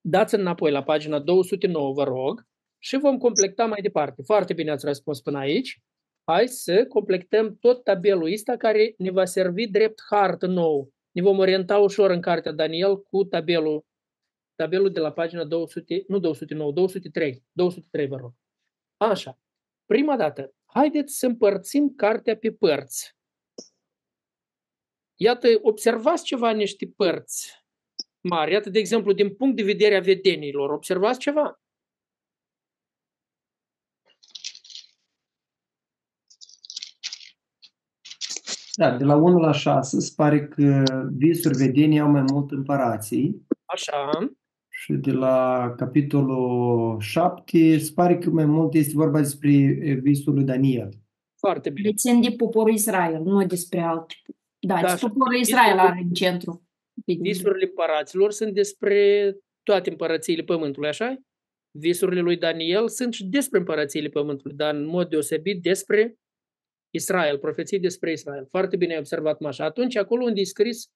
dați 0.00 0.34
înapoi 0.34 0.70
la 0.70 0.82
pagina 0.82 1.18
209, 1.20 1.92
vă 1.92 2.04
rog, 2.04 2.46
și 2.78 2.96
vom 2.96 3.18
completa 3.18 3.66
mai 3.66 3.80
departe. 3.82 4.22
Foarte 4.22 4.52
bine 4.52 4.70
ați 4.70 4.86
răspuns 4.86 5.20
până 5.20 5.38
aici. 5.38 5.80
Hai 6.24 6.48
să 6.48 6.86
completăm 6.86 7.56
tot 7.56 7.84
tabelul 7.84 8.32
ăsta 8.32 8.56
care 8.56 8.94
ne 8.98 9.10
va 9.10 9.24
servi 9.24 9.66
drept 9.66 10.02
hartă 10.10 10.46
nouă. 10.46 10.88
Ne 11.10 11.22
vom 11.22 11.38
orienta 11.38 11.78
ușor 11.78 12.10
în 12.10 12.20
cartea 12.20 12.52
Daniel 12.52 13.02
cu 13.02 13.24
tabelul, 13.24 13.84
tabelul 14.54 14.92
de 14.92 15.00
la 15.00 15.12
pagina 15.12 15.44
200, 15.44 16.04
nu 16.08 16.18
209, 16.18 16.72
203. 16.72 17.44
203, 17.52 18.06
vă 18.06 18.16
rog. 18.16 18.32
Așa. 18.96 19.38
Prima 19.84 20.16
dată, 20.16 20.54
haideți 20.64 21.18
să 21.18 21.26
împărțim 21.26 21.94
cartea 21.94 22.36
pe 22.36 22.52
părți. 22.52 23.15
Iată, 25.18 25.48
observați 25.62 26.24
ceva 26.24 26.50
în 26.50 26.56
niște 26.56 26.86
părți 26.96 27.64
mari. 28.20 28.52
Iată, 28.52 28.70
de 28.70 28.78
exemplu, 28.78 29.12
din 29.12 29.34
punct 29.34 29.56
de 29.56 29.62
vedere 29.62 29.96
a 29.96 30.00
vedenilor, 30.00 30.70
observați 30.70 31.18
ceva? 31.18 31.60
Da, 38.74 38.96
de 38.96 39.04
la 39.04 39.14
1 39.14 39.38
la 39.38 39.52
6 39.52 40.00
se 40.00 40.12
pare 40.16 40.48
că 40.48 40.82
visuri 41.16 41.56
vedenii 41.56 41.98
au 41.98 42.10
mai 42.10 42.24
mult 42.32 42.50
împărații 42.50 43.46
Așa. 43.64 44.10
și 44.68 44.92
de 44.92 45.12
la 45.12 45.72
capitolul 45.76 47.00
7 47.00 47.78
se 47.78 47.92
pare 47.94 48.18
că 48.18 48.30
mai 48.30 48.44
mult 48.44 48.74
este 48.74 48.92
vorba 48.94 49.20
despre 49.20 49.50
e, 49.50 49.92
visul 49.92 50.34
lui 50.34 50.44
Daniel. 50.44 50.88
Foarte 51.38 51.70
bine. 51.70 51.88
Le 51.88 51.94
țin 51.94 52.20
de 52.20 52.30
poporul 52.36 52.72
Israel, 52.72 53.22
nu 53.22 53.46
despre 53.46 53.80
alt. 53.80 54.06
Da, 54.66 54.74
Da, 54.74 54.80
da 54.80 54.96
și 54.96 55.06
poporul 55.06 55.34
Israel 55.40 55.64
visurile- 55.64 55.90
are 55.90 56.00
în 56.02 56.10
centru. 56.10 56.62
Visurile 57.04 57.64
împăraților 57.64 58.32
sunt 58.32 58.54
despre 58.54 59.32
toate 59.62 59.90
împărățiile 59.90 60.42
pământului, 60.42 60.88
așa 60.88 61.20
Visurile 61.78 62.20
lui 62.20 62.36
Daniel 62.36 62.88
sunt 62.88 63.14
și 63.14 63.24
despre 63.24 63.58
împărățiile 63.58 64.08
pământului, 64.08 64.56
dar 64.56 64.74
în 64.74 64.84
mod 64.84 65.08
deosebit 65.08 65.62
despre 65.62 66.14
Israel, 66.90 67.38
profeții 67.38 67.78
despre 67.80 68.12
Israel. 68.12 68.46
Foarte 68.46 68.76
bine 68.76 68.92
ai 68.92 68.98
observat, 68.98 69.40
Mașa. 69.40 69.64
Atunci, 69.64 69.96
acolo 69.96 70.24
unde 70.24 70.40
e 70.40 70.44
scris 70.44 70.90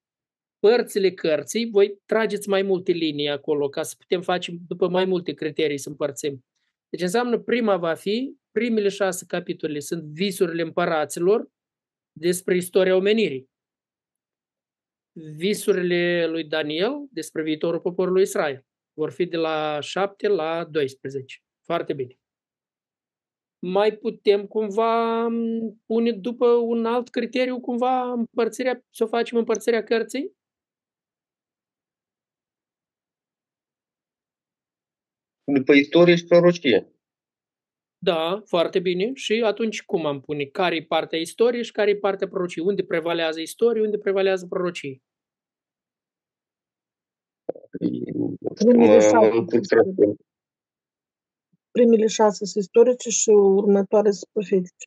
părțile 0.59 1.11
cărții, 1.11 1.71
voi 1.71 1.99
trageți 2.07 2.49
mai 2.49 2.63
multe 2.63 2.93
linii 2.93 3.29
acolo 3.29 3.69
ca 3.69 3.83
să 3.83 3.95
putem 3.99 4.23
face 4.23 4.53
după 4.69 4.89
mai 4.89 5.05
multe 5.05 5.33
criterii 5.33 5.79
să 5.79 5.89
împărțim. 5.89 6.45
Deci 6.89 7.03
înseamnă 7.03 7.39
prima 7.39 7.77
va 7.77 7.95
fi, 7.95 8.35
primele 8.51 8.89
șase 8.89 9.25
capitole 9.29 9.79
sunt 9.79 10.03
visurile 10.03 10.63
împăraților 10.63 11.49
despre 12.13 12.57
istoria 12.57 12.97
omenirii. 12.97 13.50
Visurile 15.23 16.27
lui 16.27 16.45
Daniel 16.45 17.07
despre 17.11 17.43
viitorul 17.43 17.81
poporului 17.81 18.23
Israel 18.23 18.65
vor 18.93 19.11
fi 19.11 19.27
de 19.27 19.37
la 19.37 19.81
7 19.81 20.29
la 20.29 20.65
12. 20.65 21.39
Foarte 21.65 21.93
bine. 21.93 22.19
Mai 23.59 23.97
putem 23.97 24.47
cumva 24.47 25.27
m, 25.29 25.83
pune 25.87 26.13
după 26.13 26.47
un 26.47 26.87
alt 26.87 27.09
criteriu 27.09 27.61
cumva 27.61 28.13
împărțirea, 28.13 28.85
să 28.91 29.05
o 29.05 29.07
facem 29.07 29.39
împărțirea 29.39 29.83
cărții? 29.83 30.39
După 35.45 35.73
istorie 35.73 36.17
și 36.17 36.25
prorocie. 36.25 36.95
Da, 37.99 38.43
foarte 38.47 38.79
bine. 38.81 39.11
Și 39.15 39.43
atunci 39.45 39.83
cum 39.83 40.07
am 40.07 40.21
pune? 40.21 40.45
Care 40.45 40.77
e 40.77 40.83
partea 40.83 41.19
istoriei 41.19 41.65
și 41.65 41.73
care 41.73 41.91
e 41.91 41.97
partea 41.97 42.29
prorociei? 42.29 42.65
Unde 42.67 42.85
prevalează 42.85 43.41
istorie, 43.41 43.83
unde 43.83 43.99
prevalează 43.99 44.47
prorocie? 44.47 45.03
Primele 48.55 48.95
Mă, 48.95 49.01
șase. 49.01 49.17
mă 49.17 49.37
încurc 49.37 49.65
răspuns. 49.71 50.17
Primele 51.71 52.07
șase 52.07 52.45
sunt 52.45 52.65
istorice 52.65 53.09
și 53.09 53.29
următoare 53.31 54.11
sunt 54.11 54.31
profetice. 54.33 54.87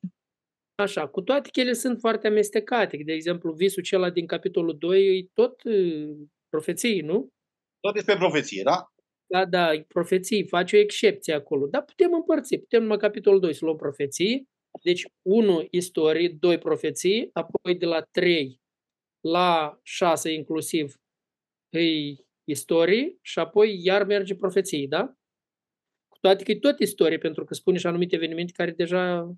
Așa, 0.75 1.08
cu 1.08 1.21
toate 1.21 1.49
că 1.51 1.60
ele 1.60 1.73
sunt 1.73 1.99
foarte 1.99 2.27
amestecate. 2.27 2.97
De 3.06 3.13
exemplu, 3.13 3.53
visul 3.53 3.82
acela 3.82 4.10
din 4.10 4.25
capitolul 4.25 4.77
2 4.77 5.17
e 5.17 5.27
tot 5.34 5.63
uh, 5.63 6.15
profeții, 6.49 7.01
nu? 7.01 7.29
Tot 7.79 7.93
despre 7.93 8.15
profeție, 8.15 8.62
da? 8.63 8.88
Da, 9.25 9.45
da, 9.45 9.73
e 9.73 9.86
profeții, 9.88 10.47
face 10.47 10.75
o 10.75 10.79
excepție 10.79 11.34
acolo. 11.34 11.67
Dar 11.67 11.84
putem 11.84 12.13
împărți, 12.13 12.58
putem 12.58 12.82
numai 12.82 12.97
capitolul 12.97 13.39
2 13.39 13.53
să 13.53 13.65
luăm 13.65 13.77
profeții. 13.77 14.47
Deci 14.84 15.06
1 15.21 15.67
istorie, 15.69 16.29
2 16.39 16.58
profeții, 16.58 17.29
apoi 17.34 17.75
de 17.77 17.86
la 17.86 18.01
3 18.01 18.62
la 19.21 19.79
6 19.84 20.32
inclusiv 20.32 20.95
îi 21.69 22.25
istorie 22.43 23.17
și 23.21 23.39
apoi 23.39 23.84
iar 23.84 24.06
merge 24.06 24.36
profeții, 24.36 24.88
da? 24.88 25.17
Cu 26.08 26.17
toate 26.21 26.43
că 26.43 26.51
e 26.51 26.60
tot 26.60 26.79
istorie, 26.79 27.17
pentru 27.17 27.43
că 27.43 27.53
spune 27.53 27.77
și 27.77 27.88
anumite 27.88 28.15
evenimente 28.15 28.51
care 28.56 28.71
deja 28.71 29.36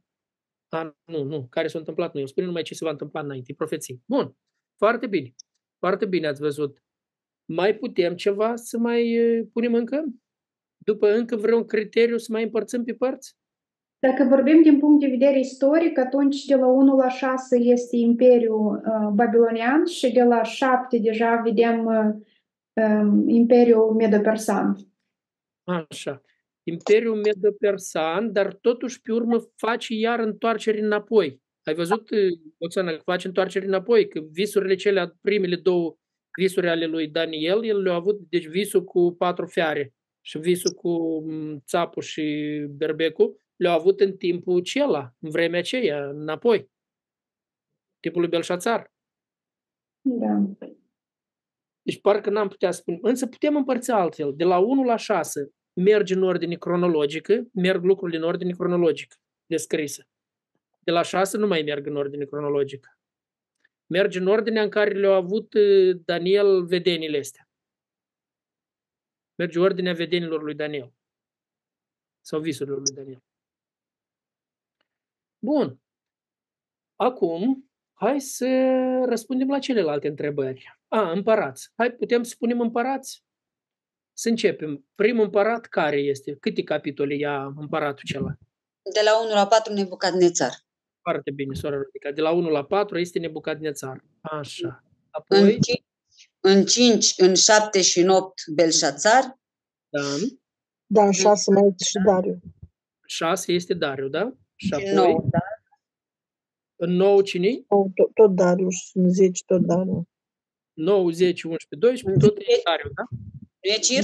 a, 0.70 0.98
nu, 1.06 1.24
nu, 1.24 1.48
care 1.50 1.68
s-au 1.68 1.80
întâmplat 1.80 2.14
nu. 2.14 2.20
El 2.20 2.28
spune 2.28 2.46
numai 2.46 2.62
ce 2.62 2.74
se 2.74 2.86
va 2.86 2.92
întâmpla 2.92 3.20
înainte, 3.20 3.52
e 3.52 3.56
profeții. 3.56 4.02
Bun, 4.06 4.36
foarte 4.78 5.08
bine. 5.08 5.34
Foarte 5.80 6.06
bine 6.06 6.28
ați 6.28 6.42
văzut. 6.42 6.84
Mai 7.46 7.76
putem 7.76 8.16
ceva 8.16 8.56
să 8.56 8.78
mai 8.78 9.12
eh, 9.12 9.44
punem 9.54 9.74
încă? 9.74 10.06
După 10.78 11.14
încă 11.14 11.36
vreun 11.36 11.66
criteriu 11.66 12.18
să 12.18 12.32
mai 12.32 12.44
împărțim 12.44 12.84
pe 12.84 12.94
părți? 12.94 13.36
Dacă 14.00 14.24
vorbim 14.24 14.62
din 14.62 14.80
punct 14.80 15.00
de 15.00 15.08
vedere 15.08 15.40
istoric, 15.40 15.98
atunci 15.98 16.46
de 16.46 16.56
la 16.56 16.68
1 16.68 16.96
la 16.96 17.10
6 17.10 17.58
este 17.58 17.96
Imperiul 17.96 18.82
uh, 18.86 19.10
Babilonian 19.14 19.86
și 19.86 20.12
de 20.12 20.24
la 20.24 20.44
7 20.44 20.98
deja 20.98 21.42
vedem 21.44 21.86
uh, 21.86 22.28
um, 22.76 23.30
Imperiul 23.30 23.94
Medo-Persan. 23.94 24.76
Așa. 25.64 26.22
Imperiul 26.64 27.16
Medo-Persan, 27.16 28.32
dar 28.32 28.54
totuși 28.54 29.02
pe 29.02 29.12
urmă 29.12 29.38
face 29.56 29.94
iar 29.94 30.20
întoarcere 30.20 30.82
înapoi. 30.82 31.44
Ai 31.64 31.74
văzut, 31.74 32.12
eh, 32.12 32.30
Oțana, 32.58 32.92
că 32.92 33.02
face 33.04 33.28
întoarcere 33.28 33.66
înapoi, 33.66 34.08
că 34.08 34.20
visurile 34.32 34.76
cele, 34.76 35.16
primele 35.22 35.56
două 35.56 35.98
visuri 36.38 36.70
ale 36.70 36.86
lui 36.86 37.08
Daniel, 37.08 37.66
el 37.66 37.82
le-a 37.82 37.94
avut, 37.94 38.20
deci 38.30 38.48
visul 38.48 38.84
cu 38.84 39.16
patru 39.18 39.46
fiare 39.46 39.94
și 40.22 40.38
visul 40.38 40.72
cu 40.72 41.24
mm, 41.26 41.64
țapul 41.66 42.02
și 42.02 42.66
berbecul, 42.70 43.38
le-au 43.56 43.78
avut 43.80 44.00
în 44.00 44.18
timpul 44.18 44.60
acela, 44.60 45.14
în 45.20 45.30
vremea 45.30 45.60
aceea, 45.60 46.10
înapoi. 46.10 46.70
Timpul 48.00 48.22
lui 48.22 48.30
Belșațar. 48.30 48.94
Da. 50.02 50.44
Deci 51.86 52.02
parcă 52.02 52.30
n-am 52.30 52.48
putea 52.48 52.72
spune. 52.72 53.00
Însă 53.02 53.28
putem 53.28 53.56
împărți 53.56 53.92
altfel. 53.92 54.36
De 54.36 54.44
la 54.44 54.58
1 54.58 54.84
la 54.84 54.96
6 54.96 55.52
merge 55.74 56.14
în 56.14 56.24
ordine 56.24 56.56
cronologică, 56.56 57.44
merg 57.54 57.84
lucrurile 57.84 58.18
în 58.18 58.24
ordine 58.24 58.52
cronologică 58.52 59.16
descrisă. 59.46 60.08
De 60.80 60.92
la 60.92 61.02
6 61.02 61.38
nu 61.38 61.48
mai 61.48 61.62
merg 61.62 61.86
în 61.86 61.96
ordine 61.96 62.26
cronologică. 62.26 62.98
Merge 63.86 64.20
în 64.20 64.28
ordinea 64.28 64.64
în 64.64 64.70
care 64.70 65.00
le-a 65.00 65.16
avut 65.16 65.54
uh, 65.54 66.00
Daniel 66.06 66.66
vedenile 66.66 67.18
astea. 67.18 67.50
Merge 69.36 69.60
ordinea 69.60 69.94
vedenilor 69.94 70.44
lui 70.44 70.56
Daniel. 70.56 70.94
Sau 72.22 72.40
visurilor 72.40 72.80
lui 72.80 72.96
Daniel. 72.96 73.24
Bun. 75.40 75.80
Acum, 76.96 77.70
hai 77.98 78.22
să 78.22 78.48
răspundem 79.06 79.48
la 79.48 79.60
celelalte 79.60 80.08
întrebări. 80.08 80.80
A, 80.88 81.12
împărați. 81.12 81.70
Hai, 81.76 81.92
putem 81.92 82.24
să 82.24 82.30
spunem 82.30 82.62
împărați? 82.62 83.24
Să 84.18 84.30
începem. 84.30 84.86
Primul 84.96 85.24
împărat 85.24 85.66
care 85.66 85.98
este? 85.98 86.36
Câte 86.40 86.64
capitole 86.64 87.16
ia 87.16 87.44
împăratul 87.44 88.04
celălalt? 88.06 88.38
De 88.94 89.00
la 89.04 89.22
1 89.24 89.34
la 89.34 89.48
4, 89.48 89.74
Nebucadnețar. 89.74 90.52
Foarte 91.02 91.32
bine, 91.32 91.54
sora 91.54 91.76
Rodica. 91.76 92.12
De 92.12 92.22
la 92.22 92.32
1 92.32 92.50
la 92.50 92.64
4 92.66 93.00
este 93.00 93.20
Nebucadnețar. 93.20 94.04
Așa. 94.22 94.84
În 95.28 95.38
Apoi, 95.40 95.60
5, 95.60 95.84
în 96.40 96.66
5, 96.66 97.14
în 97.18 97.36
7 97.36 97.82
și 97.82 98.00
în 98.00 98.10
8, 98.10 98.42
Belșațar. 98.54 99.24
da, 99.90 100.02
Da, 100.86 101.06
în 101.06 101.12
șase 101.12 101.52
mai 101.52 101.68
este 101.68 101.84
și 101.84 102.06
Dariu. 102.06 102.40
6 103.08 103.52
este 103.52 103.74
Dariu, 103.74 104.08
da? 104.08 104.34
Și 104.56 104.74
În 104.74 104.80
apoi, 104.80 104.94
9, 104.94 105.26
da? 105.30 105.40
În 106.86 106.92
9 106.96 107.22
cine 107.22 107.48
Oh, 107.68 107.86
tot, 107.96 108.14
tot 108.14 108.36
Dariu 108.36 108.70
și 108.70 108.98
în 108.98 109.10
zece 109.10 109.44
tot 109.46 109.62
Dariu. 109.62 110.08
9, 110.74 111.12
10, 111.12 111.48
11, 111.48 111.76
12, 111.80 112.26
tot 112.26 112.38
e 112.38 112.62
Dariu, 112.64 112.90
da? 112.96 113.04
Nu 113.62 113.72
e 113.76 113.80
Cir? 113.80 114.04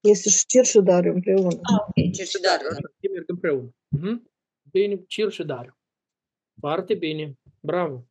Este 0.00 0.28
și 0.28 0.46
Cir 0.46 0.64
și 0.64 0.80
Dariu 0.80 1.12
împreună. 1.12 1.58
Ah, 1.62 1.80
ok, 1.88 2.12
Cir 2.12 2.26
și 2.26 2.40
Dariu. 2.40 2.66
Așa, 2.70 2.88
ei 3.00 3.10
merg 3.12 3.28
împreună. 3.28 3.74
Mhm. 3.88 4.30
Bine, 4.70 5.04
Cir 5.06 5.30
și 5.30 5.44
Dariu. 5.44 5.76
Foarte 6.60 6.94
bine. 6.94 7.38
Bravo. 7.60 8.06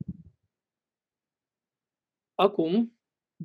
Acum, 2.35 2.97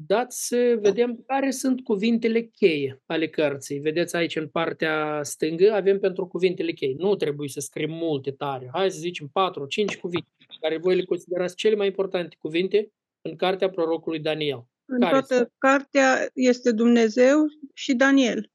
dați 0.07 0.47
să 0.47 0.79
vedem 0.81 1.25
care 1.27 1.51
sunt 1.51 1.81
cuvintele 1.81 2.43
cheie 2.43 3.03
ale 3.07 3.29
cărții. 3.29 3.79
Vedeți 3.79 4.17
aici 4.17 4.37
în 4.37 4.49
partea 4.49 5.21
stângă 5.23 5.73
avem 5.73 5.99
pentru 5.99 6.27
cuvintele 6.27 6.73
cheie. 6.73 6.95
Nu 6.99 7.17
trebuie 7.17 7.49
să 7.49 7.61
scriem 7.61 7.91
multe 7.91 8.31
tare. 8.31 8.69
Hai 8.73 8.91
să 8.91 8.99
zicem 8.99 9.29
4, 9.33 9.67
5 9.67 9.97
cuvinte 9.97 10.29
care 10.61 10.79
voi 10.79 10.97
le 10.97 11.05
considerați 11.05 11.57
cele 11.57 11.75
mai 11.75 11.87
importante 11.87 12.37
cuvinte 12.39 12.93
în 13.21 13.37
cartea 13.37 13.71
prorocului 13.71 14.19
Daniel. 14.19 14.67
În 14.85 15.01
Care 15.01 15.13
toată 15.13 15.35
sunt? 15.35 15.53
cartea 15.59 16.31
este 16.35 16.73
Dumnezeu 16.73 17.45
și 17.75 17.95
Daniel. 17.95 18.51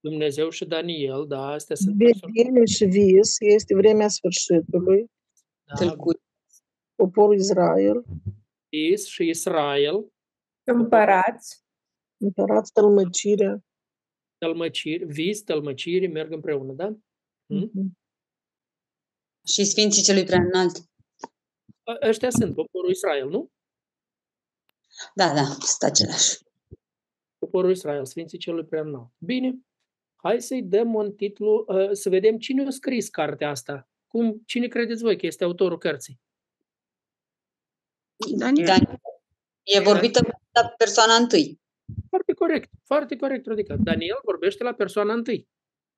Dumnezeu 0.00 0.48
și 0.48 0.64
Daniel, 0.64 1.24
da, 1.28 1.46
astea 1.46 1.76
sunt 1.76 1.98
persoane. 1.98 2.32
Vedenie 2.36 2.64
și 2.64 2.84
vis 2.84 3.36
este 3.38 3.74
vremea 3.74 4.08
sfârșitului. 4.08 5.06
Da, 5.78 5.94
Poporul 6.94 7.34
Israel. 7.34 8.04
Is 8.68 9.06
și 9.06 9.28
Israel, 9.28 10.12
Împărați. 10.72 11.62
Împărați 12.16 12.72
tălmăcirea. 12.72 13.62
tălmăciri, 14.38 15.04
vis, 15.04 15.42
tălmăciri, 15.42 16.06
merg 16.06 16.32
împreună, 16.32 16.72
da? 16.72 16.96
Hmm? 17.46 17.98
Și 19.46 19.64
Sfinții 19.64 20.02
Celui 20.02 20.24
Preaînalt. 20.24 20.76
Ă- 21.86 22.08
Ăștia 22.08 22.30
sunt 22.30 22.54
poporul 22.54 22.90
Israel, 22.90 23.28
nu? 23.28 23.50
Da, 25.14 25.34
da, 25.34 25.44
sunt 25.44 25.90
același. 25.90 26.38
Poporul 27.38 27.70
Israel, 27.70 28.04
Sfinții 28.06 28.38
Celui 28.38 28.64
Preamnalt. 28.64 29.10
Bine, 29.18 29.58
hai 30.16 30.42
să-i 30.42 30.62
dăm 30.62 30.94
un 30.94 31.12
titlu, 31.14 31.64
uh, 31.68 31.90
să 31.92 32.08
vedem 32.08 32.38
cine 32.38 32.66
a 32.66 32.70
scris 32.70 33.08
cartea 33.08 33.48
asta. 33.50 33.88
Cum, 34.06 34.42
cine 34.46 34.66
credeți 34.66 35.02
voi 35.02 35.18
că 35.18 35.26
este 35.26 35.44
autorul 35.44 35.78
cărții? 35.78 36.20
Daniel. 38.38 38.66
Dan- 38.68 38.96
E 39.62 39.80
vorbită 39.80 40.37
la 40.60 40.68
persoana 40.76 41.14
întâi. 41.14 41.60
Foarte 42.08 42.32
corect, 42.32 42.70
foarte 42.84 43.16
corect, 43.16 43.46
Rodica. 43.46 43.76
Daniel 43.76 44.18
vorbește 44.24 44.62
la 44.64 44.72
persoana 44.72 45.12
întâi. 45.12 45.48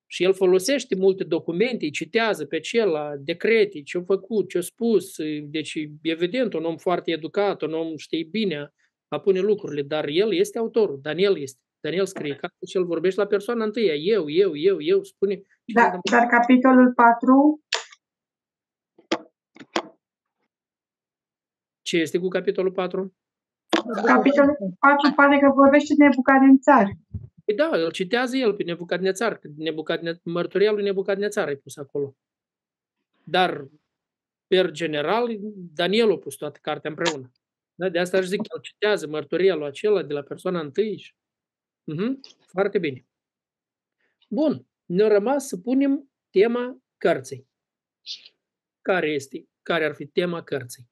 Și 0.07 0.23
el 0.23 0.33
folosește 0.33 0.95
multe 0.95 1.23
documente, 1.23 1.85
îi 1.85 1.91
citează 1.91 2.45
pe 2.45 2.59
cel, 2.59 3.19
decrete, 3.19 3.81
ce-a 3.81 4.01
făcut, 4.05 4.49
ce-a 4.49 4.61
spus. 4.61 5.15
Deci, 5.43 5.77
evident, 6.01 6.53
un 6.53 6.65
om 6.65 6.77
foarte 6.77 7.11
educat, 7.11 7.61
un 7.61 7.73
om 7.73 7.97
știe 7.97 8.23
bine 8.23 8.73
a 9.07 9.19
pune 9.19 9.39
lucrurile, 9.39 9.81
dar 9.81 10.07
el 10.07 10.33
este 10.33 10.57
autorul, 10.57 10.99
Daniel 11.01 11.37
este. 11.37 11.59
Daniel 11.79 12.05
scrie 12.05 12.35
ca 12.35 12.47
și 12.67 12.77
el 12.77 12.85
vorbește 12.85 13.21
la 13.21 13.27
persoana 13.27 13.63
întâia. 13.63 13.93
Eu, 13.93 14.29
eu, 14.29 14.55
eu, 14.55 14.81
eu, 14.81 15.03
spune. 15.03 15.41
Da, 15.73 15.99
dar 16.11 16.25
capitolul 16.25 16.93
4, 16.93 17.61
Ce 21.91 21.97
este 21.97 22.17
cu 22.19 22.27
capitolul 22.27 22.71
4? 22.71 23.13
Capitolul 24.05 24.57
4 24.79 25.11
pare 25.15 25.39
că 25.39 25.51
vorbește 25.55 25.93
de 25.97 26.03
Nebucadnețar. 26.03 26.91
Păi 27.45 27.55
da, 27.55 27.69
îl 27.73 27.91
citează 27.91 28.37
el 28.37 28.53
pe 28.53 28.63
Nebucadnețar, 28.63 29.37
că 29.37 29.49
Nebucadne... 29.55 30.19
mărturia 30.23 30.71
lui 30.71 30.83
Nebucadnețar 30.83 31.49
e 31.49 31.55
pus 31.55 31.77
acolo. 31.77 32.15
Dar, 33.23 33.67
per 34.47 34.71
general, 34.71 35.37
Daniel 35.73 36.11
a 36.11 36.17
pus 36.17 36.35
toată 36.35 36.59
cartea 36.61 36.89
împreună. 36.89 37.31
Da? 37.75 37.89
De 37.89 37.99
asta 37.99 38.17
aș 38.17 38.25
zic 38.25 38.41
că 38.41 38.47
el 38.55 38.61
citează 38.61 39.07
mărturia 39.07 39.55
lui 39.55 39.67
acela 39.67 40.03
de 40.03 40.13
la 40.13 40.21
persoana 40.21 40.59
întâi. 40.59 40.97
Și... 40.97 41.13
Uh-huh. 41.91 42.19
Foarte 42.47 42.79
bine. 42.79 43.05
Bun, 44.29 44.67
ne-a 44.85 45.07
rămas 45.07 45.47
să 45.47 45.57
punem 45.57 46.11
tema 46.29 46.77
cărții. 46.97 47.47
Care 48.81 49.09
este? 49.09 49.49
Care 49.61 49.85
ar 49.85 49.95
fi 49.95 50.05
tema 50.05 50.43
cărții? 50.43 50.90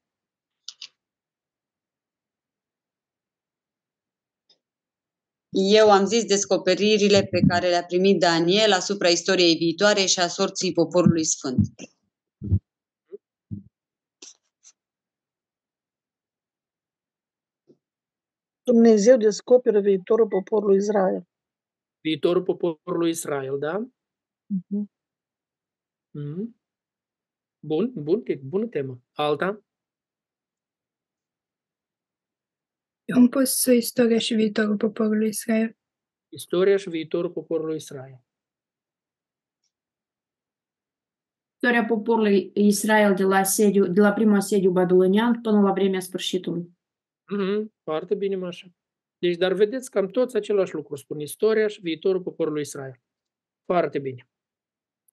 Eu 5.52 5.90
am 5.90 6.04
zis 6.04 6.24
descoperirile 6.24 7.22
pe 7.22 7.40
care 7.48 7.68
le-a 7.68 7.84
primit 7.84 8.20
Daniel 8.20 8.72
asupra 8.72 9.08
istoriei 9.08 9.56
viitoare 9.56 10.04
și 10.04 10.20
a 10.20 10.28
sorții 10.28 10.72
poporului 10.72 11.24
sfânt. 11.24 11.58
Dumnezeu 18.62 19.16
descoperă 19.16 19.80
viitorul 19.80 20.26
poporului 20.28 20.76
Israel. 20.76 21.28
Viitorul 22.00 22.42
poporului 22.42 23.10
Israel, 23.10 23.58
da? 23.58 23.86
Mhm. 24.46 24.90
Mhm. 26.10 26.56
Bun, 27.66 27.92
bun, 27.94 28.22
bună 28.42 28.66
temă. 28.66 29.00
Alta? 29.12 29.64
Eu 33.10 33.16
am 33.16 33.28
pus 33.28 33.64
istoria 33.64 34.18
și 34.18 34.34
viitorul 34.34 34.76
poporului 34.76 35.28
Israel. 35.28 35.76
Istoria 36.28 36.76
și 36.76 36.88
viitorul 36.88 37.30
poporului 37.30 37.76
Israel. 37.76 38.24
Istoria 41.54 41.84
poporului 41.84 42.50
Israel 42.54 43.14
de 43.14 43.22
la, 43.22 43.42
sediu, 43.42 43.86
de 43.86 44.00
la 44.00 44.12
primul 44.12 44.36
asediu 44.36 44.70
babilonian 44.70 45.40
până 45.40 45.60
la 45.60 45.72
vremea 45.72 46.00
sfârșitului. 46.00 46.78
Mhm, 47.30 47.72
Foarte 47.82 48.14
bine, 48.14 48.36
Mașa. 48.36 48.66
Deci, 49.18 49.36
dar 49.36 49.52
vedeți, 49.52 49.90
cam 49.90 50.08
toți 50.08 50.36
același 50.36 50.74
lucru 50.74 50.96
spun 50.96 51.20
istoria 51.20 51.66
și 51.66 51.80
viitorul 51.80 52.22
poporului 52.22 52.60
Israel. 52.60 53.00
Foarte 53.64 53.98
bine. 53.98 54.28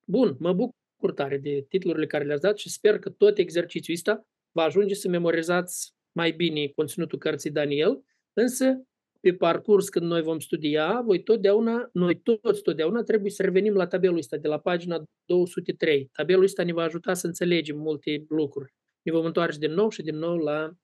Bun, 0.03 0.35
mă 0.39 0.53
bucur 0.53 1.13
tare 1.13 1.37
de 1.37 1.65
titlurile 1.69 2.07
care 2.07 2.23
le-ați 2.23 2.41
dat 2.41 2.57
și 2.57 2.69
sper 2.69 2.99
că 2.99 3.09
tot 3.09 3.37
exercițiul 3.37 3.95
ăsta 3.95 4.27
va 4.51 4.63
ajunge 4.63 4.93
să 4.93 5.09
memorizați 5.09 5.95
mai 6.17 6.31
bine 6.31 6.67
conținutul 6.67 7.19
cărții 7.19 7.51
Daniel, 7.51 8.03
însă 8.33 8.81
pe 9.19 9.33
parcurs 9.33 9.89
când 9.89 10.05
noi 10.05 10.21
vom 10.21 10.39
studia, 10.39 11.01
voi 11.01 11.23
totdeauna, 11.23 11.89
noi 11.93 12.21
toți 12.21 12.61
totdeauna 12.61 13.03
trebuie 13.03 13.31
să 13.31 13.43
revenim 13.43 13.73
la 13.73 13.87
tabelul 13.87 14.17
ăsta 14.17 14.37
de 14.37 14.47
la 14.47 14.59
pagina 14.59 15.03
203. 15.25 16.09
Tabelul 16.11 16.43
ăsta 16.43 16.63
ne 16.63 16.73
va 16.73 16.83
ajuta 16.83 17.13
să 17.13 17.27
înțelegem 17.27 17.77
multe 17.77 18.25
lucruri. 18.29 18.73
Ne 19.01 19.11
vom 19.11 19.25
întoarce 19.25 19.57
din 19.57 19.71
nou 19.71 19.89
și 19.89 20.01
din 20.01 20.15
nou 20.15 20.37
la 20.37 20.77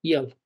el. 0.00 0.38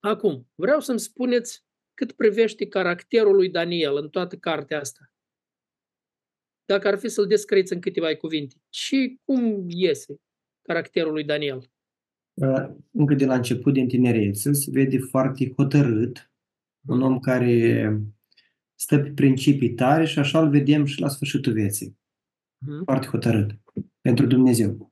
Acum, 0.00 0.48
vreau 0.54 0.80
să-mi 0.80 1.00
spuneți 1.00 1.64
cât 1.94 2.12
privește 2.12 2.66
caracterul 2.66 3.34
lui 3.34 3.50
Daniel 3.50 3.96
în 3.96 4.08
toată 4.08 4.36
cartea 4.36 4.80
asta. 4.80 5.12
Dacă 6.64 6.88
ar 6.88 6.98
fi 6.98 7.08
să-l 7.08 7.26
descrieți 7.26 7.72
în 7.72 7.80
câteva 7.80 8.16
cuvinte, 8.16 8.56
și 8.68 9.20
cum 9.24 9.64
iese 9.68 10.20
caracterul 10.62 11.12
lui 11.12 11.24
Daniel? 11.24 11.73
Uh, 12.34 12.68
Încă 12.90 13.14
de 13.14 13.26
la 13.26 13.34
început, 13.34 13.72
din 13.72 13.88
tinerețe, 13.88 14.52
se 14.52 14.70
vede 14.70 14.98
foarte 14.98 15.52
hotărât, 15.56 16.30
un 16.86 17.02
om 17.02 17.18
care 17.18 18.02
stă 18.74 18.98
pe 18.98 19.10
principii 19.10 19.74
tare 19.74 20.04
și 20.04 20.18
așa 20.18 20.40
îl 20.40 20.48
vedem 20.48 20.84
și 20.84 21.00
la 21.00 21.08
sfârșitul 21.08 21.52
vieții. 21.52 21.98
Mhm. 22.58 22.84
Foarte 22.84 23.06
hotărât 23.06 23.50
pentru 24.00 24.26
Dumnezeu. 24.26 24.90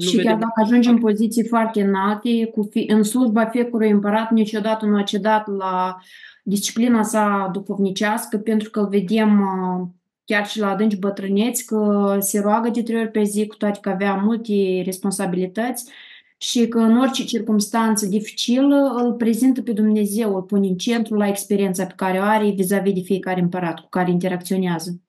și 0.00 0.16
chiar 0.16 0.38
dacă 0.38 0.60
ajunge 0.62 0.88
în 0.88 0.98
poziții 0.98 1.46
foarte 1.46 1.82
înalte, 1.82 2.46
cu 2.46 2.62
fi, 2.62 2.84
în 2.88 3.02
slujba 3.02 3.46
fiecărui 3.46 3.90
împărat, 3.90 4.30
niciodată 4.30 4.86
nu 4.86 4.96
a 4.96 5.02
cedat 5.02 5.46
la 5.46 5.96
disciplina 6.42 7.02
sa 7.02 7.50
duhovnicească, 7.52 8.38
pentru 8.38 8.70
că 8.70 8.80
îl 8.80 8.88
vedem 8.88 9.40
uh, 9.40 9.88
chiar 10.28 10.46
și 10.46 10.58
la 10.58 10.70
adânci 10.70 10.96
bătrâneți, 10.96 11.64
că 11.64 12.16
se 12.20 12.40
roagă 12.40 12.68
de 12.68 12.82
trei 12.82 13.00
ori 13.00 13.10
pe 13.10 13.22
zi, 13.22 13.46
cu 13.46 13.56
toate 13.56 13.78
că 13.80 13.88
avea 13.88 14.14
multe 14.14 14.82
responsabilități 14.84 15.90
și 16.38 16.68
că 16.68 16.78
în 16.78 16.98
orice 16.98 17.24
circunstanță 17.24 18.06
dificilă 18.06 18.76
îl 18.76 19.14
prezintă 19.14 19.62
pe 19.62 19.72
Dumnezeu, 19.72 20.34
îl 20.34 20.42
pune 20.42 20.66
în 20.66 20.76
centru 20.76 21.14
la 21.14 21.26
experiența 21.26 21.86
pe 21.86 21.92
care 21.96 22.18
o 22.18 22.22
are 22.22 22.50
vis-a-vis 22.50 22.94
de 22.94 23.00
fiecare 23.00 23.40
împărat 23.40 23.80
cu 23.80 23.88
care 23.88 24.10
interacționează. 24.10 25.00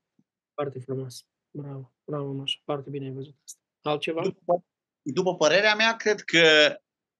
Foarte 0.53 0.80
frumos. 0.80 1.26
Bravo, 1.51 1.93
bravo, 2.05 2.32
Mașa. 2.32 2.59
Foarte 2.65 2.89
bine 2.89 3.05
ai 3.05 3.11
văzut 3.11 3.36
asta. 3.43 3.59
Altceva? 3.82 4.22
După, 4.24 4.65
după 5.01 5.36
părerea 5.36 5.76
mea, 5.76 5.95
cred 5.95 6.20
că 6.20 6.43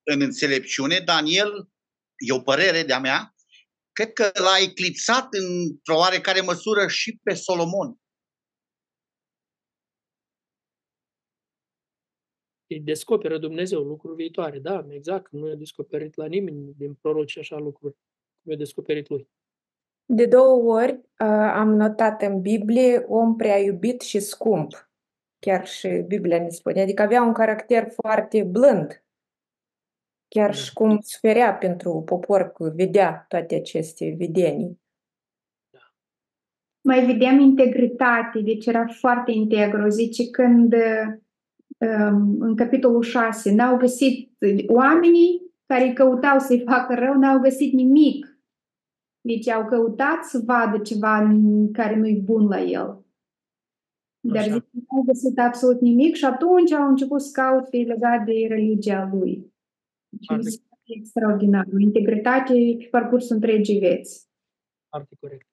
în 0.04 0.22
înțelepciune, 0.22 1.02
Daniel, 1.06 1.70
e 2.18 2.34
o 2.34 2.40
părere 2.40 2.84
de-a 2.84 3.00
mea, 3.00 3.36
cred 4.00 4.14
că 4.14 4.40
l-a 4.40 4.58
eclipsat 4.70 5.28
într-o 5.32 5.96
oarecare 5.96 6.42
măsură 6.42 6.88
și 6.88 7.20
pe 7.24 7.34
Solomon. 7.34 7.98
Îi 12.68 12.80
descoperă 12.80 13.38
Dumnezeu 13.38 13.82
lucruri 13.82 14.16
viitoare, 14.16 14.60
da, 14.60 14.86
exact, 14.90 15.32
nu 15.32 15.50
e 15.50 15.56
descoperit 15.56 16.16
la 16.16 16.26
nimeni 16.26 16.74
din 16.78 16.94
proroci 16.94 17.38
așa 17.38 17.58
lucruri, 17.58 17.96
cum 18.44 18.52
e 18.52 18.56
descoperit 18.56 19.10
lui. 19.10 19.30
De 20.06 20.26
două 20.26 20.74
ori 20.74 20.92
uh, 20.92 21.52
am 21.54 21.70
notat 21.70 22.22
în 22.22 22.42
Biblie 22.42 23.06
om 23.08 23.36
prea 23.36 23.58
iubit 23.58 24.02
și 24.02 24.20
scump. 24.20 24.90
Chiar 25.40 25.68
și 25.68 25.88
Biblia 25.88 26.40
ne 26.40 26.50
spune. 26.50 26.82
Adică 26.82 27.02
avea 27.02 27.22
un 27.22 27.34
caracter 27.34 27.90
foarte 27.90 28.44
blând. 28.44 29.04
Chiar 30.30 30.56
și 30.56 30.74
cum 30.74 31.00
suferea 31.00 31.54
pentru 31.54 32.02
popor 32.06 32.52
că 32.52 32.72
vedea 32.76 33.26
toate 33.28 33.56
aceste 33.56 34.16
vedenii. 34.18 34.80
Mai 36.82 37.06
vedem 37.06 37.40
integritate, 37.40 38.40
deci 38.40 38.66
era 38.66 38.86
foarte 38.88 39.32
integru. 39.32 39.90
Zice 39.90 40.30
când 40.30 40.74
um, 41.78 42.42
în 42.42 42.56
capitolul 42.56 43.02
6 43.02 43.52
n-au 43.52 43.78
găsit 43.78 44.38
oamenii 44.68 45.42
care 45.66 45.94
căutau 45.94 46.40
să-i 46.40 46.64
facă 46.66 46.94
rău, 46.94 47.14
n-au 47.14 47.40
găsit 47.40 47.74
nimic. 47.74 48.40
Deci 49.22 49.48
au 49.48 49.66
căutat 49.66 50.24
să 50.24 50.42
vadă 50.46 50.78
ceva 50.78 51.40
care 51.72 51.96
nu-i 51.96 52.22
bun 52.22 52.48
la 52.48 52.62
el. 52.62 53.04
Dar 54.20 54.44
zice, 54.44 54.70
nu 54.72 54.98
au 54.98 55.02
găsit 55.02 55.40
absolut 55.40 55.82
nimic 55.82 56.16
și 56.16 56.26
atunci 56.26 56.72
au 56.72 56.88
început 56.88 57.22
să 57.22 57.30
caute 57.34 57.78
legat 57.78 58.26
de 58.26 58.34
religia 58.48 59.10
lui. 59.14 59.49
Deci 60.10 60.38
mi 60.38 60.44
se 60.44 60.62
pare 60.70 60.82
extraordinar. 61.00 61.66
O 61.74 61.80
integritate 61.80 62.76
pe 62.78 62.88
parcursul 62.92 63.36
întregii 63.36 63.80
vieți. 63.80 64.28
Foarte 64.90 65.16
corect. 65.20 65.48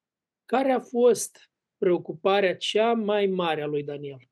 Care 0.44 0.70
a 0.70 0.80
fost 0.80 1.50
preocuparea 1.78 2.56
cea 2.56 2.92
mai 2.92 3.26
mare 3.26 3.62
a 3.62 3.66
lui 3.66 3.82
Daniel? 3.82 4.30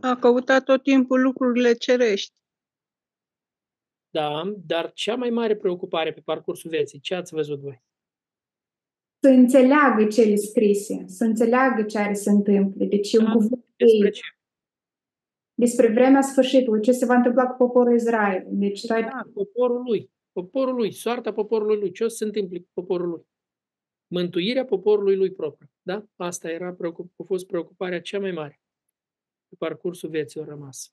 A 0.00 0.16
căutat 0.16 0.64
tot 0.64 0.82
timpul 0.82 1.20
lucrurile 1.20 1.72
cerești. 1.72 2.40
Da, 4.10 4.54
dar 4.66 4.92
cea 4.92 5.14
mai 5.14 5.30
mare 5.30 5.56
preocupare 5.56 6.12
pe 6.12 6.20
parcursul 6.20 6.70
vieții, 6.70 7.00
ce 7.00 7.14
ați 7.14 7.34
văzut 7.34 7.60
voi? 7.60 7.82
Să 9.20 9.28
înțeleagă 9.28 10.06
cele 10.06 10.34
scrise, 10.34 11.04
să 11.06 11.24
înțeleagă 11.24 11.82
ce 11.82 11.98
are 11.98 12.14
să 12.14 12.30
întâmple. 12.30 12.86
Deci 12.86 13.12
e 13.12 13.18
un 13.18 13.24
Da, 13.24 13.32
cuvânt 13.32 13.64
despre 13.76 14.06
ei. 14.06 14.20
Despre 15.54 15.88
vremea 15.92 16.20
sfârșitului, 16.20 16.80
ce 16.82 16.92
se 16.92 17.04
va 17.06 17.14
întâmpla 17.14 17.46
cu 17.46 17.56
poporul 17.56 17.94
Israel. 17.94 18.44
Deci, 18.46 18.82
Da, 19.10 19.22
poporul 19.34 19.82
lui, 19.82 20.10
poporul 20.32 20.74
lui, 20.74 20.92
soarta 20.92 21.32
poporului 21.32 21.78
lui, 21.78 21.92
ce 21.92 22.04
o 22.04 22.08
să 22.08 22.16
se 22.16 22.24
întâmple 22.24 22.58
cu 22.58 22.68
poporul 22.72 23.08
lui? 23.08 23.26
Mântuirea 24.06 24.64
poporului 24.64 25.16
lui 25.16 25.32
propriu. 25.32 25.70
Da? 25.82 26.04
Asta 26.16 26.50
era, 26.50 26.72
preocup- 26.72 27.12
a 27.16 27.22
fost 27.22 27.46
preocuparea 27.46 28.00
cea 28.00 28.18
mai 28.18 28.30
mare 28.30 28.60
pe 29.48 29.54
parcursul 29.58 30.08
vieții 30.08 30.40
a 30.40 30.44
rămas. 30.44 30.92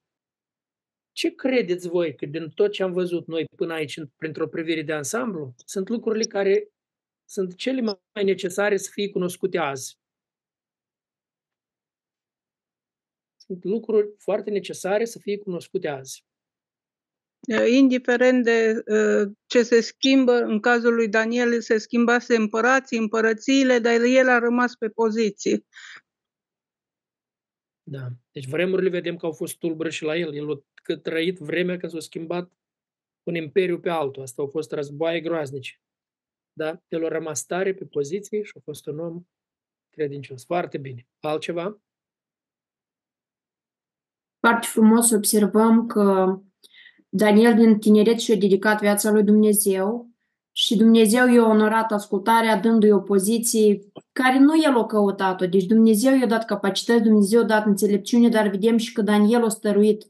Ce 1.12 1.36
credeți 1.36 1.88
voi 1.88 2.16
că 2.16 2.26
din 2.26 2.50
tot 2.50 2.72
ce 2.72 2.84
am 2.84 2.92
văzut 2.92 3.28
noi 3.28 3.46
până 3.56 3.74
aici, 3.74 3.98
în- 3.98 4.08
printr-o 4.16 4.48
privire 4.48 4.82
de 4.82 4.94
ansamblu, 4.94 5.54
sunt 5.66 5.90
lucrurile 5.90 6.24
care 6.24 6.70
sunt 7.26 7.56
cele 7.56 7.82
mai 7.82 8.24
necesare 8.24 8.78
să 8.78 8.90
fie 8.94 9.10
cunoscute 9.10 9.58
azi? 9.58 9.99
Sunt 13.50 13.64
lucruri 13.64 14.14
foarte 14.18 14.50
necesare 14.50 15.06
să 15.06 15.20
fie 15.20 15.38
cunoscute 15.38 15.88
azi. 15.88 16.26
Uh, 17.48 17.72
Indiferent 17.72 18.44
de 18.44 18.84
uh, 18.86 19.32
ce 19.46 19.64
se 19.64 19.82
schimbă, 19.82 20.34
în 20.34 20.60
cazul 20.60 20.94
lui 20.94 21.10
Daniel 21.10 21.62
se 21.62 21.78
schimbase 21.78 22.36
împărații, 22.36 22.98
împărățiile, 22.98 23.80
dar 23.80 24.02
el 24.02 24.30
a 24.30 24.40
rămas 24.40 24.76
pe 24.76 24.90
poziție. 24.90 25.66
Da. 27.84 28.08
Deci 28.32 28.48
vremurile 28.48 28.90
vedem 28.90 29.18
că 29.18 29.26
au 29.26 29.32
fost 29.32 29.58
tulbure 29.58 29.90
și 29.90 30.04
la 30.04 30.16
el. 30.18 30.36
El 30.36 30.52
a 30.52 30.64
că- 30.84 30.98
trăit 30.98 31.38
vremea 31.38 31.78
când 31.78 31.92
s-a 31.92 32.00
schimbat 32.00 32.52
un 33.24 33.36
imperiu 33.36 33.80
pe 33.80 33.90
altul. 33.90 34.22
Asta 34.22 34.42
au 34.42 34.48
fost 34.48 34.72
războaie 34.72 35.22
groaznice. 35.22 35.82
Da? 36.54 36.84
El 36.88 37.06
a 37.06 37.08
rămas 37.08 37.46
tare 37.46 37.74
pe 37.74 37.86
poziție 37.86 38.44
și 38.44 38.54
a 38.56 38.60
fost 38.64 38.86
un 38.86 39.00
om 39.00 39.24
credincios. 39.90 40.46
Foarte 40.46 40.78
bine. 40.78 41.08
Altceva? 41.20 41.82
Foarte 44.40 44.68
frumos 44.68 45.12
observăm 45.12 45.86
că 45.86 46.38
Daniel 47.10 47.54
din 47.54 47.80
tineret 47.80 48.20
și-a 48.20 48.36
dedicat 48.36 48.80
viața 48.80 49.12
lui 49.12 49.24
Dumnezeu 49.24 50.10
și 50.52 50.78
Dumnezeu 50.78 51.28
i-a 51.28 51.44
onorat 51.44 51.92
ascultarea 51.92 52.58
dându-i 52.58 52.92
o 52.92 53.00
poziție 53.00 53.80
care 54.12 54.40
nu 54.40 54.64
el 54.64 54.76
o 54.76 54.86
căutat-o. 54.86 55.46
Deci 55.46 55.66
Dumnezeu 55.66 56.18
i-a 56.18 56.26
dat 56.26 56.46
capacități, 56.46 57.04
Dumnezeu 57.04 57.40
i-a 57.40 57.46
dat 57.46 57.66
înțelepciune, 57.66 58.30
dar 58.30 58.48
vedem 58.48 58.78
și 58.78 58.94
că 58.94 59.02
Daniel 59.02 59.44
a 59.44 59.50
stăruit 59.50 60.06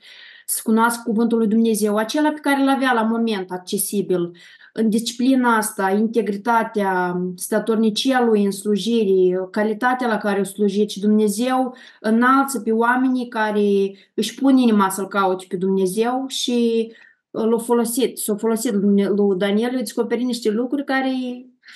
să 0.50 0.62
cunoască 0.64 1.02
cuvântul 1.06 1.38
lui 1.38 1.48
Dumnezeu, 1.48 1.96
acela 1.96 2.30
pe 2.30 2.40
care 2.40 2.62
îl 2.62 2.70
avea 2.70 2.94
la 2.94 3.02
moment 3.02 3.52
accesibil. 3.52 4.32
În 4.74 4.90
disciplina 4.90 5.56
asta, 5.56 5.90
integritatea, 5.90 7.22
statornicia 7.36 8.24
lui 8.24 8.44
în 8.44 8.52
slujire, 8.52 9.48
calitatea 9.52 10.08
la 10.08 10.18
care 10.18 10.40
o 10.40 10.44
slujit 10.44 10.90
și 10.90 11.00
Dumnezeu 11.00 11.76
înalță 12.00 12.60
pe 12.60 12.72
oamenii 12.72 13.28
care 13.28 13.96
își 14.14 14.36
pun 14.36 14.58
inima 14.58 14.90
să-L 14.90 15.08
caute 15.08 15.46
pe 15.50 15.56
Dumnezeu 15.56 16.26
și 16.28 16.92
l-a 17.32 17.58
folosit. 17.58 18.18
S-a 18.18 18.36
folosit 18.36 18.74
lui 18.74 19.06
lui 19.06 19.38
Daniel, 19.38 19.72
i-a 19.72 19.78
descoperit 19.78 20.26
niște 20.26 20.50
lucruri 20.50 20.84
care 20.84 21.12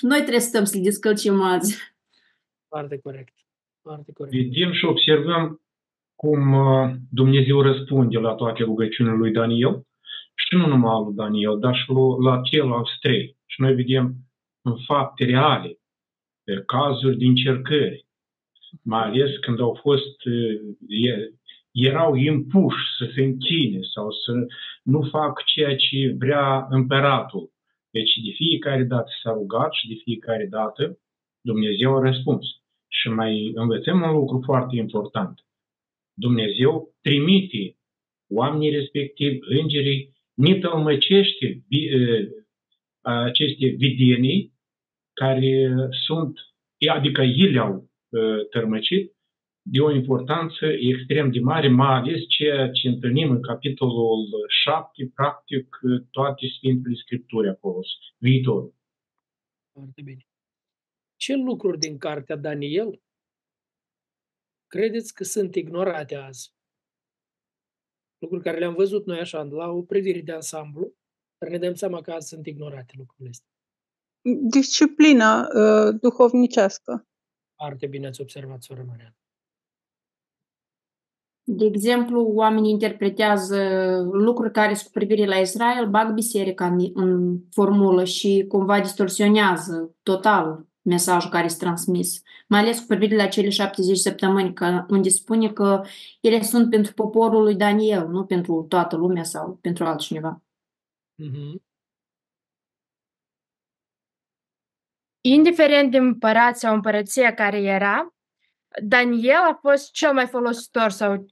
noi 0.01 0.19
trebuie 0.19 0.39
să 0.39 0.47
stăm 0.47 0.63
să 0.63 0.78
le 0.78 0.84
descălcim 0.84 1.41
azi. 1.41 1.95
Foarte 2.67 2.99
corect. 3.03 3.34
Foarte 3.82 4.11
corect. 4.13 4.36
Vedem 4.36 4.71
și 4.71 4.86
observăm 4.86 5.62
cum 6.24 6.53
uh, 6.53 6.91
Dumnezeu 7.09 7.61
răspunde 7.61 8.17
la 8.17 8.34
toate 8.34 8.63
rugăciunile 8.63 9.15
lui 9.15 9.32
Daniel 9.32 9.86
și 10.36 10.55
nu 10.55 10.67
numai 10.67 11.03
lui 11.05 11.13
Daniel, 11.15 11.59
dar 11.59 11.76
și 11.76 11.89
lu- 11.89 12.19
la 12.19 12.41
ceilalți 12.41 12.91
trei. 12.99 13.38
Și 13.45 13.61
noi 13.61 13.74
vedem 13.74 14.15
în 14.61 14.76
fapte 14.86 15.26
reale, 15.26 15.78
pe 16.43 16.63
cazuri 16.65 17.17
de 17.17 17.26
încercări, 17.26 18.05
mai 18.84 19.03
ales 19.03 19.38
când 19.38 19.59
au 19.59 19.80
fost, 19.82 20.26
uh, 20.26 20.76
e- 20.88 21.34
erau 21.71 22.15
impuși 22.15 22.84
să 22.97 23.11
se 23.15 23.21
închine 23.24 23.80
sau 23.93 24.11
să 24.11 24.32
nu 24.84 25.01
fac 25.01 25.43
ceea 25.43 25.76
ce 25.76 26.15
vrea 26.17 26.67
împăratul. 26.69 27.51
Deci 27.89 28.13
de 28.26 28.32
fiecare 28.32 28.84
dată 28.84 29.11
s-a 29.24 29.32
rugat 29.32 29.74
și 29.74 29.88
de 29.88 30.01
fiecare 30.03 30.45
dată 30.49 30.97
Dumnezeu 31.41 31.97
a 31.97 32.01
răspuns. 32.01 32.45
Și 32.88 33.07
mai 33.09 33.51
învățăm 33.55 34.01
un 34.01 34.11
lucru 34.11 34.41
foarte 34.45 34.76
important. 34.76 35.43
Dumnezeu 36.14 36.95
trimite 37.01 37.78
oamenii 38.30 38.70
respectiv, 38.70 39.39
îngerii, 39.41 40.11
ne 40.34 40.59
tălmăcește 40.59 41.64
vi- 41.68 41.88
eh, 41.88 42.28
aceste 43.01 43.66
videnii 43.68 44.53
care 45.14 45.70
sunt, 46.05 46.38
adică 46.91 47.22
ei 47.22 47.51
le-au 47.51 47.89
eh, 48.09 48.47
tărmăcit, 48.49 49.11
de 49.66 49.80
o 49.82 49.91
importanță 49.91 50.66
extrem 50.66 51.32
de 51.32 51.39
mare, 51.39 51.68
mai 51.68 51.93
ales 51.93 52.28
ceea 52.28 52.72
ce 52.72 52.88
întâlnim 52.88 53.32
în 53.32 53.41
capitolul 53.41 54.28
7, 54.64 55.11
practic 55.16 55.80
toate 56.11 56.47
Sfintele 56.57 56.95
Scripturi 56.95 57.49
acolo, 57.49 57.80
viitorul. 58.18 58.74
Foarte 59.72 60.01
bine. 60.01 60.28
Ce 61.16 61.36
lucruri 61.36 61.78
din 61.80 61.97
cartea 61.97 62.36
Daniel 62.36 63.01
credeți 64.74 65.13
că 65.13 65.24
sunt 65.24 65.55
ignorate 65.55 66.15
azi? 66.15 66.53
Lucruri 68.17 68.43
care 68.43 68.59
le-am 68.59 68.74
văzut 68.74 69.05
noi 69.05 69.19
așa, 69.19 69.43
la 69.43 69.67
o 69.69 69.82
privire 69.82 70.21
de 70.21 70.32
ansamblu, 70.32 70.93
dar 71.38 71.49
ne 71.49 71.57
dăm 71.57 71.74
seama 71.74 72.01
că 72.01 72.11
azi 72.11 72.28
sunt 72.28 72.45
ignorate 72.45 72.93
lucrurile 72.97 73.30
astea. 73.30 73.49
Disciplina 74.49 75.41
uh, 75.41 75.99
duhovnicească. 76.01 77.07
Foarte 77.55 77.88
bine 77.88 78.07
ați 78.07 78.21
observat, 78.21 78.61
soră 78.63 78.84
Mariana. 78.88 79.15
De 81.43 81.65
exemplu, 81.65 82.21
oamenii 82.21 82.71
interpretează 82.71 83.59
lucruri 84.11 84.51
care 84.51 84.74
sunt 84.74 84.86
cu 84.86 84.91
privire 84.91 85.26
la 85.26 85.36
Israel, 85.36 85.89
bag 85.89 86.13
biserica 86.13 86.65
în, 86.65 86.91
în 86.93 87.39
formulă 87.49 88.03
și 88.03 88.45
cumva 88.47 88.80
distorsionează 88.80 89.95
total 90.03 90.72
mesajul 90.84 91.29
care 91.29 91.45
este 91.45 91.63
transmis, 91.63 92.21
mai 92.47 92.59
ales 92.59 92.79
cu 92.79 92.86
privire 92.86 93.15
la 93.15 93.27
cele 93.27 93.49
70 93.49 93.97
săptămâni, 93.97 94.53
că, 94.53 94.86
unde 94.89 95.09
spune 95.09 95.51
că 95.51 95.81
ele 96.21 96.41
sunt 96.41 96.69
pentru 96.69 96.93
poporul 96.93 97.43
lui 97.43 97.55
Daniel, 97.55 98.07
nu 98.07 98.25
pentru 98.25 98.65
toată 98.69 98.95
lumea 98.95 99.23
sau 99.23 99.57
pentru 99.61 99.86
altcineva. 99.86 100.41
Mhm. 101.15 101.61
Indiferent 105.21 105.91
de 105.91 105.97
împărat 105.97 106.57
sau 106.57 106.73
împărăția 106.73 107.34
care 107.34 107.61
era, 107.61 108.13
Daniel 108.84 109.41
a 109.51 109.57
fost 109.61 109.91
cel 109.91 110.13
mai 110.13 110.27
folositor 110.27 110.89
sau 110.89 111.25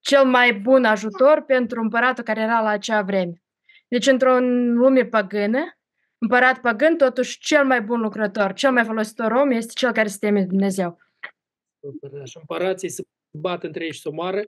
cel 0.00 0.24
mai 0.24 0.54
bun 0.54 0.84
ajutor 0.84 1.42
pentru 1.46 1.80
împăratul 1.80 2.24
care 2.24 2.40
era 2.40 2.60
la 2.60 2.68
acea 2.68 3.02
vreme. 3.02 3.42
Deci, 3.88 4.06
într-o 4.06 4.38
lume 4.38 5.04
pagână, 5.04 5.79
împărat 6.20 6.60
pagân, 6.60 6.96
totuși 6.96 7.38
cel 7.38 7.66
mai 7.66 7.82
bun 7.82 8.00
lucrător, 8.00 8.52
cel 8.52 8.72
mai 8.72 8.84
folositor 8.84 9.32
om 9.32 9.50
este 9.50 9.72
cel 9.74 9.92
care 9.92 10.08
se 10.08 10.18
teme 10.18 10.40
de 10.40 10.46
Dumnezeu. 10.46 10.98
Super, 11.80 12.26
Și 12.26 12.36
împărații 12.36 12.88
se 12.88 13.02
bat 13.38 13.64
între 13.64 13.84
ei 13.84 13.92
și 13.92 14.00
se 14.00 14.08
omoară, 14.08 14.42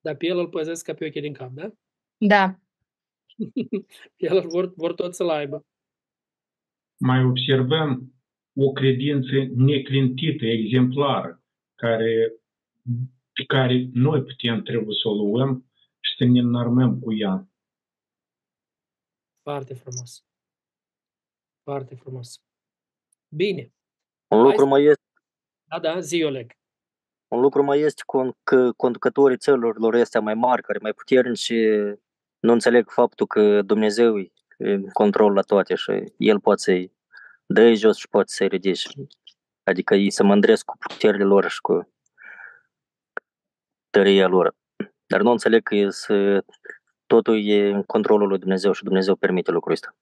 dar 0.00 0.16
pe 0.16 0.26
el 0.26 0.38
îl 0.38 0.48
păzesc 0.48 0.84
ca 0.84 0.94
pe 0.94 1.06
ochii 1.06 1.20
din 1.20 1.32
cap, 1.32 1.50
da? 1.50 1.70
Da. 2.16 2.58
el 4.28 4.36
îl 4.36 4.48
vor, 4.48 4.72
vor 4.74 4.94
tot 4.94 5.14
să-l 5.14 5.28
aibă. 5.28 5.64
Mai 6.96 7.24
observăm 7.24 8.14
o 8.54 8.72
credință 8.72 9.34
neclintită, 9.54 10.46
exemplară, 10.46 11.42
care, 11.74 12.32
pe 13.32 13.44
care 13.46 13.88
noi 13.92 14.22
putem, 14.22 14.62
trebuie 14.62 14.96
să 15.02 15.08
o 15.08 15.14
luăm 15.14 15.70
și 16.00 16.14
să 16.16 16.24
ne 16.24 16.40
înarmăm 16.40 16.98
cu 16.98 17.14
ea. 17.14 17.48
Foarte 19.42 19.74
frumos. 19.74 20.24
Foarte 21.62 21.94
frumos. 21.94 22.40
Bine. 23.28 23.72
Un 24.28 24.42
lucru 24.42 24.66
mai 24.66 24.84
este, 24.84 25.02
Da, 25.64 25.78
da, 25.78 26.00
zi, 26.00 26.22
Oleg. 26.22 26.52
un 27.28 27.40
lucru 27.40 27.62
mai 27.62 27.80
este 27.80 28.02
cu, 28.06 28.36
că 28.42 28.72
conducătorii 28.72 29.36
țărilor 29.36 29.78
lor 29.78 29.94
astea 29.94 30.20
mai 30.20 30.34
mari, 30.34 30.62
care 30.62 30.78
mai 30.82 30.92
puternici, 30.92 31.52
nu 32.38 32.52
înțeleg 32.52 32.90
faptul 32.90 33.26
că 33.26 33.62
Dumnezeu 33.62 34.18
e 34.18 34.32
în 34.58 34.88
control 34.88 35.32
la 35.32 35.40
toate 35.40 35.74
și 35.74 36.12
El 36.16 36.40
poate 36.40 36.60
să-i 36.60 36.92
dă 37.46 37.72
jos 37.72 37.96
și 37.96 38.08
poate 38.08 38.32
să-i 38.32 38.48
ridice. 38.48 38.88
Adică 39.62 39.94
ei 39.94 40.10
se 40.10 40.22
mândresc 40.22 40.64
cu 40.64 40.76
puterile 40.76 41.24
lor 41.24 41.50
și 41.50 41.60
cu 41.60 41.92
tăria 43.90 44.26
lor. 44.26 44.56
Dar 45.06 45.20
nu 45.20 45.30
înțeleg 45.30 45.62
că 45.62 45.74
e 45.74 45.90
să, 45.90 46.44
totul 47.06 47.46
e 47.46 47.70
în 47.70 47.82
controlul 47.82 48.28
lui 48.28 48.38
Dumnezeu 48.38 48.72
și 48.72 48.84
Dumnezeu 48.84 49.16
permite 49.16 49.50
lucrul 49.50 49.72
ăsta. 49.72 49.96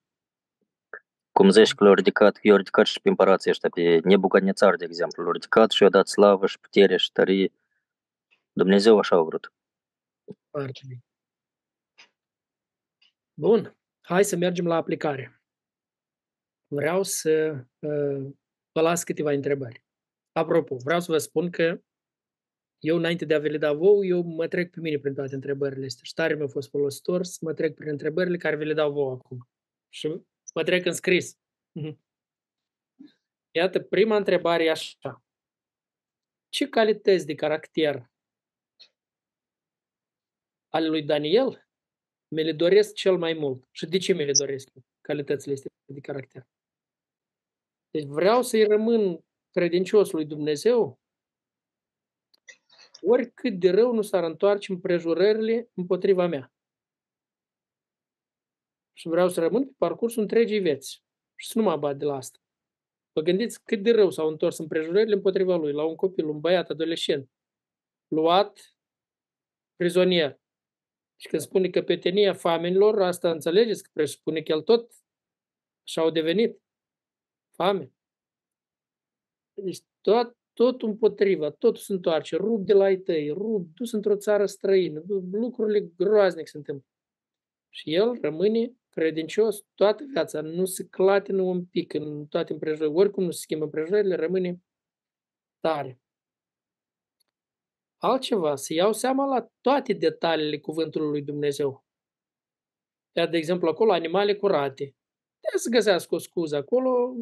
Cum 1.39 1.51
zici 1.51 1.74
că 1.74 1.84
l-au 1.84 1.95
ridicat, 1.95 2.39
i-au 2.43 2.57
ridicat 2.57 2.86
și 2.86 3.01
pe 3.01 3.09
împărații 3.09 3.51
ăștia, 3.51 3.68
pe 3.68 4.01
Nebucadnețar, 4.05 4.76
de 4.76 4.84
exemplu, 4.84 5.22
l-au 5.22 5.32
ridicat 5.32 5.70
și 5.70 5.82
i-au 5.82 5.91
dat 5.91 6.09
slavă 6.09 6.47
și 6.47 6.61
putere 6.61 6.97
și 6.97 7.12
tărie. 7.12 7.53
Dumnezeu 8.53 8.99
așa 8.99 9.16
a 9.16 9.22
vrut. 9.22 9.53
Foarte 10.51 10.80
bine. 10.89 11.05
Bun. 13.34 13.76
Hai 14.01 14.24
să 14.24 14.36
mergem 14.36 14.66
la 14.66 14.74
aplicare. 14.74 15.43
Vreau 16.66 17.03
să 17.03 17.64
uh, 17.78 18.32
vă 18.72 18.80
las 18.80 19.03
câteva 19.03 19.30
întrebări. 19.30 19.84
Apropo, 20.32 20.76
vreau 20.76 21.01
să 21.01 21.12
vă 21.12 21.18
spun 21.18 21.51
că 21.51 21.80
eu, 22.78 22.97
înainte 22.97 23.24
de 23.24 23.34
a 23.34 23.39
vi 23.39 23.49
le 23.49 23.59
da 23.59 23.72
vouă, 23.72 24.05
eu 24.05 24.22
mă 24.22 24.49
trec 24.49 24.70
pe 24.70 24.80
mine 24.80 24.99
prin 24.99 25.14
toate 25.14 25.34
întrebările 25.34 25.86
astea. 25.86 26.05
Și 26.05 26.14
tare 26.14 26.34
mi-a 26.34 26.47
fost 26.47 26.68
folositor 26.68 27.24
să 27.24 27.39
mă 27.41 27.55
trec 27.55 27.74
prin 27.74 27.89
întrebările 27.89 28.36
care 28.36 28.57
vi 28.57 28.64
le 28.64 28.74
dau 28.74 28.93
vouă 28.93 29.12
acum. 29.12 29.49
Și 29.89 30.26
mă 30.55 30.62
trec 30.62 30.84
în 30.84 30.92
scris. 30.92 31.38
Mhm. 31.72 32.01
Iată, 33.51 33.80
prima 33.80 34.16
întrebare 34.16 34.64
e 34.64 34.70
așa. 34.70 35.22
Ce 36.49 36.68
calități 36.68 37.26
de 37.26 37.34
caracter 37.34 38.11
ale 40.68 40.88
lui 40.88 41.03
Daniel 41.03 41.68
mi 42.28 42.42
le 42.42 42.53
doresc 42.53 42.94
cel 42.94 43.18
mai 43.18 43.32
mult? 43.32 43.68
Și 43.70 43.86
de 43.86 43.99
ce 43.99 44.12
mi 44.12 44.24
le 44.24 44.32
doresc 44.38 44.68
eu, 44.74 44.82
calitățile 45.01 45.53
astea 45.53 45.70
de 45.84 46.01
caracter? 46.01 46.46
Deci 47.90 48.05
vreau 48.05 48.42
să-i 48.42 48.64
rămân 48.64 49.24
credincios 49.51 50.11
lui 50.11 50.24
Dumnezeu, 50.24 51.01
oricât 53.01 53.59
de 53.59 53.70
rău 53.70 53.92
nu 53.92 54.03
s-ar 54.03 54.24
întoarce 54.24 54.72
împrejurările 54.72 55.70
împotriva 55.74 56.26
mea. 56.26 56.53
Și 58.99 59.09
vreau 59.09 59.28
să 59.28 59.40
rămân 59.40 59.64
pe 59.64 59.74
parcursul 59.78 60.22
întregii 60.22 60.59
vieți 60.59 61.03
și 61.34 61.49
să 61.49 61.59
nu 61.59 61.64
mă 61.64 61.70
abat 61.70 61.96
de 61.96 62.05
la 62.05 62.14
asta. 62.14 62.38
Vă 63.12 63.20
gândiți 63.20 63.62
cât 63.64 63.82
de 63.82 63.90
rău 63.90 64.11
s-au 64.11 64.28
întors 64.28 64.59
împrejurările 64.59 65.14
împotriva 65.14 65.57
lui, 65.57 65.72
la 65.72 65.84
un 65.84 65.94
copil, 65.94 66.28
un 66.28 66.40
băiat, 66.40 66.70
adolescent, 66.70 67.30
luat 68.09 68.76
prizonier. 69.76 70.40
Și 71.16 71.28
când 71.28 71.42
spune 71.42 71.70
că 71.70 71.82
petenia 71.82 72.32
famenilor, 72.32 73.03
asta 73.03 73.30
înțelegeți 73.30 73.82
că 73.82 73.90
presupune 73.92 74.42
că 74.42 74.53
el 74.53 74.62
tot 74.62 74.92
și 75.82 75.99
au 75.99 76.11
devenit 76.11 76.62
fame. 77.55 77.92
Deci 79.55 79.80
tot, 80.01 80.36
tot 80.53 80.82
împotriva, 80.82 81.51
totul 81.51 81.82
se 81.82 81.92
întoarce, 81.92 82.36
rup 82.36 82.66
de 82.66 82.72
la 82.72 82.84
ai 82.84 82.99
tăi, 82.99 83.30
rup, 83.30 83.68
dus 83.74 83.92
într-o 83.92 84.16
țară 84.16 84.46
străină, 84.46 85.03
lucrurile 85.30 85.80
groaznic 85.80 86.49
se 86.49 86.57
întâmplă. 86.57 86.86
Și 87.68 87.94
el 87.94 88.20
rămâne 88.20 88.72
credincios 88.99 89.66
toată 89.74 90.05
viața, 90.12 90.40
nu 90.40 90.64
se 90.64 90.86
clatină 90.88 91.42
un 91.42 91.64
pic 91.64 91.94
în 91.94 92.26
toate 92.26 92.53
împrejurările, 92.53 92.99
oricum 92.99 93.24
nu 93.24 93.30
se 93.30 93.40
schimbă 93.40 93.64
împrejurările, 93.64 94.14
rămâne 94.14 94.62
tare. 95.61 96.01
Altceva, 97.96 98.57
să 98.57 98.72
iau 98.72 98.92
seama 98.92 99.24
la 99.24 99.49
toate 99.61 99.92
detaliile 99.92 100.59
cuvântului 100.59 101.09
lui 101.09 101.22
Dumnezeu. 101.22 101.84
Iar, 103.16 103.28
de 103.28 103.36
exemplu, 103.36 103.68
acolo 103.68 103.92
animale 103.92 104.34
curate. 104.34 104.94
Trebuie 105.40 105.61
să 105.61 105.70
găsească 105.70 106.14
o 106.14 106.18
scuză 106.18 106.57
acolo, 106.57 107.14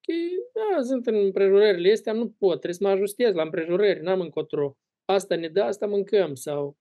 că 0.00 0.12
da, 0.52 0.82
sunt 0.82 1.06
în 1.06 1.14
împrejurările 1.14 1.92
astea, 1.92 2.12
nu 2.12 2.28
pot, 2.30 2.60
trebuie 2.60 2.74
să 2.74 2.84
mă 2.84 2.88
ajustez 2.88 3.34
la 3.34 3.42
împrejurări, 3.42 4.02
n-am 4.02 4.20
încotro. 4.20 4.76
Asta 5.04 5.36
ne 5.36 5.48
dă, 5.48 5.62
asta 5.62 5.86
mâncăm 5.86 6.34
sau... 6.34 6.76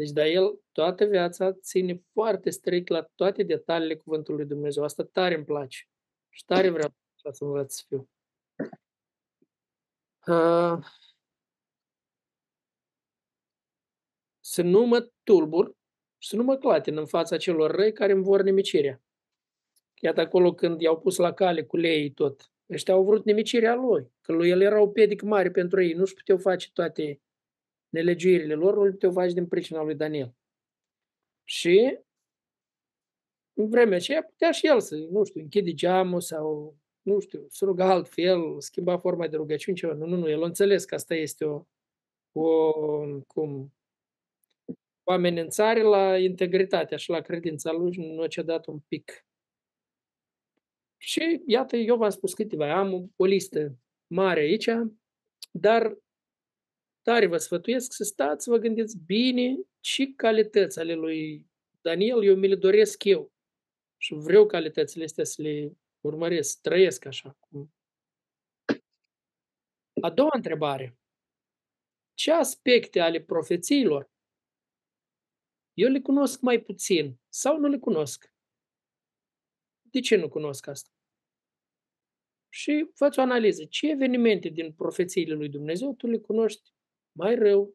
Deci, 0.00 0.10
dar 0.10 0.26
el 0.26 0.60
toată 0.72 1.04
viața 1.04 1.52
ține 1.52 2.02
foarte 2.12 2.50
strict 2.50 2.88
la 2.88 3.02
toate 3.14 3.42
detaliile 3.42 3.96
cuvântului 3.96 4.40
lui 4.40 4.48
Dumnezeu. 4.48 4.82
Asta 4.82 5.04
tare 5.04 5.34
îmi 5.34 5.44
place. 5.44 5.88
Și 6.28 6.44
tare 6.44 6.70
vreau 6.70 6.94
să 7.32 7.44
învăț 7.44 7.74
să 7.74 7.84
fiu. 7.88 8.10
Uh, 10.26 10.78
să 14.40 14.62
nu 14.62 14.84
mă 14.84 15.10
tulbur 15.22 15.76
și 16.18 16.28
să 16.28 16.36
nu 16.36 16.42
mă 16.42 16.56
clatin 16.56 16.96
în 16.96 17.06
fața 17.06 17.36
celor 17.36 17.70
răi 17.70 17.92
care 17.92 18.12
îmi 18.12 18.22
vor 18.24 18.42
nimicirea. 18.42 19.02
Iată 20.00 20.20
acolo 20.20 20.54
când 20.54 20.80
i-au 20.80 21.00
pus 21.00 21.16
la 21.16 21.32
cale 21.32 21.64
cu 21.64 21.76
leii 21.76 22.10
tot. 22.10 22.52
Ăștia 22.70 22.94
au 22.94 23.04
vrut 23.04 23.24
nimicirea 23.24 23.74
lui, 23.74 24.12
că 24.20 24.32
lui 24.32 24.48
el 24.48 24.60
era 24.60 24.80
o 24.80 24.88
pedic 24.88 25.22
mare 25.22 25.50
pentru 25.50 25.82
ei, 25.82 25.92
nu-și 25.92 26.14
puteau 26.14 26.38
face 26.38 26.70
toate 26.72 27.20
nelegiuirile 27.90 28.54
lor, 28.54 28.74
nu 28.76 28.84
le 28.84 28.90
puteau 28.90 29.12
face 29.12 29.32
din 29.32 29.46
pricina 29.46 29.82
lui 29.82 29.94
Daniel. 29.94 30.34
Și 31.44 31.98
în 33.52 33.68
vremea 33.68 33.96
aceea 33.96 34.22
putea 34.22 34.50
și 34.50 34.66
el 34.66 34.80
să, 34.80 34.96
nu 34.96 35.24
știu, 35.24 35.40
închide 35.40 35.74
geamul 35.74 36.20
sau, 36.20 36.76
nu 37.02 37.18
știu, 37.18 37.46
să 37.48 37.64
ruga 37.64 37.90
altfel, 37.90 38.60
schimba 38.60 38.98
forma 38.98 39.28
de 39.28 39.36
rugăciune, 39.36 39.76
ceva. 39.76 39.92
Nu, 39.92 40.06
nu, 40.06 40.16
nu, 40.16 40.28
el 40.28 40.42
a 40.42 40.46
înțeles 40.46 40.84
că 40.84 40.94
asta 40.94 41.14
este 41.14 41.44
o, 41.44 41.64
o 42.32 42.72
cum, 43.26 43.72
o 45.04 45.12
amenințare 45.12 45.82
la 45.82 46.18
integritatea 46.18 46.96
și 46.96 47.10
la 47.10 47.20
credința 47.20 47.72
lui 47.72 47.92
și 47.92 48.00
nu 48.00 48.22
a 48.22 48.26
cedat 48.26 48.66
un 48.66 48.78
pic. 48.78 49.24
Și 50.96 51.42
iată, 51.46 51.76
eu 51.76 51.96
v-am 51.96 52.10
spus 52.10 52.34
câteva, 52.34 52.78
am 52.78 53.12
o 53.16 53.24
listă 53.24 53.78
mare 54.06 54.40
aici, 54.40 54.68
dar 55.50 55.96
tare 57.02 57.26
vă 57.26 57.36
sfătuiesc 57.36 57.92
să 57.92 58.04
stați, 58.04 58.44
să 58.44 58.50
vă 58.50 58.56
gândiți 58.56 58.98
bine 59.06 59.56
ce 59.80 60.14
calități 60.14 60.78
ale 60.78 60.94
lui 60.94 61.46
Daniel 61.80 62.24
eu 62.24 62.36
mi 62.36 62.48
le 62.48 62.56
doresc 62.56 63.04
eu. 63.04 63.32
Și 63.96 64.14
vreau 64.14 64.46
calitățile 64.46 65.04
astea 65.04 65.24
să 65.24 65.42
le 65.42 65.76
urmăresc, 66.00 66.50
să 66.50 66.58
trăiesc 66.62 67.04
așa. 67.04 67.38
A 70.02 70.10
doua 70.10 70.30
întrebare. 70.34 70.98
Ce 72.14 72.32
aspecte 72.32 73.00
ale 73.00 73.20
profețiilor 73.20 74.10
eu 75.74 75.88
le 75.88 76.00
cunosc 76.00 76.40
mai 76.40 76.60
puțin 76.60 77.18
sau 77.28 77.58
nu 77.58 77.68
le 77.68 77.78
cunosc? 77.78 78.34
De 79.82 80.00
ce 80.00 80.16
nu 80.16 80.28
cunosc 80.28 80.66
asta? 80.66 80.90
Și 82.48 82.90
faci 82.94 83.16
o 83.16 83.20
analiză. 83.20 83.64
Ce 83.64 83.90
evenimente 83.90 84.48
din 84.48 84.72
profețiile 84.72 85.34
lui 85.34 85.48
Dumnezeu 85.48 85.94
tu 85.94 86.06
le 86.06 86.18
cunoști 86.18 86.70
mai 87.12 87.34
rău? 87.34 87.74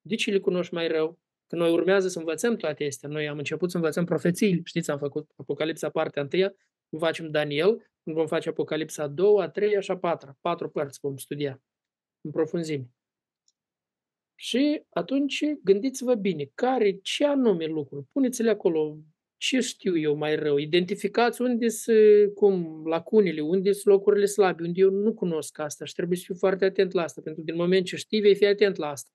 De 0.00 0.14
ce 0.14 0.30
le 0.30 0.38
cunoști 0.38 0.74
mai 0.74 0.88
rău? 0.88 1.18
Că 1.46 1.56
noi 1.56 1.72
urmează 1.72 2.08
să 2.08 2.18
învățăm 2.18 2.56
toate 2.56 2.84
astea. 2.84 3.08
Noi 3.08 3.28
am 3.28 3.38
început 3.38 3.70
să 3.70 3.76
învățăm 3.76 4.04
profețiile. 4.04 4.60
Știți, 4.64 4.90
am 4.90 4.98
făcut 4.98 5.30
Apocalipsa 5.36 5.90
partea 5.90 6.22
întâia 6.22 6.54
Cum 6.88 6.98
facem 6.98 7.30
Daniel, 7.30 7.90
cum 8.02 8.12
vom 8.12 8.26
face 8.26 8.48
Apocalipsa 8.48 9.02
a 9.02 9.08
doua, 9.08 9.42
a 9.42 9.48
treia 9.48 9.80
și 9.80 9.90
a 9.90 9.98
patra. 9.98 10.36
Patru 10.40 10.68
părți 10.68 10.98
vom 11.02 11.16
studia 11.16 11.62
în 12.20 12.30
profunzime. 12.30 12.90
Și 14.34 14.82
atunci 14.90 15.44
gândiți-vă 15.62 16.14
bine, 16.14 16.50
care, 16.54 16.98
ce 17.02 17.24
anume 17.26 17.66
lucruri, 17.66 18.06
puneți-le 18.12 18.50
acolo, 18.50 18.98
ce 19.42 19.60
știu 19.60 19.98
eu 19.98 20.14
mai 20.14 20.36
rău, 20.36 20.56
identificați 20.56 21.42
unde 21.42 21.68
sunt 21.68 22.34
cum, 22.34 22.86
lacunele, 22.86 23.40
unde 23.40 23.72
sunt 23.72 23.94
locurile 23.94 24.24
slabe, 24.24 24.62
unde 24.62 24.80
eu 24.80 24.90
nu 24.90 25.14
cunosc 25.14 25.58
asta 25.58 25.84
și 25.84 25.94
trebuie 25.94 26.18
să 26.18 26.24
fiu 26.24 26.34
foarte 26.34 26.64
atent 26.64 26.92
la 26.92 27.02
asta, 27.02 27.20
pentru 27.20 27.40
că 27.44 27.50
din 27.50 27.60
moment 27.60 27.86
ce 27.86 27.96
știi, 27.96 28.20
vei 28.20 28.34
fi 28.34 28.46
atent 28.46 28.76
la 28.76 28.88
asta. 28.88 29.10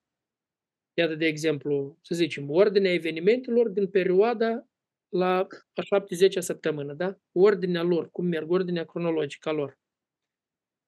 Iată, 0.93 1.15
de 1.15 1.25
exemplu, 1.25 1.97
să 2.01 2.15
zicem, 2.15 2.49
ordinea 2.49 2.93
evenimentelor 2.93 3.69
din 3.69 3.87
perioada 3.87 4.67
la 5.09 5.47
a 5.73 5.99
70-a 5.99 6.39
săptămână, 6.39 6.93
da? 6.93 7.17
Ordinea 7.31 7.81
lor, 7.81 8.09
cum 8.11 8.25
merg, 8.25 8.51
ordinea 8.51 8.85
cronologică 8.85 9.49
a 9.49 9.51
lor. 9.51 9.79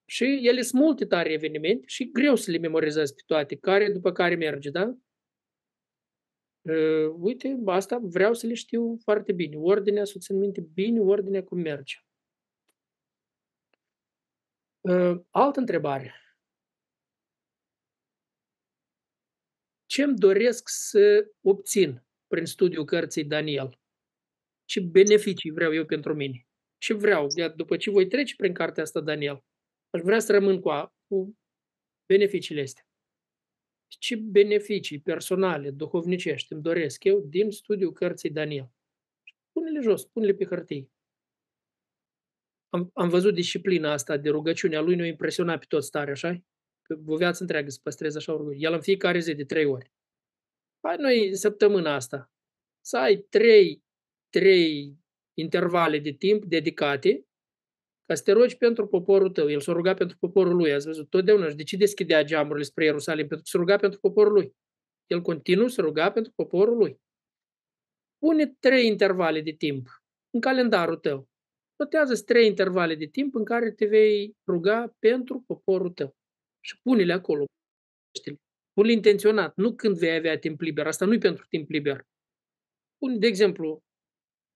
Și 0.06 0.40
ele 0.44 0.62
sunt 0.62 0.82
multe 0.82 1.06
tare 1.06 1.32
evenimente 1.32 1.84
și 1.88 2.12
greu 2.12 2.36
să 2.36 2.52
le 2.52 2.58
memorizezi 2.58 3.14
pe 3.14 3.22
toate, 3.26 3.56
care 3.56 3.92
după 3.92 4.12
care 4.12 4.36
merge, 4.36 4.70
da? 4.70 4.98
Uh, 6.70 7.16
uite, 7.20 7.62
asta 7.66 8.00
vreau 8.02 8.34
să 8.34 8.48
le 8.48 8.54
știu 8.54 8.98
foarte 9.04 9.32
bine. 9.34 9.58
Ordinea, 9.58 10.06
să 10.06 10.20
țin 10.20 10.38
minte 10.38 10.62
bine 10.62 11.00
ordinea 11.00 11.44
cum 11.44 11.60
merge. 11.60 11.96
Uh, 14.82 15.22
altă 15.30 15.60
întrebare. 15.60 16.14
Ce 19.86 20.04
îmi 20.04 20.18
doresc 20.18 20.70
să 20.70 21.32
obțin 21.42 22.06
prin 22.28 22.46
studiul 22.46 22.86
cărții 22.86 23.26
Daniel? 23.26 23.80
Ce 24.66 24.80
beneficii 24.80 25.52
vreau 25.52 25.74
eu 25.74 25.86
pentru 25.86 26.16
mine? 26.16 26.48
Ce 26.78 26.94
vreau? 26.94 27.28
După 27.56 27.78
ce 27.78 27.90
voi 27.90 28.08
trece 28.08 28.36
prin 28.36 28.54
cartea 28.54 28.84
asta 28.84 29.02
Daniel, 29.02 29.46
aș 29.90 30.02
vrea 30.02 30.20
să 30.20 30.32
rămân 30.32 30.60
cu, 30.60 30.70
a, 30.70 30.94
cu 31.08 31.38
beneficiile 32.06 32.62
astea. 32.62 32.89
Ce 33.98 34.16
beneficii 34.16 35.00
personale, 35.00 35.72
duhovnicești 35.72 36.54
îmi 36.54 36.62
doresc 36.62 37.04
eu 37.04 37.20
din 37.20 37.52
studiul 37.52 37.92
cărții 37.92 38.30
Daniel? 38.30 38.72
Pune-le 39.52 39.80
jos, 39.82 40.06
pune-le 40.06 40.34
pe 40.34 40.46
hârtie. 40.46 40.90
Am, 42.70 42.92
am 42.94 43.10
văzut 43.10 43.34
disciplina 43.34 43.92
asta 43.92 44.18
de 44.18 44.30
rugăciune 44.30 44.76
a 44.76 44.82
lui, 44.82 44.96
ne-a 44.96 45.06
impresionat 45.06 45.60
pe 45.60 45.66
toți 45.68 45.92
tare, 45.92 46.12
așa 46.12 46.44
Că 46.82 47.00
o 47.06 47.16
viață 47.16 47.42
întreagă 47.42 47.70
să 47.70 47.80
păstreze 47.84 48.18
așa 48.18 48.32
rugăciune. 48.32 48.66
El 48.66 48.74
în 48.74 48.82
fiecare 48.82 49.20
zi 49.20 49.34
de 49.34 49.46
trei 49.46 49.66
ori. 49.66 49.92
Hai 50.82 50.96
noi 50.98 51.36
săptămâna 51.36 51.94
asta 51.94 52.32
să 52.82 52.98
ai 52.98 53.18
trei, 53.18 53.84
trei 54.30 54.98
intervale 55.34 56.00
de 56.00 56.12
timp 56.12 56.46
dedicate 56.46 57.28
ca 58.10 58.16
să 58.16 58.24
te 58.24 58.32
rogi 58.32 58.58
pentru 58.58 58.88
poporul 58.88 59.30
tău. 59.30 59.50
El 59.50 59.60
s-a 59.60 59.72
rugat 59.72 59.98
pentru 59.98 60.18
poporul 60.18 60.56
lui, 60.56 60.74
ați 60.74 60.86
văzut, 60.86 61.10
totdeauna. 61.10 61.50
Și 61.50 61.56
de 61.56 61.64
ce 61.64 61.78
deschidea 61.78 62.24
geamurile 62.24 62.64
spre 62.64 62.84
Ierusalim? 62.86 63.28
Pentru 63.28 63.44
că 63.44 63.50
s-a 63.50 63.58
rugat 63.58 63.80
pentru 63.80 64.00
poporul 64.00 64.34
lui. 64.34 64.56
El 65.08 65.22
continuă 65.22 65.68
să 65.68 65.82
ruga 65.82 66.12
pentru 66.12 66.32
poporul 66.36 66.78
lui. 66.78 67.02
Pune 68.18 68.48
trei 68.60 68.88
intervale 68.88 69.42
de 69.42 69.52
timp 69.52 69.88
în 70.30 70.40
calendarul 70.40 70.96
tău. 70.96 71.30
Notează 71.76 72.24
trei 72.24 72.48
intervale 72.48 72.96
de 72.96 73.06
timp 73.06 73.36
în 73.36 73.46
care 73.46 73.72
te 73.72 73.86
vei 73.86 74.38
ruga 74.48 74.96
pentru 75.00 75.44
poporul 75.48 75.90
tău. 75.90 76.16
Și 76.60 76.82
pune-le 76.82 77.14
acolo. 77.14 77.46
Pune-le 78.74 78.94
intenționat, 78.94 79.56
nu 79.56 79.76
când 79.76 79.98
vei 79.98 80.16
avea 80.16 80.38
timp 80.38 80.62
liber. 80.62 80.88
Asta 80.88 81.06
nu 81.06 81.14
e 81.14 81.18
pentru 81.18 81.46
timp 81.50 81.70
liber. 81.70 82.08
Pune, 82.98 83.18
de 83.18 83.28
exemplu, 83.28 83.84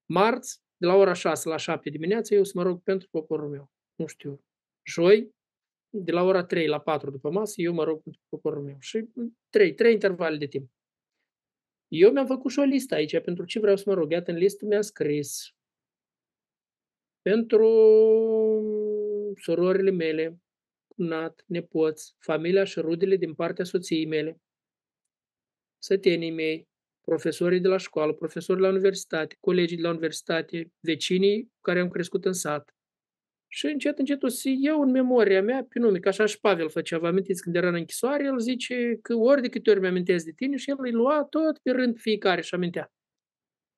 marți, 0.06 0.63
de 0.78 0.86
la 0.86 0.96
ora 0.96 1.14
6 1.14 1.50
la 1.50 1.58
7 1.58 1.90
dimineața, 1.90 2.36
eu 2.36 2.44
să 2.44 2.52
mă 2.56 2.64
rog 2.64 2.82
pentru 2.84 3.08
poporul 3.12 3.50
meu. 3.50 3.72
Nu 3.96 4.06
știu, 4.06 4.44
joi, 4.88 5.36
de 5.90 6.12
la 6.12 6.24
ora 6.24 6.44
3 6.44 6.68
la 6.68 6.80
4 6.80 7.12
după 7.12 7.32
masă, 7.32 7.62
eu 7.62 7.74
mă 7.74 7.84
rog 7.84 8.02
pentru 8.02 8.22
poporul 8.30 8.64
meu. 8.64 8.78
Și 8.80 9.10
3, 9.50 9.74
3 9.74 9.94
intervale 9.94 10.38
de 10.38 10.46
timp. 10.46 10.72
Eu 11.88 12.12
mi-am 12.12 12.26
făcut 12.26 12.52
și 12.52 12.60
o 12.60 12.64
listă 12.64 12.96
aici 12.96 13.20
pentru 13.20 13.46
ce 13.46 13.60
vreau 13.60 13.76
să 13.76 13.84
mă 13.86 13.94
rog. 13.94 14.12
Iată, 14.12 14.32
în 14.32 14.38
listă 14.38 14.66
mi-a 14.66 14.82
scris 14.82 15.56
pentru 17.22 17.68
surorile 19.42 19.92
mele, 19.92 20.42
cunat, 20.88 21.44
nepoți, 21.48 22.16
familia 22.20 22.64
și 22.64 22.80
rudele 22.80 23.16
din 23.16 23.34
partea 23.34 23.66
soției 23.66 24.06
mele, 24.06 24.42
sătenii 25.78 26.32
mei, 26.32 26.68
profesorii 27.06 27.60
de 27.60 27.68
la 27.68 27.78
școală, 27.78 28.14
profesorii 28.14 28.62
la 28.62 28.70
universitate, 28.70 29.38
colegii 29.40 29.78
de 29.78 29.84
la 29.84 29.90
universitate, 29.90 30.72
vecinii 30.80 31.52
care 31.62 31.80
am 31.80 31.90
crescut 31.90 32.26
în 32.26 32.34
sat. 32.34 32.76
Și 33.48 33.66
încet, 33.66 33.98
încet 33.98 34.24
o 34.24 34.28
să 34.28 34.50
iau 34.62 34.82
în 34.82 34.92
memoria 34.92 35.42
mea 35.42 35.66
pe 35.70 35.80
nume, 35.80 36.00
că 36.00 36.08
așa 36.08 36.26
și 36.26 36.40
Pavel 36.40 36.70
făcea, 36.70 36.98
vă 36.98 37.08
amintiți 37.08 37.42
când 37.42 37.56
era 37.56 37.68
în 37.68 37.74
închisoare, 37.74 38.24
el 38.24 38.40
zice 38.40 39.00
că 39.02 39.14
ori 39.16 39.42
de 39.42 39.50
câte 39.50 39.70
ori 39.70 39.80
mi-amintesc 39.80 40.26
de 40.26 40.32
tine 40.32 40.56
și 40.56 40.70
el 40.70 40.76
îi 40.80 40.92
lua 40.92 41.24
tot 41.24 41.58
pe 41.58 41.72
rând 41.72 41.98
fiecare 41.98 42.42
și 42.42 42.56
amintea. 42.56 42.92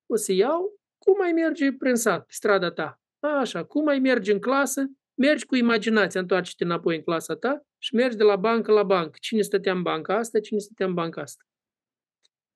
O 0.06 0.16
să 0.16 0.32
iau, 0.32 0.80
cum 0.98 1.18
mai 1.18 1.32
merge 1.32 1.72
prin 1.72 1.96
sat, 1.96 2.26
pe 2.26 2.34
strada 2.34 2.72
ta? 2.72 3.02
Așa, 3.20 3.64
cum 3.64 3.84
mai 3.84 4.00
mergi 4.00 4.32
în 4.32 4.40
clasă, 4.40 4.86
mergi 5.18 5.46
cu 5.46 5.56
imaginația, 5.56 6.22
întoarce-te 6.22 6.64
înapoi 6.64 6.96
în 6.96 7.02
clasa 7.02 7.36
ta 7.36 7.62
și 7.78 7.96
mergi 7.96 8.18
de 8.18 8.24
la 8.24 8.36
bancă 8.36 8.72
la 8.72 8.84
bancă. 8.84 9.18
Cine 9.22 9.42
stătea 9.42 9.74
în 9.74 9.82
banca 9.82 10.18
asta, 10.18 10.40
cine 10.40 10.60
stătea 10.60 10.86
în 10.86 10.94
banca 10.94 11.22
asta 11.22 11.44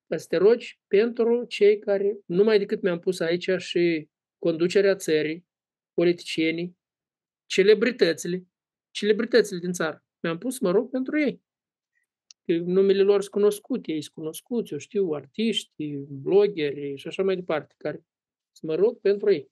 ca 0.09 0.17
să 0.17 0.25
te 0.29 0.37
rogi 0.37 0.79
pentru 0.87 1.45
cei 1.45 1.79
care, 1.79 2.19
numai 2.25 2.57
decât 2.57 2.81
mi-am 2.81 2.99
pus 2.99 3.19
aici 3.19 3.49
și 3.57 4.07
conducerea 4.37 4.95
țării, 4.95 5.45
politicienii, 5.93 6.77
celebritățile, 7.45 8.45
celebritățile 8.91 9.59
din 9.59 9.71
țară. 9.71 10.03
Mi-am 10.19 10.37
pus, 10.37 10.59
mă 10.59 10.71
rog, 10.71 10.89
pentru 10.89 11.19
ei. 11.19 11.41
Numele 12.45 13.01
lor 13.01 13.19
sunt 13.21 13.33
cunoscute, 13.33 13.91
ei 13.91 14.01
sunt 14.01 14.15
cunoscuți, 14.15 14.71
eu 14.71 14.77
știu, 14.77 15.09
artiști, 15.11 15.97
blogeri 15.97 16.95
și 16.95 17.07
așa 17.07 17.23
mai 17.23 17.35
departe, 17.35 17.75
care 17.77 18.05
să 18.51 18.65
mă 18.65 18.75
rog 18.75 18.99
pentru 18.99 19.31
ei. 19.31 19.51